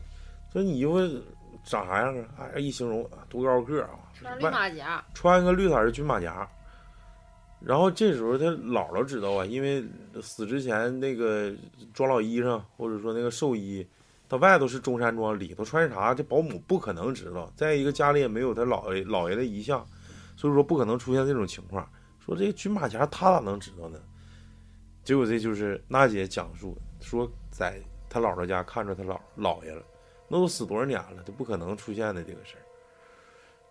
[0.53, 0.97] 说你衣服
[1.65, 2.47] 长啥样啊？
[2.55, 6.47] 哎，一形容多高个啊，穿绿马甲，穿一个绿色的军马甲。
[7.59, 9.83] 然后这时候他姥姥知道啊，因为
[10.21, 11.53] 死之前那个
[11.93, 13.85] 装老衣裳或者说那个寿衣。
[14.34, 16.11] 他外头是中山装，里头穿啥？
[16.11, 17.53] 这保姆不可能知道。
[17.55, 19.85] 再一个，家里也没有他姥爷姥爷的遗像，
[20.35, 21.88] 所以说不可能出现这种情况。
[22.19, 23.99] 说这个军马甲，他咋能知道呢？
[25.03, 27.80] 结果这就是娜姐讲述，说在
[28.10, 29.84] 他姥姥家看着他姥姥爷了，
[30.27, 32.65] 那都死多少年了，都不可能出现的这个事儿。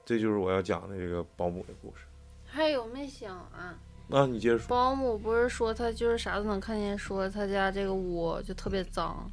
[0.04, 2.04] 这就是我要讲的这个保姆的故事。
[2.46, 3.76] 还有没想完？
[4.10, 4.68] 啊，你接着说。
[4.68, 9.28] 保姆不是说他就是啥都能看见，说他家这个屋就特别脏，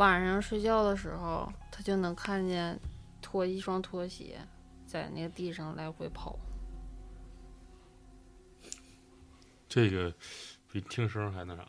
[0.00, 2.80] 晚上睡觉的时候他就能看见
[3.20, 4.38] 拖一双拖鞋
[4.86, 6.38] 在那个地上来回跑。
[9.68, 10.10] 这个
[10.72, 11.68] 比听声还那啥，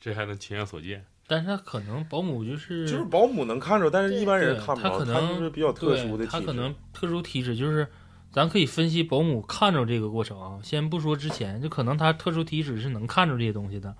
[0.00, 1.04] 这还能亲眼所见。
[1.26, 4.88] 但是他可能保姆就是就是保姆能看着，但是一般人看不着。
[4.88, 7.88] 他可能就是比较特殊的对他体质可能特殊体质，就是
[8.30, 10.60] 咱可以分析保姆看着这个过程啊。
[10.62, 13.92] 先不说之前，就可能他特殊体质是能看着这些东西的。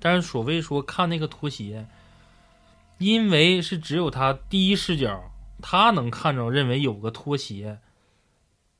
[0.00, 1.86] 但是所谓说看那个拖鞋，
[2.98, 7.78] 因为是只有他第一视角，他能看着，认为有个拖鞋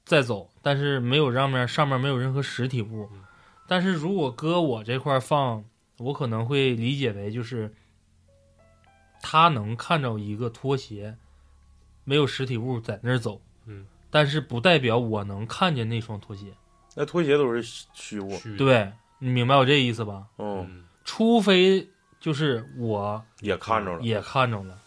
[0.04, 3.08] 在走，但是没有让面上面没有任何实体物。
[3.66, 5.64] 但是如果搁我这块放，
[5.98, 7.74] 我可能会理解为就是
[9.20, 11.16] 他能看着一个拖鞋，
[12.04, 16.46] 没有实体物在那儿走，嗯，但是不代表我能看见那双拖鞋。
[16.94, 18.30] 那拖鞋都是虚物。
[18.38, 20.26] 虚，对你明白我这意思吧？
[20.38, 21.88] 嗯，嗯，除非
[22.20, 24.02] 就是我也看着了。
[24.02, 24.78] 也看着了，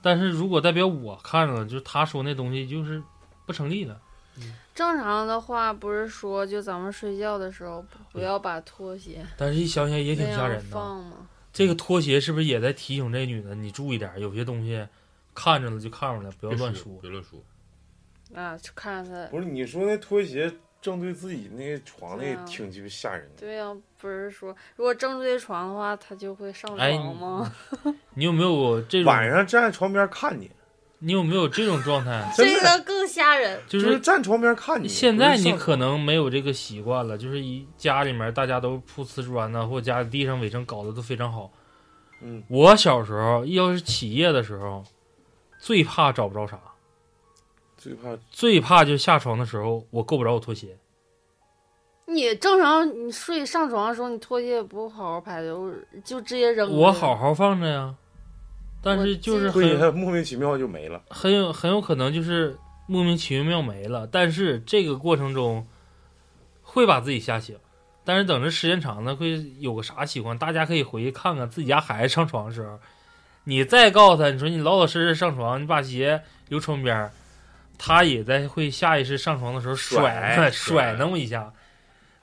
[0.00, 3.02] 但是如果代表我看着了，就是他说那东西就是
[3.46, 4.00] 不成立的。
[4.74, 10.70] 正常的话不是说就咱们睡觉的时候不不要把拖鞋但是一想想也挺吓人的。
[10.70, 11.28] 放吗？
[11.52, 14.88] 这个拖鞋是不是也在提醒这女的，你注意点，有些东西
[15.34, 16.98] 看着了就看着了，不要乱说。
[17.02, 17.38] 别乱说。
[18.34, 19.30] 啊，就看着他。
[19.30, 20.50] 不是你说那拖鞋
[20.82, 23.40] 正对自己那个床那挺鸡巴吓人的。
[23.40, 27.52] 对呀、不是说如果正对床的话，他就会上哎床吗？
[28.14, 29.04] 你有没有这种？
[29.04, 30.50] 晚上站在床边看你，
[30.98, 32.30] 你有没有这种状态？
[32.36, 33.60] 真的这个更吓人。
[33.68, 34.88] 就就是是站床边看你。
[34.88, 41.50] 现在你可能没有这个习惯了，就是一家里面大家都铺瓷砖呢，或者家里地上卫生搞得都非常好。
[42.20, 44.84] 嗯，我小时候要是起夜的时候，
[45.58, 46.58] 最怕找不着啥，
[47.82, 50.78] 最怕最怕就下床的时候我够不着我拖鞋。
[52.06, 55.72] 你正常你睡上床的时候，你拖鞋也不好好拍的，我
[56.04, 56.70] 就直接扔。
[56.70, 57.92] 我好好放着呀，
[58.80, 61.02] 但是就是很莫名其妙就没了。
[61.08, 62.56] 很有很有可能就是
[62.86, 65.66] 莫名其妙没了，但是这个过程中
[66.62, 67.58] 会把自己吓醒。
[68.04, 70.38] 但是等着时间长了，会有个啥习惯？
[70.38, 72.78] 大家可以回去看看自己家孩子上床的时候，
[73.44, 77.12] 你再告诉他，你说你老老实实上床，你把鞋留床边儿，
[77.84, 81.52] 他也在会下意识上床的时候甩甩 甩那么一下，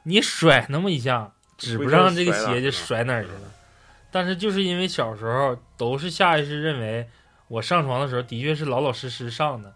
[0.04, 3.52] 你甩那么一下，指不上这个鞋就甩哪儿去了。
[4.10, 7.10] 但是就是因为小时候都是下意识认为
[7.50, 9.74] 我上床的时候的确是老老实实上的，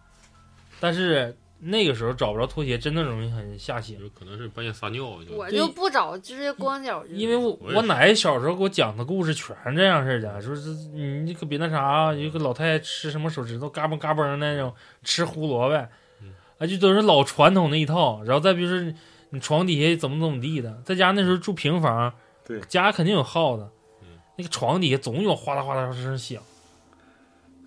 [0.79, 3.99] 但是那个时候找不着拖鞋，真的容易很吓醒。
[3.99, 7.05] 有可能是半夜撒尿就我就不找，直接光脚。
[7.05, 14.73] 因为我我奶小时候给我讲的故事全是这样式的，说是你你可别那啥，有个老太太吃什么手指头嘎嘣嘎嘣那种，
[15.03, 15.75] 吃胡萝卜
[16.21, 18.21] 嗯，啊就都是老传统那一套。
[18.23, 18.93] 然后再比如说
[19.29, 22.13] 你床底下怎么怎么地的，在家那时候住平房，
[22.45, 23.67] 对家肯定有耗子
[24.01, 24.07] 嗯，
[24.37, 26.41] 那个床底下总有哗啦哗啦声响。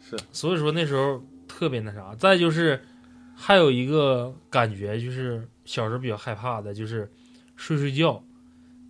[0.09, 2.15] 是，所以说那时候特别那啥。
[2.17, 2.81] 再就是
[3.39, 7.09] 还有一个感觉，就是小时候比较害怕的，就是
[7.55, 8.25] 睡睡觉，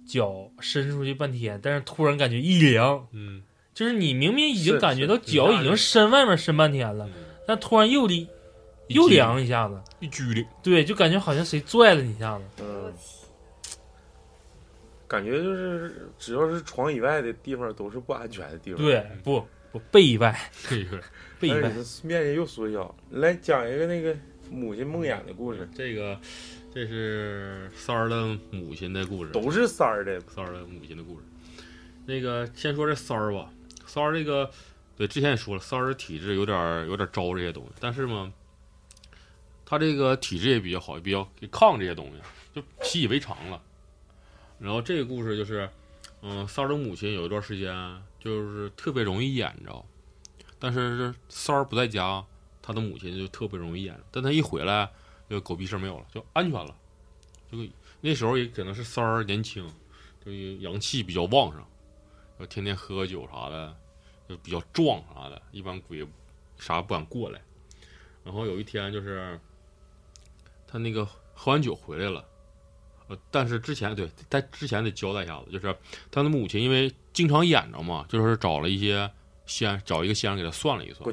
[0.06, 3.42] 脚伸出去半天，但是突然感觉一凉，嗯，
[3.74, 7.24] 就是你明明已经感觉到脚已经伸外面伸半天了，嗯。
[7.48, 8.28] 但突然又离
[8.88, 12.44] 又凉一下子，一拘灵，对，就感觉好像谁拽了你一下子。
[12.60, 12.92] 嗯，
[15.08, 18.80] 感觉就是只要是床以外的地方都是不安全的地方。
[18.80, 20.36] 对，不不背以外，
[20.68, 21.00] 这个
[21.38, 21.72] 背以外。
[22.02, 22.92] 面积又缩小。
[23.10, 24.16] 来讲一个那个
[24.50, 26.18] 母亲梦魇的故事，这个
[26.72, 30.20] 这是三儿的母亲的故事，都是三儿的。
[30.20, 31.24] 三儿的母亲的故事。
[32.04, 33.50] 那个先说这三儿吧，
[33.86, 34.50] 三儿这个
[34.96, 38.32] 对之前也说了，三儿的体质有点儿有点儿招这些东西，但是嘛，
[39.64, 42.20] 他这个体质也比较好，也比较给抗这些东西，
[42.54, 43.60] 就习以为常了。
[44.60, 45.68] 然后这个故事就是，
[46.22, 47.74] 嗯，三儿的母亲有一段时间
[48.20, 49.84] 就是特别容易眼着，
[50.58, 52.24] 但是三儿不在家，
[52.66, 54.90] 他的母亲就特别容易演，但他一回来，
[55.30, 56.76] 就狗屁事没有了，就安全了。
[57.48, 57.56] 就
[58.00, 59.64] 那时候也可能是三儿年轻，
[60.24, 61.64] 就阳气比较旺盛，
[62.40, 63.76] 就天天喝酒啥的，
[64.28, 66.04] 就比较壮啥的，一般鬼
[66.58, 67.40] 啥不敢过来。
[68.24, 69.38] 然后有一天就是
[70.66, 72.24] 他那个喝完酒回来了，
[73.06, 75.72] 呃，但是之前对，在之前得交代一下子，就是
[76.10, 79.08] 他的母亲因为经常演着嘛，就是找了一些
[79.46, 81.04] 先找一个先生给他算了一算，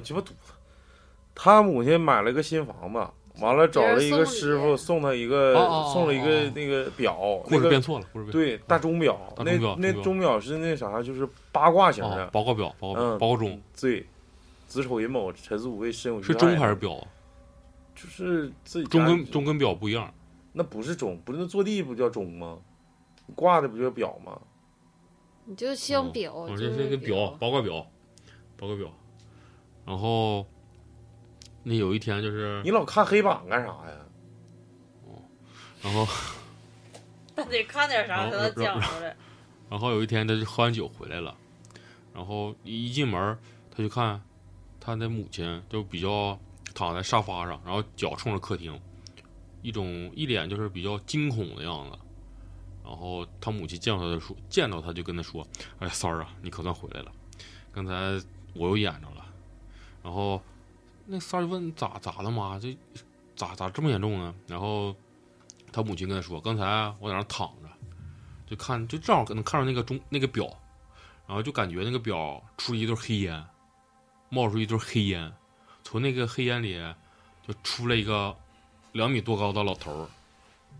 [1.35, 5.53] 他母亲买了个新房子，完了找了一个师傅送他一个
[5.91, 14.05] 送了一个那个表，那个事变错了，故事变对大钟表，那那钟表是那啥，就是八卦型哦的，，八卦表，报告表，嗯报告钟对，
[14.67, 17.07] 子丑寅卯辰巳午未申酉戌是钟还是表啊？
[17.95, 20.13] 就是自己钟家跟钟跟表不一样。
[20.51, 22.59] 那不是钟，不是那坐地不叫钟吗？
[23.35, 24.39] 挂的不就表吗？
[25.45, 27.87] 你就像表，我就这是个表，八卦表，
[28.57, 28.87] 八卦表。
[29.85, 30.45] 然后
[31.63, 33.95] 那有一天就是你，老看黑板干啥呀？
[35.07, 35.21] 哦
[35.81, 36.07] 然后
[37.35, 39.15] 那得看点啥才能讲出来。
[39.69, 41.35] 然后有一天他就喝完酒回来了，
[42.13, 43.37] 然后一进门
[43.75, 44.21] 他就看
[44.79, 46.37] 他的母亲就比较
[46.75, 48.79] 躺在沙发上，然后脚冲着客厅，
[49.61, 51.97] 一种一脸就是比较惊恐的样子。
[52.83, 55.47] 然后他母亲见到他就说，见到他就跟他说
[55.79, 57.11] ：“哎，三儿啊，你可算回来了，
[57.71, 57.93] 刚才
[58.53, 59.25] 我又演着了。”
[60.03, 60.39] 然后
[61.05, 62.57] 那三儿就问咋咋了妈？
[62.59, 62.77] 这
[63.35, 64.33] 咋咋这么严重呢？
[64.47, 64.95] 然后
[65.71, 66.63] 他母亲跟他说：“刚才
[66.99, 67.69] 我在那儿躺着，
[68.45, 70.45] 就看就正好能看到那个钟那个表，
[71.27, 73.45] 然后就感觉那个表出了一堆黑烟，
[74.29, 75.33] 冒出一堆黑烟，
[75.83, 76.79] 从那个黑烟里
[77.45, 78.35] 就出来一个
[78.91, 80.07] 两米多高的老头儿，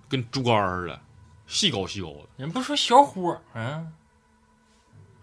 [0.08, 1.02] 跟猪肝似的，
[1.48, 3.88] 细高细高的，人不说小伙儿啊，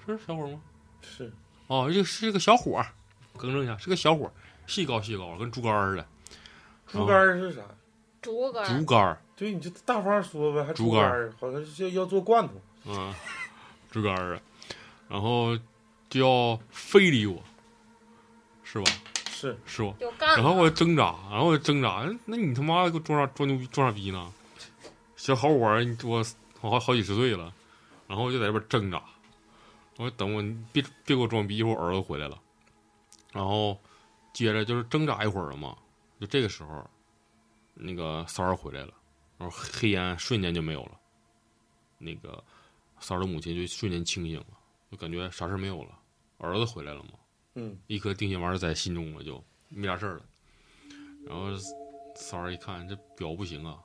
[0.04, 0.60] 是小伙儿吗？
[1.00, 1.32] 是
[1.68, 2.92] 哦，这个是个小伙儿，
[3.36, 4.32] 更正一下，是个小伙儿，
[4.70, 6.06] 细高细高，跟猪肝儿似的，
[6.86, 7.62] 猪肝儿是啥？
[8.22, 12.54] 竹竿猪肝儿，对，你就大方说呗，还猪肝好像是要要做罐头。
[12.84, 13.12] 嗯，
[13.90, 14.40] 猪肝儿啊，
[15.08, 15.58] 然后
[16.08, 17.42] 就要非礼我，
[18.62, 18.84] 是吧？
[19.30, 19.94] 是是吧？
[20.18, 24.32] 然后我就挣扎，然后我就挣扎，那你他妈给我装啥装牛逼装傻逼呢？
[25.16, 26.24] 小好伙儿，你我
[26.60, 27.52] 好好几十岁了，
[28.06, 29.02] 然后我就在这边挣扎，
[29.96, 32.38] 我说等我你别别给我装逼，一会儿我儿子回来了，
[33.32, 33.78] 然后
[34.40, 35.76] 接着就是挣扎一会儿了嘛，
[36.18, 36.82] 就这个时候，
[37.74, 38.94] 那个三儿回来了，
[39.36, 40.98] 然后黑烟瞬间就没有了，
[41.98, 42.42] 那个
[43.00, 44.46] 三儿的母亲就瞬间清醒了，
[44.90, 45.98] 就感觉啥事儿没有了，
[46.38, 47.10] 儿子回来了嘛。
[47.56, 50.22] 嗯，一颗定心丸在心中了，就没啥事儿了。
[51.26, 51.48] 然后
[52.14, 53.78] 三儿一看，这表不行啊，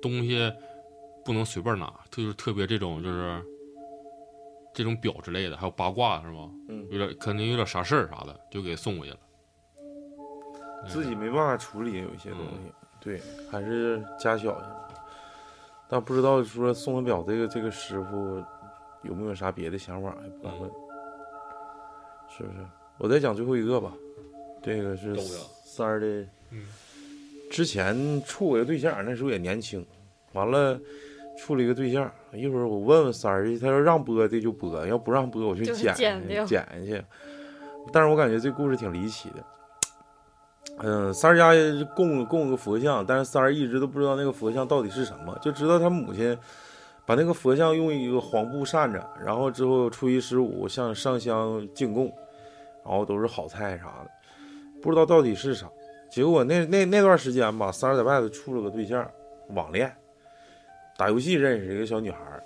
[0.00, 0.38] 东西
[1.24, 3.44] 不能随便拿，就是特别这种就是
[4.72, 6.52] 这种表之类的，还有八卦是吗？
[6.68, 9.18] 嗯有点肯定有点啥事儿啥的，就给送过去了。
[10.88, 14.70] 自己没办法处理有一些东西，对，还是加小心。
[15.88, 18.42] 但不知道说送他表这个这个师傅
[19.02, 20.70] 有没有啥别的想法，还不敢问，
[22.28, 22.58] 是不是？
[22.98, 23.92] 我再讲最后一个吧，
[24.62, 25.14] 这个是
[25.64, 26.06] 三儿的，
[26.50, 26.66] 嗯，
[27.50, 29.86] 之前处过一个对象，那时候也年轻，
[30.32, 30.80] 完了
[31.38, 37.00] 处了一个对象，一会儿我问问三儿去，他要让播的就播，要不让播我就就是剪剪去。
[37.92, 39.36] 但是我感觉这故事挺离奇的。
[40.78, 41.52] 嗯，三儿家
[41.94, 46.36] 供供个佛像，但是三儿一直都不知道那个佛像到底是什么，就知道他母亲
[47.06, 52.12] 把那个佛像用一个黄布扇着，然后之后初一十五向上香敬供，
[52.84, 54.10] 然后都是好菜啥的，
[54.82, 55.66] 不知道到底是啥。
[56.10, 59.08] 结果那那那段时间吧，三儿在外头处了个对象，
[59.54, 59.90] 网恋，
[60.96, 62.42] 打游戏认识一个小女孩儿，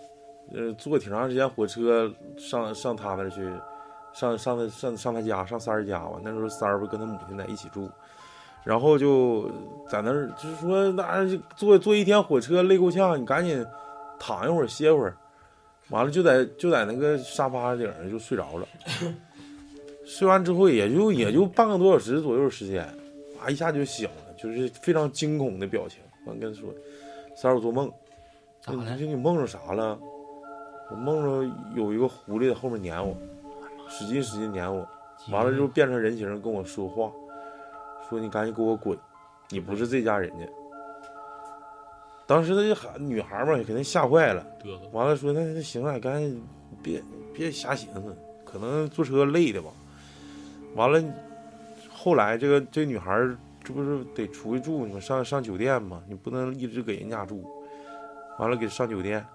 [0.55, 3.51] 呃，坐挺长时间火车上上他那儿去，
[4.13, 6.19] 上上他上上他家上三儿家吧。
[6.23, 7.89] 那时候三儿不跟他母亲在一起住，
[8.65, 9.51] 然后就
[9.89, 11.27] 在那儿就是说，那
[11.57, 13.65] 坐坐一天火车累够呛，你赶紧
[14.19, 15.17] 躺一会儿歇会儿，
[15.89, 18.67] 完了就在就在那个沙发顶上就睡着了。
[20.05, 22.83] 睡完之后也就也就半个多小时左右时间，
[23.41, 26.01] 啊一下就醒了，就是非常惊恐的表情。
[26.27, 26.69] 完跟他说
[27.35, 27.91] ：“三儿，我做梦，
[28.61, 29.99] 咋了你说你梦着啥了？
[30.91, 33.17] 我梦着有一个狐狸在后面撵我，
[33.89, 34.87] 使劲使劲撵我，
[35.31, 37.11] 完了就变成人形跟我说话，
[38.11, 38.99] 说你赶紧给我滚，
[39.49, 40.45] 你不是这家人家。
[42.27, 44.45] 当时他就喊女孩嘛，肯定吓坏了。
[44.93, 46.45] 完了说那那行了，赶紧
[46.83, 49.71] 别别瞎寻思，可能坐车累的吧。
[50.75, 51.03] 完了，
[51.89, 53.29] 后来这个这女孩
[53.65, 56.03] 这不是得出去住，你们上上酒店嘛？
[56.09, 57.45] 你不能一直给人家住。
[58.39, 59.27] 完了给上酒店，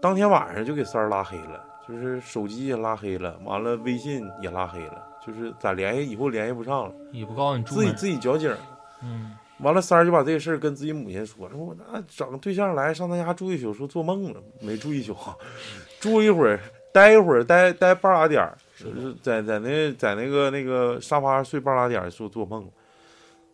[0.00, 8.54] 当天晚上就给三儿拉黑了，就是手机也拉黑了，完了微信也拉黑了，就是咋联系以后联系不上了，也不告诉你住自己自己矫情。
[9.02, 15.16] 嗯，完了，三儿就把这个事儿跟自己母亲说，说我那找个对象来上他家住一宿，说做梦了，没住一宿，
[16.00, 16.60] 住一会儿，
[16.92, 22.68] 待一会儿，待待半拉点儿，就是在在那在那个那个沙发上睡半拉点儿，说做梦，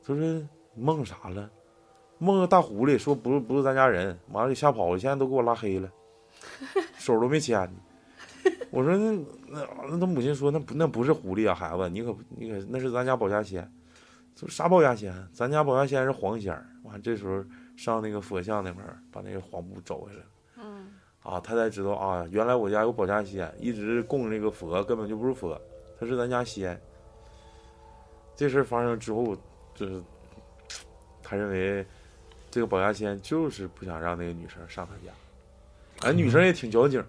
[0.05, 0.43] 他说
[0.75, 1.49] 梦啥了？
[2.19, 5.89] 梦个大狐狸，说不是不是咱家人，完了给吓跑了，现在都给我拉黑了，
[6.99, 7.73] 手都没牵呢。
[8.70, 9.12] 我说那
[9.48, 13.70] 那那他母亲说那不那不是狐狸啊，孩子，你可你可那是咱家保家仙。
[14.35, 15.14] 说啥保家仙？
[15.32, 16.66] 咱家保家仙是黄仙儿。
[16.82, 17.43] 完，这时候
[17.77, 20.24] 上那个佛像那边，把那个黄布找回来了。
[20.59, 20.89] 嗯，
[21.23, 25.59] 啊，他才知道啊，原来我家有保家仙，一直供那个佛根本就不是佛，
[25.98, 26.78] 他是咱家仙。
[28.35, 29.35] 这事儿发生之后，
[29.74, 30.02] 就是
[31.23, 31.86] 他认为
[32.51, 37.02] 这个保家仙就是不想让那个女生上他家，哎女生也挺矫情，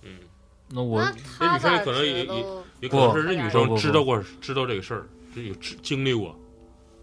[0.00, 0.20] 嗯，
[0.68, 2.44] 那我那这女生他可能也也？
[2.80, 6.38] 也可能是这女生知道过知道这个事儿，这有经历过。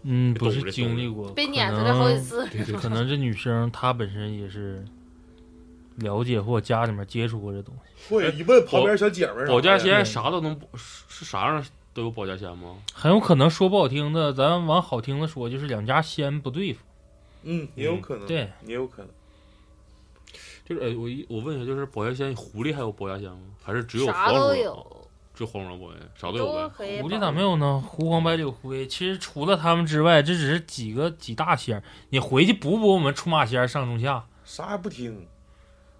[0.04, 4.84] 嗯，不是经历过，被可撵出来好几能次，对对可能这女生她本身也是
[5.96, 11.64] 了解或家里面接触过这东西，会一问旁边小姐保家仙啥都能保，是是啥样
[11.94, 12.76] 都有保家仙吗？
[12.92, 16.80] 很有可能说不好听的，咱往好听的说，就是两家仙不对付。
[17.44, 19.10] 嗯，也有可能，对，也有可能。
[20.64, 23.38] 就是呃，我一我问一下，就是保家仙狐狸还有保家仙吗？
[23.62, 24.48] 还是只有啥黄鼠狼？
[24.48, 27.02] 都有，只有黄鼠狼保家仙，啥都有呗。
[27.02, 27.82] 狐狸咋没有呢？
[27.86, 31.82] 狐黄白柳灰，其实除了他们之外，这只是几个几大仙儿。
[32.10, 35.26] 你回去补补我们出马仙儿上中下，啥也不听，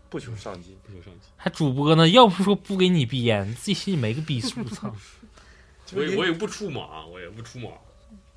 [0.09, 0.77] 不求上进。
[0.85, 2.09] 不求上进，还主播呢？
[2.09, 4.63] 要不说不给你编，自己心里没个逼数。
[4.65, 4.95] 操！
[5.95, 7.69] 我也我也不出马，我也不出马，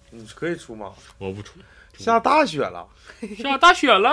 [0.10, 1.58] 你可以出马，我不出。
[1.94, 2.86] 下大雪了，
[3.38, 4.12] 下大雪了，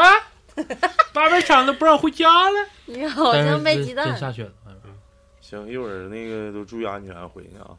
[1.13, 2.69] 大白场都不让回家了。
[2.87, 4.53] 你好像卖真鸡蛋，真下雪了。
[5.41, 7.77] 行，一会儿那个都注意安全回去啊，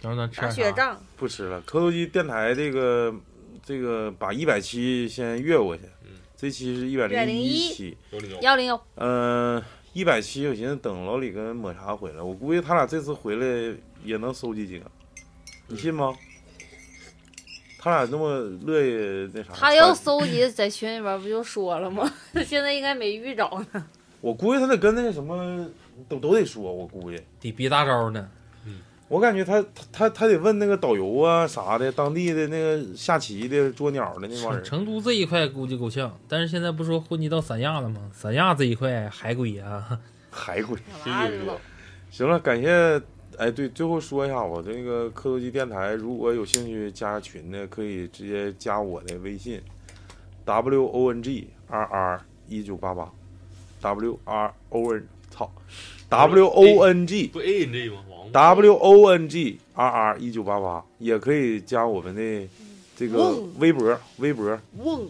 [0.00, 0.50] 等会儿咱吃打？
[0.50, 0.98] 雪仗。
[1.16, 1.60] 不吃了。
[1.62, 3.14] 磕头机电台这个
[3.62, 7.98] 这个把一百期先越过去嗯，这期是一百零101期。
[8.40, 9.62] 幺零幺，嗯，
[9.92, 14.90] 一百期我寻思等老李跟抹茶回来，我估计他俩这次回来也能收集几个，
[15.66, 16.14] 你信吗？
[17.82, 22.08] 他俩那么乐意那啥，他要搜集在群里边不就说了吗？
[22.46, 23.84] 现在应该没遇着呢。
[24.20, 25.66] 我估计他得跟那个什么
[26.08, 27.20] 都都得说，我估计。
[27.40, 28.28] 得憋大招呢。
[29.08, 34.64] 我感觉他他他他得问那个导游啊啥的，当地的那个下棋的、捉鸟的那帮人。
[34.64, 38.08] 成都这一块估计够呛，但是现在不说混迹到三亚了吗？
[38.12, 39.98] 三亚这一块海归啊，
[40.30, 40.78] 海归。
[42.10, 43.02] 行了，感谢。
[43.38, 49.60] 哎，对，最后说一下，我这个磕头机电台，如果有兴趣加群的，可以直接加我的微信
[50.44, 53.10] ，w o n g r r 一九八八
[53.80, 55.50] ，w r o n 操
[56.08, 58.04] ，w o n g 不 A N G 吗？
[58.10, 62.48] 王八 w o n g r r 一九八八，也可以加我们的
[62.94, 65.08] 这个微博，微博嗡，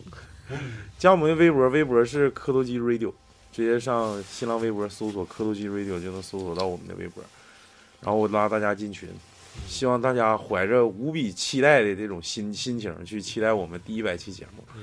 [0.96, 3.12] 加我们的微博，微博是磕头机 radio，
[3.50, 7.22] 直接上新浪微博搜索磕头机 radio 就能搜索到我们的微博，
[8.02, 9.08] 然后我拉大家进群，
[9.66, 14.64] 希望大家怀着无比期待的这种心心情去期待我们第一百期节目。
[14.76, 14.82] 嗯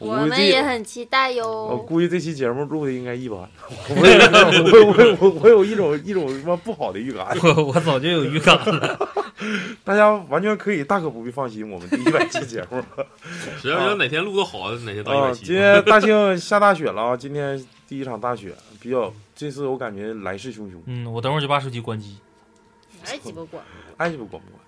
[0.00, 1.76] 我们也很期待哟我。
[1.76, 3.36] 估计这期节目录的应该一般，
[3.90, 8.96] 我有我我 我有一种一种什么不好的预感，我我早就有预感了。
[9.82, 12.80] 大家完全可以大可不必放心，我们第一百期节目。
[13.60, 15.46] 只要要哪天录的好，哪天到一啊，百期。
[15.46, 17.16] 今天大庆下大雪了啊！
[17.16, 22.18] 今天第一场大雪，比较这次我感觉来势汹汹，嗯，我等会儿就把手机关机。
[23.08, 23.64] 哎鸡巴管，
[23.96, 24.60] 爱鸡巴管不管？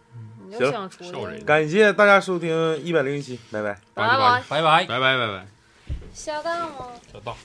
[0.49, 3.79] 你就想出来笑人，感谢大家收听一百零一期，拜拜。
[3.95, 4.43] 拜拜。
[4.49, 4.87] 拜拜。
[4.87, 5.47] 拜拜拜拜。
[6.13, 6.89] 下蛋吗？
[7.13, 7.37] 小道。